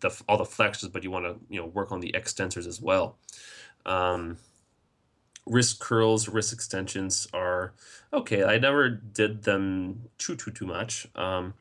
[0.02, 2.82] the all the flexors, but you want to you know work on the extensors as
[2.82, 3.18] well.
[3.86, 4.40] Um,
[5.46, 7.74] wrist curls, wrist extensions are
[8.12, 8.44] okay.
[8.44, 11.08] I never did them too too too much.
[11.16, 11.54] Um,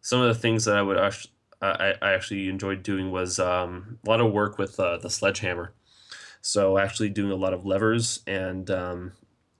[0.00, 3.98] some of the things that I would actually I, I actually enjoyed doing was um,
[4.06, 5.72] a lot of work with uh, the sledgehammer.
[6.46, 9.12] So actually doing a lot of levers and um,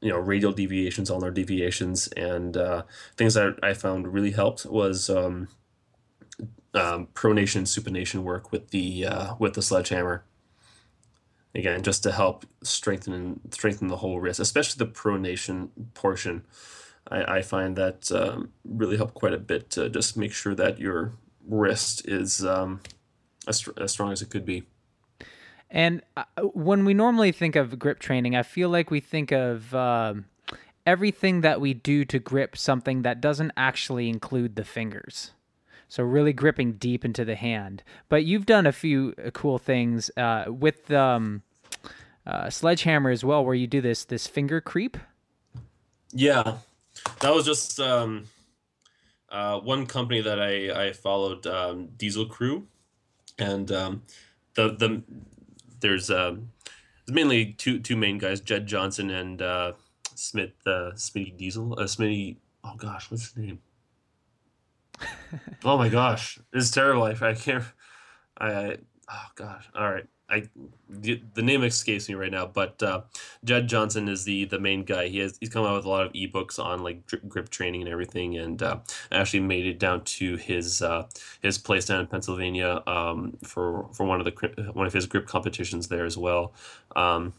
[0.02, 2.82] you know radial deviations, ulnar deviations, and uh,
[3.16, 5.48] things that I found really helped was um,
[6.74, 10.24] um, pronation supination work with the uh, with the sledgehammer.
[11.54, 16.44] Again, just to help strengthen strengthen the whole wrist, especially the pronation portion.
[17.10, 20.78] I, I find that um, really help quite a bit to just make sure that
[20.78, 21.14] your
[21.48, 22.82] wrist is um,
[23.48, 24.64] as, as strong as it could be.
[25.74, 26.22] And uh,
[26.52, 30.14] when we normally think of grip training, I feel like we think of uh,
[30.86, 35.32] everything that we do to grip something that doesn't actually include the fingers.
[35.88, 37.82] So really gripping deep into the hand.
[38.08, 41.42] But you've done a few uh, cool things uh, with um,
[42.24, 44.96] uh, sledgehammer as well, where you do this this finger creep.
[46.12, 46.58] Yeah,
[47.20, 48.26] that was just um,
[49.28, 52.68] uh, one company that I I followed, um, Diesel Crew,
[53.38, 54.02] and um,
[54.54, 55.02] the the
[55.84, 56.48] there's um,
[57.08, 59.72] mainly two two main guys, Jedd Johnson and uh,
[60.14, 62.36] Smith uh, Smitty Diesel, uh, Smitty.
[62.64, 63.60] Oh gosh, what's his name?
[65.64, 67.02] oh my gosh, it's terrible.
[67.02, 67.64] I, I can't.
[68.38, 68.76] I, I
[69.12, 69.68] oh gosh.
[69.76, 70.06] All right.
[70.28, 70.48] I
[70.88, 73.02] the, the name escapes me right now, but uh,
[73.44, 75.08] Jedd Johnson is the the main guy.
[75.08, 77.90] He has he's come out with a lot of ebooks on like grip training and
[77.90, 78.78] everything, and uh,
[79.12, 81.06] actually made it down to his uh,
[81.42, 85.26] his place down in Pennsylvania um, for for one of the one of his grip
[85.26, 86.54] competitions there as well.
[86.96, 87.34] Um,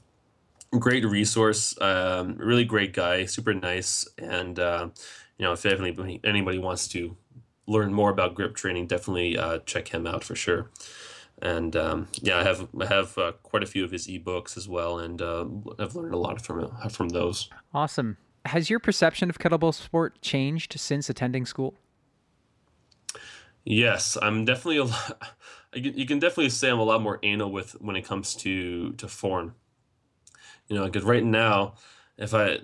[0.78, 4.90] great resource, um, really great guy, super nice, and uh,
[5.38, 7.18] you know if anybody anybody wants to
[7.68, 10.70] learn more about grip training, definitely uh, check him out for sure.
[11.42, 14.70] And um, yeah, I have I have uh, quite a few of his ebooks as
[14.70, 15.46] well, and uh,
[15.78, 17.50] I've learned a lot from from those.
[17.74, 18.18] Awesome.
[18.46, 21.76] Has your perception of kettlebell sport changed since attending school?
[23.66, 25.22] Yes, I'm definitely a lot.
[25.78, 29.10] You can definitely say I'm a lot more anal with when it comes to to
[29.10, 29.56] form.
[30.70, 31.74] You know, because right now,
[32.18, 32.60] if I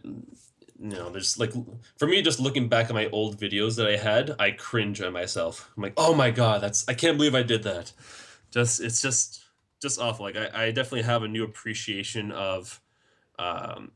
[0.81, 1.52] you know, there's like
[1.98, 5.11] for me, just looking back at my old videos that I had, I cringe at
[5.11, 5.69] myself.
[5.76, 7.91] I'm like, oh my god, that's I can't believe I did that.
[8.51, 9.43] Just it's just
[9.81, 10.25] just awful.
[10.25, 12.81] Like I, I definitely have a new appreciation of,
[13.39, 13.91] um,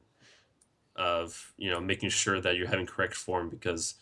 [0.95, 3.95] of you know making sure that you're having correct form because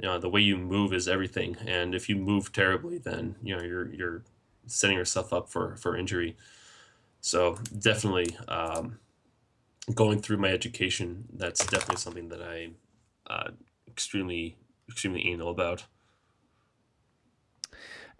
[0.00, 3.56] you know the way you move is everything, and if you move terribly, then you
[3.56, 4.22] know you're you're
[4.66, 6.36] setting yourself up for for injury.
[7.20, 8.98] So definitely um,
[9.94, 12.70] going through my education, that's definitely something that I
[13.28, 13.50] uh,
[13.88, 14.56] extremely
[14.88, 15.84] extremely anal about.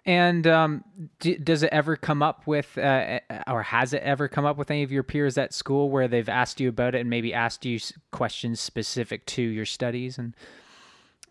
[0.07, 0.85] And um,
[1.19, 4.71] d- does it ever come up with, uh, or has it ever come up with
[4.71, 7.65] any of your peers at school where they've asked you about it and maybe asked
[7.67, 7.79] you
[8.11, 10.35] questions specific to your studies and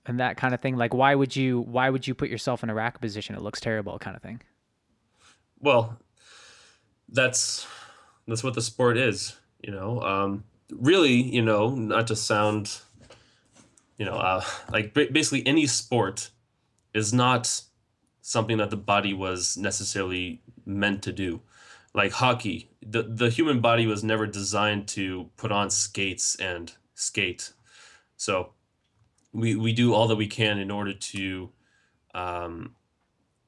[0.06, 0.76] and that kind of thing?
[0.78, 3.36] Like, why would you why would you put yourself in a rack position?
[3.36, 4.42] It looks terrible, kind of thing.
[5.60, 5.98] Well,
[7.10, 7.68] that's
[8.28, 10.02] that's what the sport is, you know.
[10.02, 12.80] Um, really, you know, not to sound,
[13.98, 16.30] you know, uh, like basically any sport
[16.94, 17.62] is not
[18.30, 21.42] something that the body was necessarily meant to do.
[21.96, 27.54] Like hockey, the the human body was never designed to put on skates and skate.
[28.18, 28.54] So
[29.34, 31.50] we we do all that we can in order to
[32.14, 32.76] um,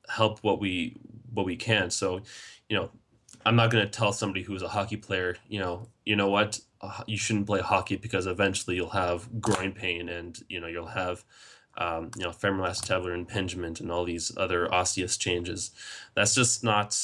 [0.09, 0.97] help what we
[1.31, 1.91] what we can.
[1.91, 2.23] So,
[2.67, 2.89] you know,
[3.45, 6.59] I'm not going to tell somebody who's a hockey player, you know, you know what,
[6.81, 10.87] uh, you shouldn't play hockey because eventually you'll have groin pain and you know you'll
[10.87, 11.23] have
[11.77, 15.71] um, you know, femoral acetabular impingement and all these other osseous changes.
[16.13, 16.97] That's just not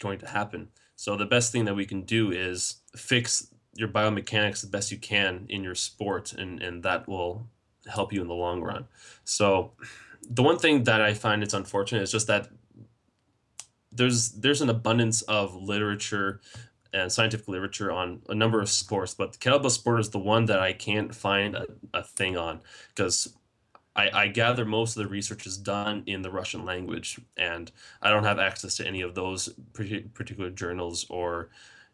[0.00, 0.68] going to happen.
[0.96, 4.98] So the best thing that we can do is fix your biomechanics the best you
[4.98, 7.48] can in your sport, and, and that will
[7.86, 8.86] help you in the long run.
[9.24, 9.72] So
[10.28, 12.48] the one thing that I find it's unfortunate is just that
[13.92, 16.40] there's there's an abundance of literature
[16.92, 20.46] and scientific literature on a number of sports, but the kettlebell sport is the one
[20.46, 23.34] that I can't find a, a thing on because
[23.96, 27.70] I, I gather most of the research is done in the Russian language, and
[28.02, 31.50] I don't have access to any of those particular journals, or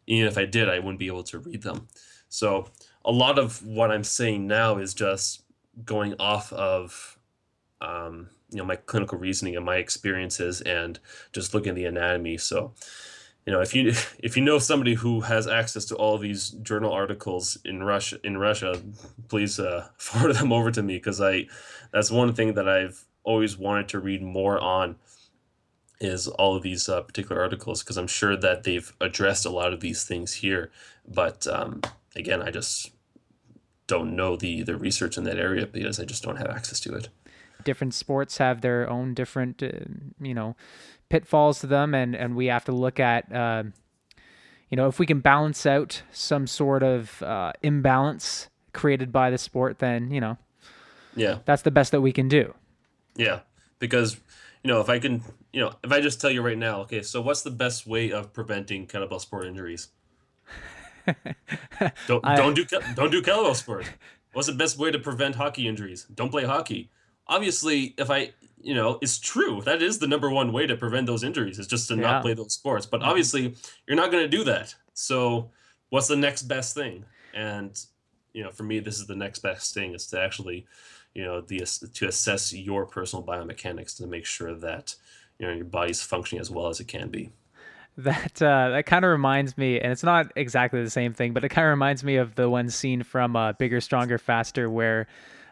[0.07, 1.89] even if I did, I wouldn't be able to read them.
[2.29, 2.69] So
[3.05, 5.43] a lot of what I'm saying now is just
[5.85, 7.19] going off of
[7.81, 10.99] um, you know my clinical reasoning and my experiences, and
[11.33, 12.39] just looking at the anatomy.
[12.39, 12.73] So
[13.47, 13.89] you know if you
[14.19, 18.39] if you know somebody who has access to all these journal articles in Russia in
[18.39, 18.81] Russia,
[19.29, 21.47] please uh, forward them over to me because I
[21.93, 24.97] that's one thing that I've always wanted to read more on
[26.01, 29.75] is all of these uh, particular articles because I'm sure that they've addressed a lot
[29.75, 30.71] of these things here,
[31.07, 31.83] but um,
[32.17, 32.91] again, I just
[33.87, 36.95] don't know the the research in that area because I just don't have access to
[36.95, 37.09] it.
[37.65, 39.71] Different sports have their own different, uh,
[40.21, 40.57] you know,
[41.09, 43.65] pitfalls to them, and and we have to look at, uh,
[44.71, 49.39] you know, if we can balance out some sort of uh, imbalance created by the
[49.39, 50.39] sport, then you know,
[51.15, 52.55] yeah, that's the best that we can do.
[53.17, 53.41] Yeah,
[53.79, 54.19] because
[54.63, 55.23] you know, if I can,
[55.53, 58.13] you know, if I just tell you right now, okay, so what's the best way
[58.13, 59.89] of preventing kettlebell sport injuries?
[62.07, 62.65] don't I, don't do
[62.95, 63.87] don't do kettlebell sport.
[64.33, 66.07] What's the best way to prevent hockey injuries?
[66.15, 66.91] Don't play hockey.
[67.31, 68.33] Obviously, if I
[68.63, 69.63] you know, it's true.
[69.63, 72.03] That is the number one way to prevent those injuries is just to yeah.
[72.03, 72.87] not play those sports.
[72.87, 73.09] But mm-hmm.
[73.09, 73.55] obviously,
[73.87, 74.75] you're not going to do that.
[74.93, 75.51] So,
[75.89, 77.05] what's the next best thing?
[77.35, 77.79] And
[78.33, 80.67] you know, for me, this is the next best thing is to actually,
[81.15, 84.95] you know, the to assess your personal biomechanics to make sure that
[85.39, 87.31] you know your body's functioning as well as it can be.
[87.97, 91.45] That uh, that kind of reminds me, and it's not exactly the same thing, but
[91.45, 95.07] it kind of reminds me of the one scene from uh, Bigger, Stronger, Faster, where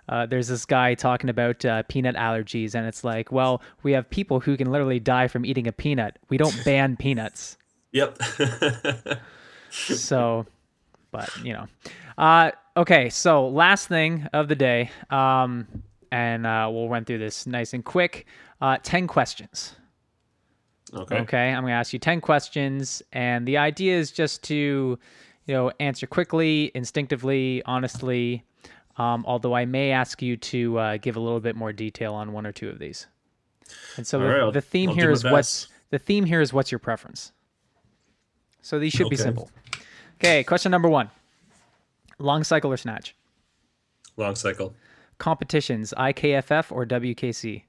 [0.09, 4.09] uh, there's this guy talking about uh, peanut allergies, and it's like, well, we have
[4.09, 6.19] people who can literally die from eating a peanut.
[6.29, 7.59] We don't ban peanuts.
[7.93, 8.19] Yep.
[9.71, 10.47] so,
[11.11, 11.67] but you know,
[12.17, 13.11] uh, okay.
[13.11, 15.67] So last thing of the day, um,
[16.11, 18.27] and uh, we'll run through this nice and quick.
[18.61, 19.75] Uh, Ten questions.
[20.95, 21.19] Okay.
[21.19, 21.49] Okay.
[21.51, 24.99] I'm going to ask you ten questions, and the idea is just to,
[25.47, 28.45] you know, answer quickly, instinctively, honestly.
[28.99, 32.33] Um, although I may ask you to uh, give a little bit more detail on
[32.33, 33.07] one or two of these.
[33.97, 36.73] And so the, right, the, theme I'll here is what's the theme here is what's
[36.73, 37.33] your preference.
[38.61, 39.11] So these should okay.
[39.11, 39.51] be simple.
[40.17, 41.11] Okay, question number one:
[42.19, 43.15] long cycle or snatch?
[44.17, 44.75] Long cycle.
[45.19, 47.63] Competitions: IKFF or WKC?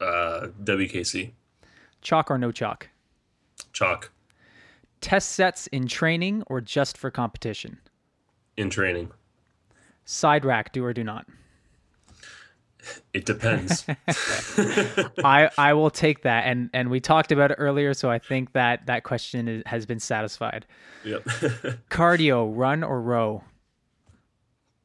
[0.00, 1.32] Uh, WKC.
[2.02, 2.88] Chalk or no chalk?
[3.72, 4.10] Chalk.
[5.00, 7.78] Test sets in training or just for competition?
[8.56, 9.10] In training?
[10.04, 11.26] Side rack, do or do not?
[13.14, 13.86] It depends.
[15.24, 18.52] I I will take that, and and we talked about it earlier, so I think
[18.52, 20.66] that that question is, has been satisfied.
[21.04, 21.24] Yep.
[21.90, 23.42] Cardio, run or row?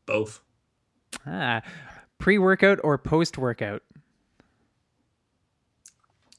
[0.05, 0.41] Both.
[1.25, 1.61] Ah,
[2.19, 3.83] pre-workout or post-workout?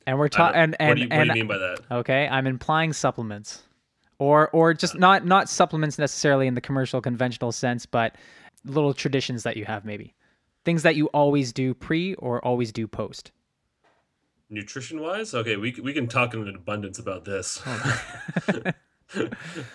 [0.06, 0.58] And we're talking.
[0.58, 1.80] And, and, what do, you, what and, do you mean by that?
[1.90, 3.64] Okay, I'm implying supplements
[4.20, 8.14] or or just not not supplements necessarily in the commercial conventional sense, but
[8.64, 10.14] little traditions that you have, maybe
[10.64, 13.32] things that you always do pre or always do post.
[14.50, 17.62] Nutrition wise, okay, we we can talk in abundance about this.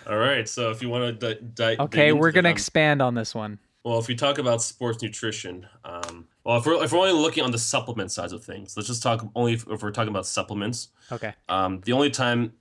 [0.06, 3.34] All right, so if you want to di- di- okay, we're gonna expand on this
[3.34, 3.58] one.
[3.84, 7.44] Well, if we talk about sports nutrition, um, well, if we're, if we're only looking
[7.44, 10.26] on the supplement side of things, let's just talk only if, if we're talking about
[10.26, 10.88] supplements.
[11.12, 11.34] Okay.
[11.48, 12.52] Um, the only time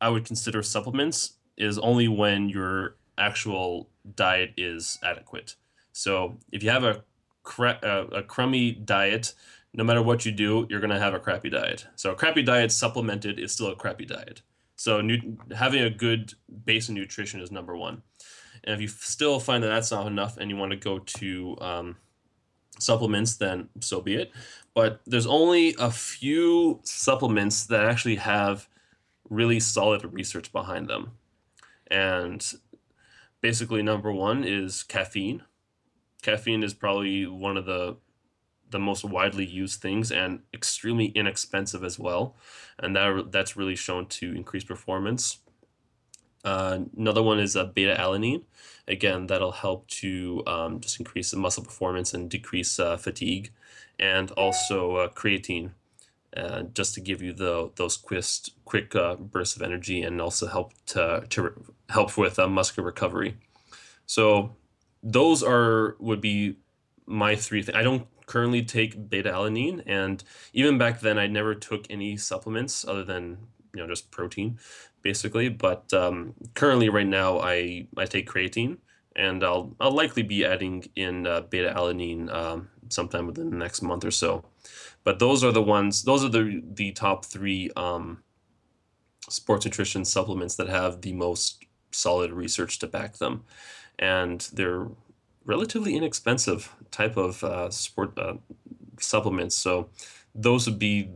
[0.00, 5.56] I would consider supplements is only when your actual diet is adequate.
[5.92, 7.02] So if you have a
[7.58, 9.34] uh, a crummy diet,
[9.72, 11.86] no matter what you do, you're going to have a crappy diet.
[11.94, 14.42] So a crappy diet supplemented is still a crappy diet.
[14.76, 15.00] So
[15.56, 18.02] having a good base of nutrition is number one.
[18.64, 21.56] And if you still find that that's not enough and you want to go to
[21.60, 21.96] um,
[22.78, 24.32] supplements, then so be it.
[24.74, 28.68] But there's only a few supplements that actually have
[29.28, 31.12] really solid research behind them.
[31.88, 32.44] And
[33.40, 35.42] basically, number one is caffeine.
[36.22, 37.96] Caffeine is probably one of the
[38.70, 42.34] the most widely used things and extremely inexpensive as well,
[42.78, 45.38] and that that's really shown to increase performance.
[46.44, 48.42] Uh, another one is a beta alanine.
[48.88, 53.52] Again, that'll help to um, just increase the muscle performance and decrease uh, fatigue,
[53.98, 55.70] and also uh, creatine,
[56.36, 58.24] uh, just to give you the those quick
[58.64, 61.52] quick uh, bursts of energy and also help to to
[61.88, 63.36] help with uh, muscular recovery.
[64.06, 64.56] So
[65.02, 66.56] those are would be
[67.06, 67.76] my three things.
[67.76, 70.22] I don't currently take beta alanine, and
[70.52, 73.38] even back then, I never took any supplements other than
[73.74, 74.58] you know just protein,
[75.02, 75.48] basically.
[75.48, 78.78] But um, currently, right now, I I take creatine,
[79.14, 83.82] and I'll I'll likely be adding in uh, beta alanine um, sometime within the next
[83.82, 84.44] month or so.
[85.06, 86.02] But those are the ones.
[86.02, 88.24] Those are the the top three um,
[89.30, 93.44] sports nutrition supplements that have the most solid research to back them,
[94.00, 94.88] and they're
[95.44, 98.34] relatively inexpensive type of uh, sport uh,
[98.98, 99.54] supplements.
[99.54, 99.90] So
[100.34, 101.08] those would be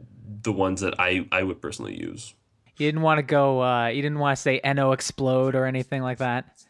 [0.42, 2.32] the ones that I, I would personally use.
[2.76, 3.60] You didn't want to go.
[3.60, 6.64] Uh, you didn't want to say NO-Xplode or anything like that.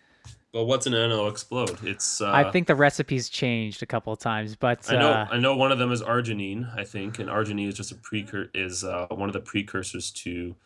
[0.53, 1.85] Well, what's an NO-Xplode?
[1.85, 2.21] It's.
[2.21, 5.39] Uh, I think the recipe's changed a couple of times, but I know uh, I
[5.39, 6.77] know one of them is arginine.
[6.77, 10.57] I think, and arginine is just a precur is uh, one of the precursors to.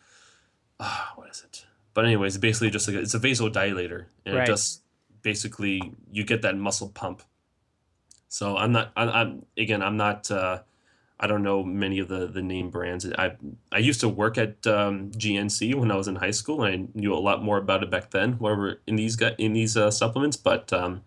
[0.79, 1.65] Uh, what is it?
[1.93, 4.43] But anyways, basically just like a, it's a vasodilator, and Right.
[4.43, 4.81] it just
[5.21, 7.21] basically you get that muscle pump.
[8.27, 8.91] So I'm not.
[8.97, 9.83] I'm, I'm again.
[9.83, 10.31] I'm not.
[11.19, 13.05] I don't know many of the the name brands.
[13.17, 13.35] I
[13.71, 16.99] I used to work at um, GNC when I was in high school, and I
[16.99, 18.33] knew a lot more about it back then.
[18.33, 21.03] Whatever in these in these uh, supplements, but um,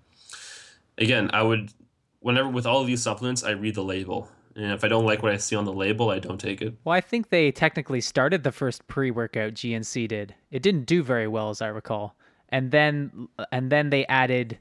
[0.96, 1.72] again, I would
[2.20, 5.22] whenever with all of these supplements, I read the label, and if I don't like
[5.22, 6.74] what I see on the label, I don't take it.
[6.84, 9.54] well, I think they technically started the first pre-workout.
[9.54, 10.34] GNC did.
[10.50, 12.16] It didn't do very well, as I recall,
[12.48, 14.58] and then and then they added.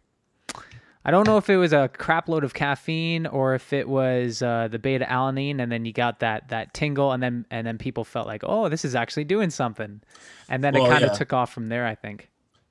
[1.08, 4.42] I don't know if it was a crap load of caffeine or if it was
[4.42, 7.78] uh, the beta alanine, and then you got that that tingle, and then and then
[7.78, 10.02] people felt like, oh, this is actually doing something,
[10.50, 11.18] and then Well, it kind of yeah.
[11.18, 11.88] took off from there.
[11.88, 12.30] I think.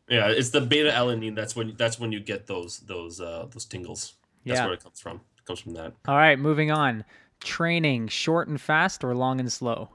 [0.09, 1.35] Yeah, it's the beta alanine.
[1.35, 4.13] That's when that's when you get those those uh, those tingles.
[4.45, 4.67] That's Yeah.
[4.67, 5.23] where it comes from.
[5.39, 5.95] It comes from that.
[6.07, 7.07] All right, moving on.
[7.41, 9.89] Training short and fast or long and slow?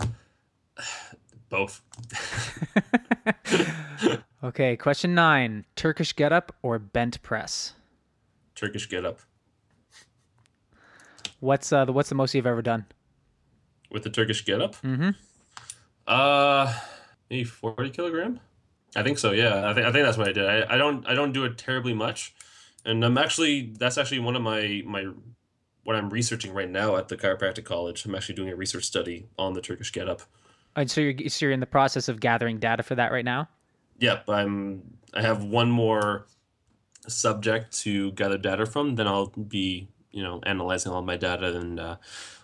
[1.50, 1.82] Both.
[4.42, 5.64] Okay, question nine.
[5.74, 7.74] Turkish get up or bent press?
[8.54, 9.20] Turkish get up
[11.40, 12.86] What's uh the what's the most you've ever done?
[13.90, 14.76] with the Turkish get up.
[14.82, 15.10] Mm-hmm.
[16.06, 16.74] Uh,
[17.30, 18.40] maybe forty kilogram.
[18.96, 19.32] I think so.
[19.32, 20.46] Yeah, I think I think that's what I did.
[20.46, 22.34] I, I don't I don't do it terribly much,
[22.84, 25.06] and I'm actually that's actually one of my my
[25.84, 28.04] what I'm researching right now at the chiropractic college.
[28.04, 30.22] I'm actually doing a research study on the Turkish get up.
[30.76, 33.48] And so you're so you're in the process of gathering data for that right now.
[33.98, 34.82] Yep, I'm.
[35.14, 36.26] I have one more
[37.06, 38.96] subject to gather data from.
[38.96, 41.96] Then I'll be, you know, analyzing all my data, and uh,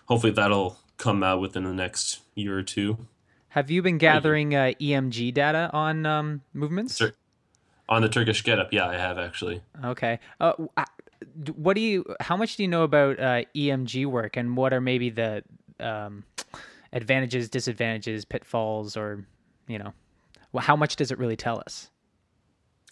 [0.05, 2.97] hopefully that'll come out within the next year or two.
[3.49, 6.97] Have you been gathering uh, EMG data on um, movements?
[6.97, 7.13] Sure.
[7.87, 9.61] On the Turkish get up, yeah, I have actually.
[9.83, 10.19] Okay.
[10.39, 10.53] Uh,
[11.55, 12.03] what do you?
[12.19, 15.43] How much do you know about uh, EMG work, and what are maybe the
[15.79, 16.23] um,
[16.91, 19.25] advantages, disadvantages, pitfalls, or
[19.67, 19.93] you know,
[20.55, 21.89] well, how much does it really tell us?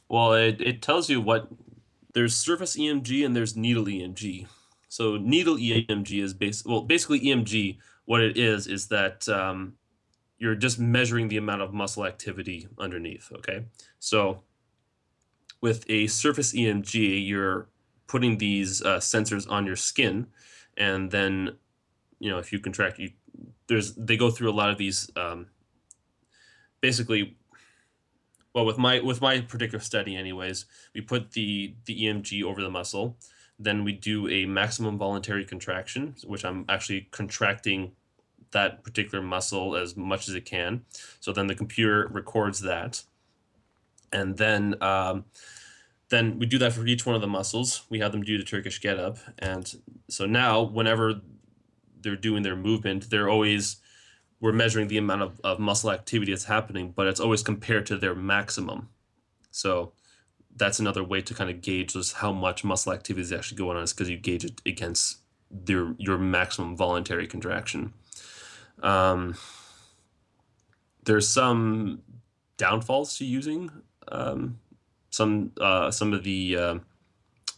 [0.10, 1.48] Well, it, it tells you what
[2.14, 4.48] there's surface EMG and there's needle EMG.
[4.90, 7.78] So needle EMG is base well basically EMG.
[8.04, 9.76] What it is is that um,
[10.38, 13.32] you're just measuring the amount of muscle activity underneath.
[13.32, 13.64] Okay,
[13.98, 14.44] so
[15.62, 17.70] with a surface EMG, you're
[18.08, 20.28] putting these uh, sensors on your skin,
[20.76, 21.56] and then
[22.20, 23.12] you know if you contract, you
[23.68, 25.48] there's they go through a lot of these um,
[26.82, 27.38] basically
[28.54, 32.70] well with my with my particular study anyways we put the the emg over the
[32.70, 33.18] muscle.
[33.60, 37.92] Then we do a maximum voluntary contraction which i'm actually contracting
[38.52, 40.86] that particular muscle as much as it can.
[41.20, 43.04] So then the computer records that.
[44.12, 45.26] And then um,
[46.10, 47.84] then we do that for each one of the muscles.
[47.90, 49.18] We have them do the turkish get up.
[49.40, 49.74] And
[50.08, 51.22] so now whenever
[52.00, 53.78] they're doing their movement they're always
[54.44, 57.96] we're measuring the amount of, of muscle activity that's happening, but it's always compared to
[57.96, 58.90] their maximum.
[59.52, 59.94] So
[60.54, 63.78] that's another way to kind of gauge just how much muscle activity is actually going
[63.78, 67.94] on is because you gauge it against their your maximum voluntary contraction.
[68.82, 69.38] Um,
[71.06, 72.02] there's some
[72.58, 73.72] downfalls to using
[74.12, 74.60] um,
[75.10, 76.74] some uh, some of the, uh,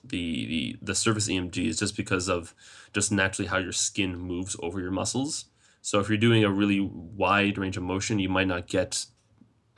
[0.03, 2.53] the the the surface EMGs just because of
[2.93, 5.45] just naturally how your skin moves over your muscles.
[5.85, 9.05] So if you're doing a really wide range of motion, you might not get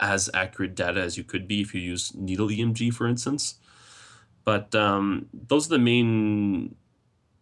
[0.00, 3.56] as accurate data as you could be if you use needle EMG, for instance.
[4.42, 6.76] But um, those are the main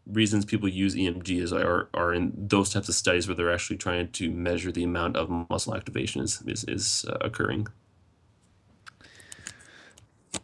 [0.05, 3.77] reasons people use EMG is are, are in those types of studies where they're actually
[3.77, 7.69] trying to measure the amount of muscle activation is is, is uh, occurring.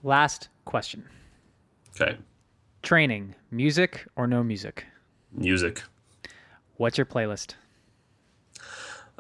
[0.05, 1.09] Last question.
[2.01, 2.19] Okay.
[2.85, 4.87] Training, music or no music?
[5.33, 5.83] Music.
[6.77, 7.55] What's your playlist?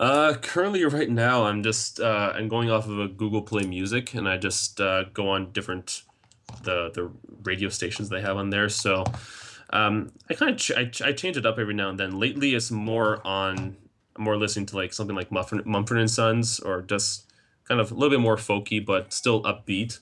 [0.02, 4.14] Uh, currently, right now, I'm just uh, I'm going off of a Google Play Music,
[4.14, 6.02] and I just uh, go on different
[6.64, 7.10] the the
[7.44, 8.68] radio stations they have on there.
[8.68, 9.04] So
[9.70, 12.18] um, I kind of ch- I, ch- I change it up every now and then.
[12.18, 13.76] Lately, it's more on
[14.18, 17.32] more listening to like something like Mumford, Mumford and Sons, or just
[17.68, 20.00] kind of a little bit more folky, but still upbeat.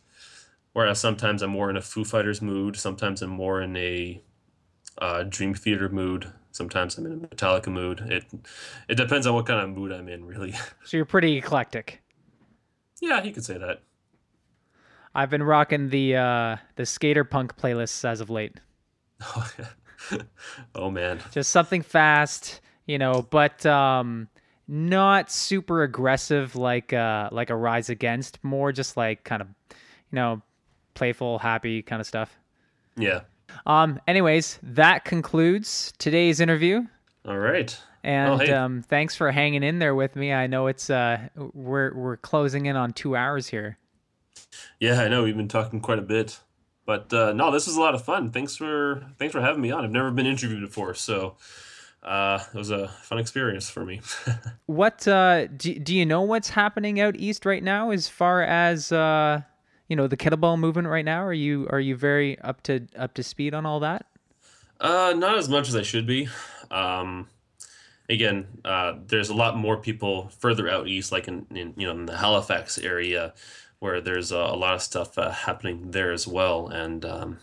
[0.72, 2.76] Whereas sometimes I'm more in a Foo Fighters mood.
[2.76, 4.22] Sometimes I'm more in a
[4.98, 6.32] uh, Dream Theater mood.
[6.52, 8.00] Sometimes I'm in a Metallica mood.
[8.00, 8.24] It
[8.88, 10.54] it depends on what kind of mood I'm in, really.
[10.84, 12.02] So you're pretty eclectic.
[13.00, 13.82] yeah, you could say that.
[15.14, 18.58] I've been rocking the uh, the skater punk playlists as of late.
[19.22, 19.50] Oh,
[20.74, 21.20] oh man.
[21.32, 24.28] Just something fast, you know, but um,
[24.68, 28.42] not super aggressive like uh, like a Rise Against.
[28.42, 30.42] More just like kind of, you know,
[30.94, 32.38] playful, happy kind of stuff.
[32.96, 33.20] Yeah.
[33.66, 34.00] Um.
[34.08, 36.82] Anyways, that concludes today's interview.
[37.26, 37.78] All right.
[38.02, 38.50] And Oh, hey.
[38.52, 40.32] um, thanks for hanging in there with me.
[40.32, 43.76] I know it's uh, we're we're closing in on two hours here.
[44.78, 46.40] Yeah, I know we've been talking quite a bit,
[46.86, 48.30] but uh, no, this was a lot of fun.
[48.30, 49.84] Thanks for thanks for having me on.
[49.84, 51.36] I've never been interviewed before, so
[52.02, 54.00] uh, it was a fun experience for me.
[54.66, 58.92] What uh, do do you know what's happening out east right now as far as
[58.92, 59.42] uh,
[59.90, 61.22] you know the kettlebell movement right now?
[61.22, 64.06] Are you are you very up to up to speed on all that?
[64.80, 66.28] Uh, not as much as I should be.
[66.70, 67.28] Um,
[68.08, 71.92] again, uh, there's a lot more people further out east, like in, in you know
[71.92, 73.34] in the Halifax area,
[73.80, 76.68] where there's a, a lot of stuff uh, happening there as well.
[76.68, 77.38] And um,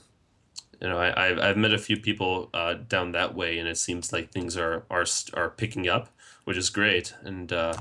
[0.81, 3.77] you know, I, I've, I've met a few people uh, down that way, and it
[3.77, 6.09] seems like things are are are picking up,
[6.45, 7.13] which is great.
[7.23, 7.75] And uh,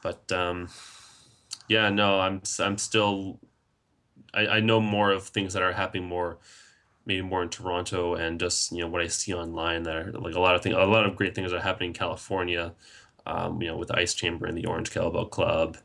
[0.00, 0.68] but um,
[1.68, 3.40] yeah, no, I'm I'm still
[4.34, 6.38] I, I know more of things that are happening more
[7.08, 10.34] maybe more in Toronto and just you know what I see online that are like
[10.34, 12.74] a lot of things a lot of great things are happening in California
[13.26, 15.78] um, you know with Ice Chamber and the Orange Kettlebell Club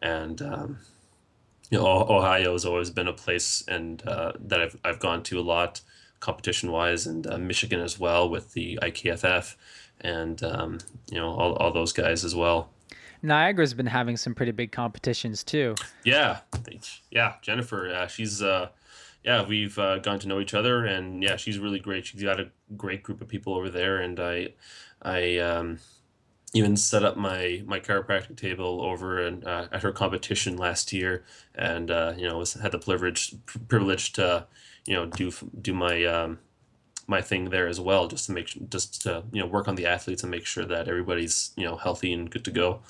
[0.00, 0.78] and um,
[1.70, 5.38] you know Ohio has always been a place and uh, that I've, I've gone to
[5.38, 5.82] a lot
[6.18, 9.56] competition wise and uh, Michigan as well with the IKFF
[10.00, 10.78] and um,
[11.10, 12.70] you know all, all those guys as well
[13.22, 15.74] Niagara's been having some pretty big competitions too.
[16.04, 16.38] Yeah,
[17.10, 17.92] yeah, Jennifer.
[17.92, 18.68] Uh, she's uh,
[19.24, 22.06] yeah, we've uh, gotten to know each other, and yeah, she's really great.
[22.06, 24.54] She's got a great group of people over there, and I,
[25.02, 25.78] I um,
[26.54, 31.24] even set up my my chiropractic table over and uh, at her competition last year,
[31.54, 33.34] and uh, you know was had the privilege
[33.68, 34.46] privilege to
[34.86, 35.30] you know do
[35.60, 36.38] do my um,
[37.06, 39.86] my thing there as well, just to make just to you know work on the
[39.86, 42.80] athletes and make sure that everybody's you know healthy and good to go.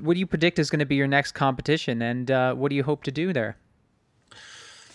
[0.00, 2.76] What do you predict is going to be your next competition, and uh, what do
[2.76, 3.56] you hope to do there?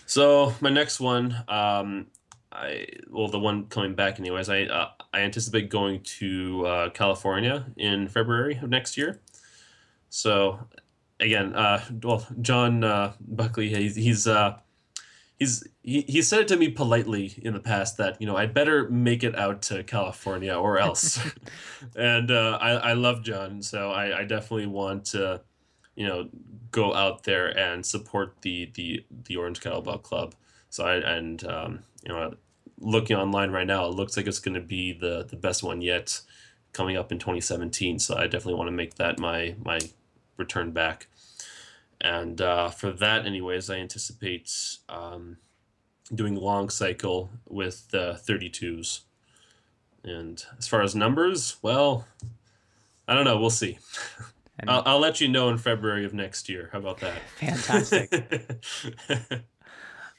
[0.06, 2.06] So my next one, um,
[2.52, 4.48] I well the one coming back anyways.
[4.48, 9.20] I uh, I anticipate going to uh, California in February of next year.
[10.08, 10.58] So
[11.20, 14.58] again, uh, well John uh, Buckley, he's he's uh,
[15.40, 18.54] he's he, he said it to me politely in the past that you know I'd
[18.54, 21.18] better make it out to California or else.
[21.96, 25.40] and uh, I I love John, so I, I definitely want to
[25.96, 26.28] you know
[26.70, 30.36] go out there and support the the the Orange Kettlebell Club.
[30.68, 32.34] So I and um, you know
[32.78, 35.80] looking online right now, it looks like it's going to be the the best one
[35.80, 36.20] yet
[36.72, 37.98] coming up in 2017.
[37.98, 39.80] So I definitely want to make that my my
[40.36, 41.06] return back.
[42.00, 44.50] And uh, for that, anyways, I anticipate
[44.88, 45.36] um,
[46.14, 49.00] doing long cycle with the 32s.
[50.02, 52.06] And as far as numbers, well,
[53.06, 53.38] I don't know.
[53.38, 53.78] We'll see.
[54.66, 56.68] I'll, I'll, let you know in February of next year.
[56.72, 57.20] How about that?
[57.36, 58.12] Fantastic.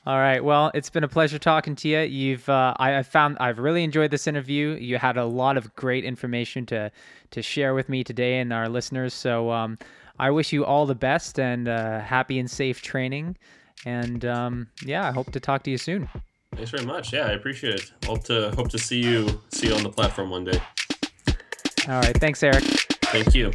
[0.05, 0.43] All right.
[0.43, 1.99] Well, it's been a pleasure talking to you.
[1.99, 4.69] You've uh, I, I found I've really enjoyed this interview.
[4.69, 6.91] You had a lot of great information to
[7.29, 9.13] to share with me today and our listeners.
[9.13, 9.77] So um,
[10.21, 13.37] I wish you all the best and uh, happy and safe training.
[13.87, 16.07] And um, yeah, I hope to talk to you soon.
[16.53, 17.11] Thanks very much.
[17.11, 17.91] Yeah, I appreciate it.
[18.05, 20.61] Hope to hope to see you see you on the platform one day.
[21.87, 22.15] All right.
[22.15, 22.63] Thanks, Eric.
[23.05, 23.51] Thank you.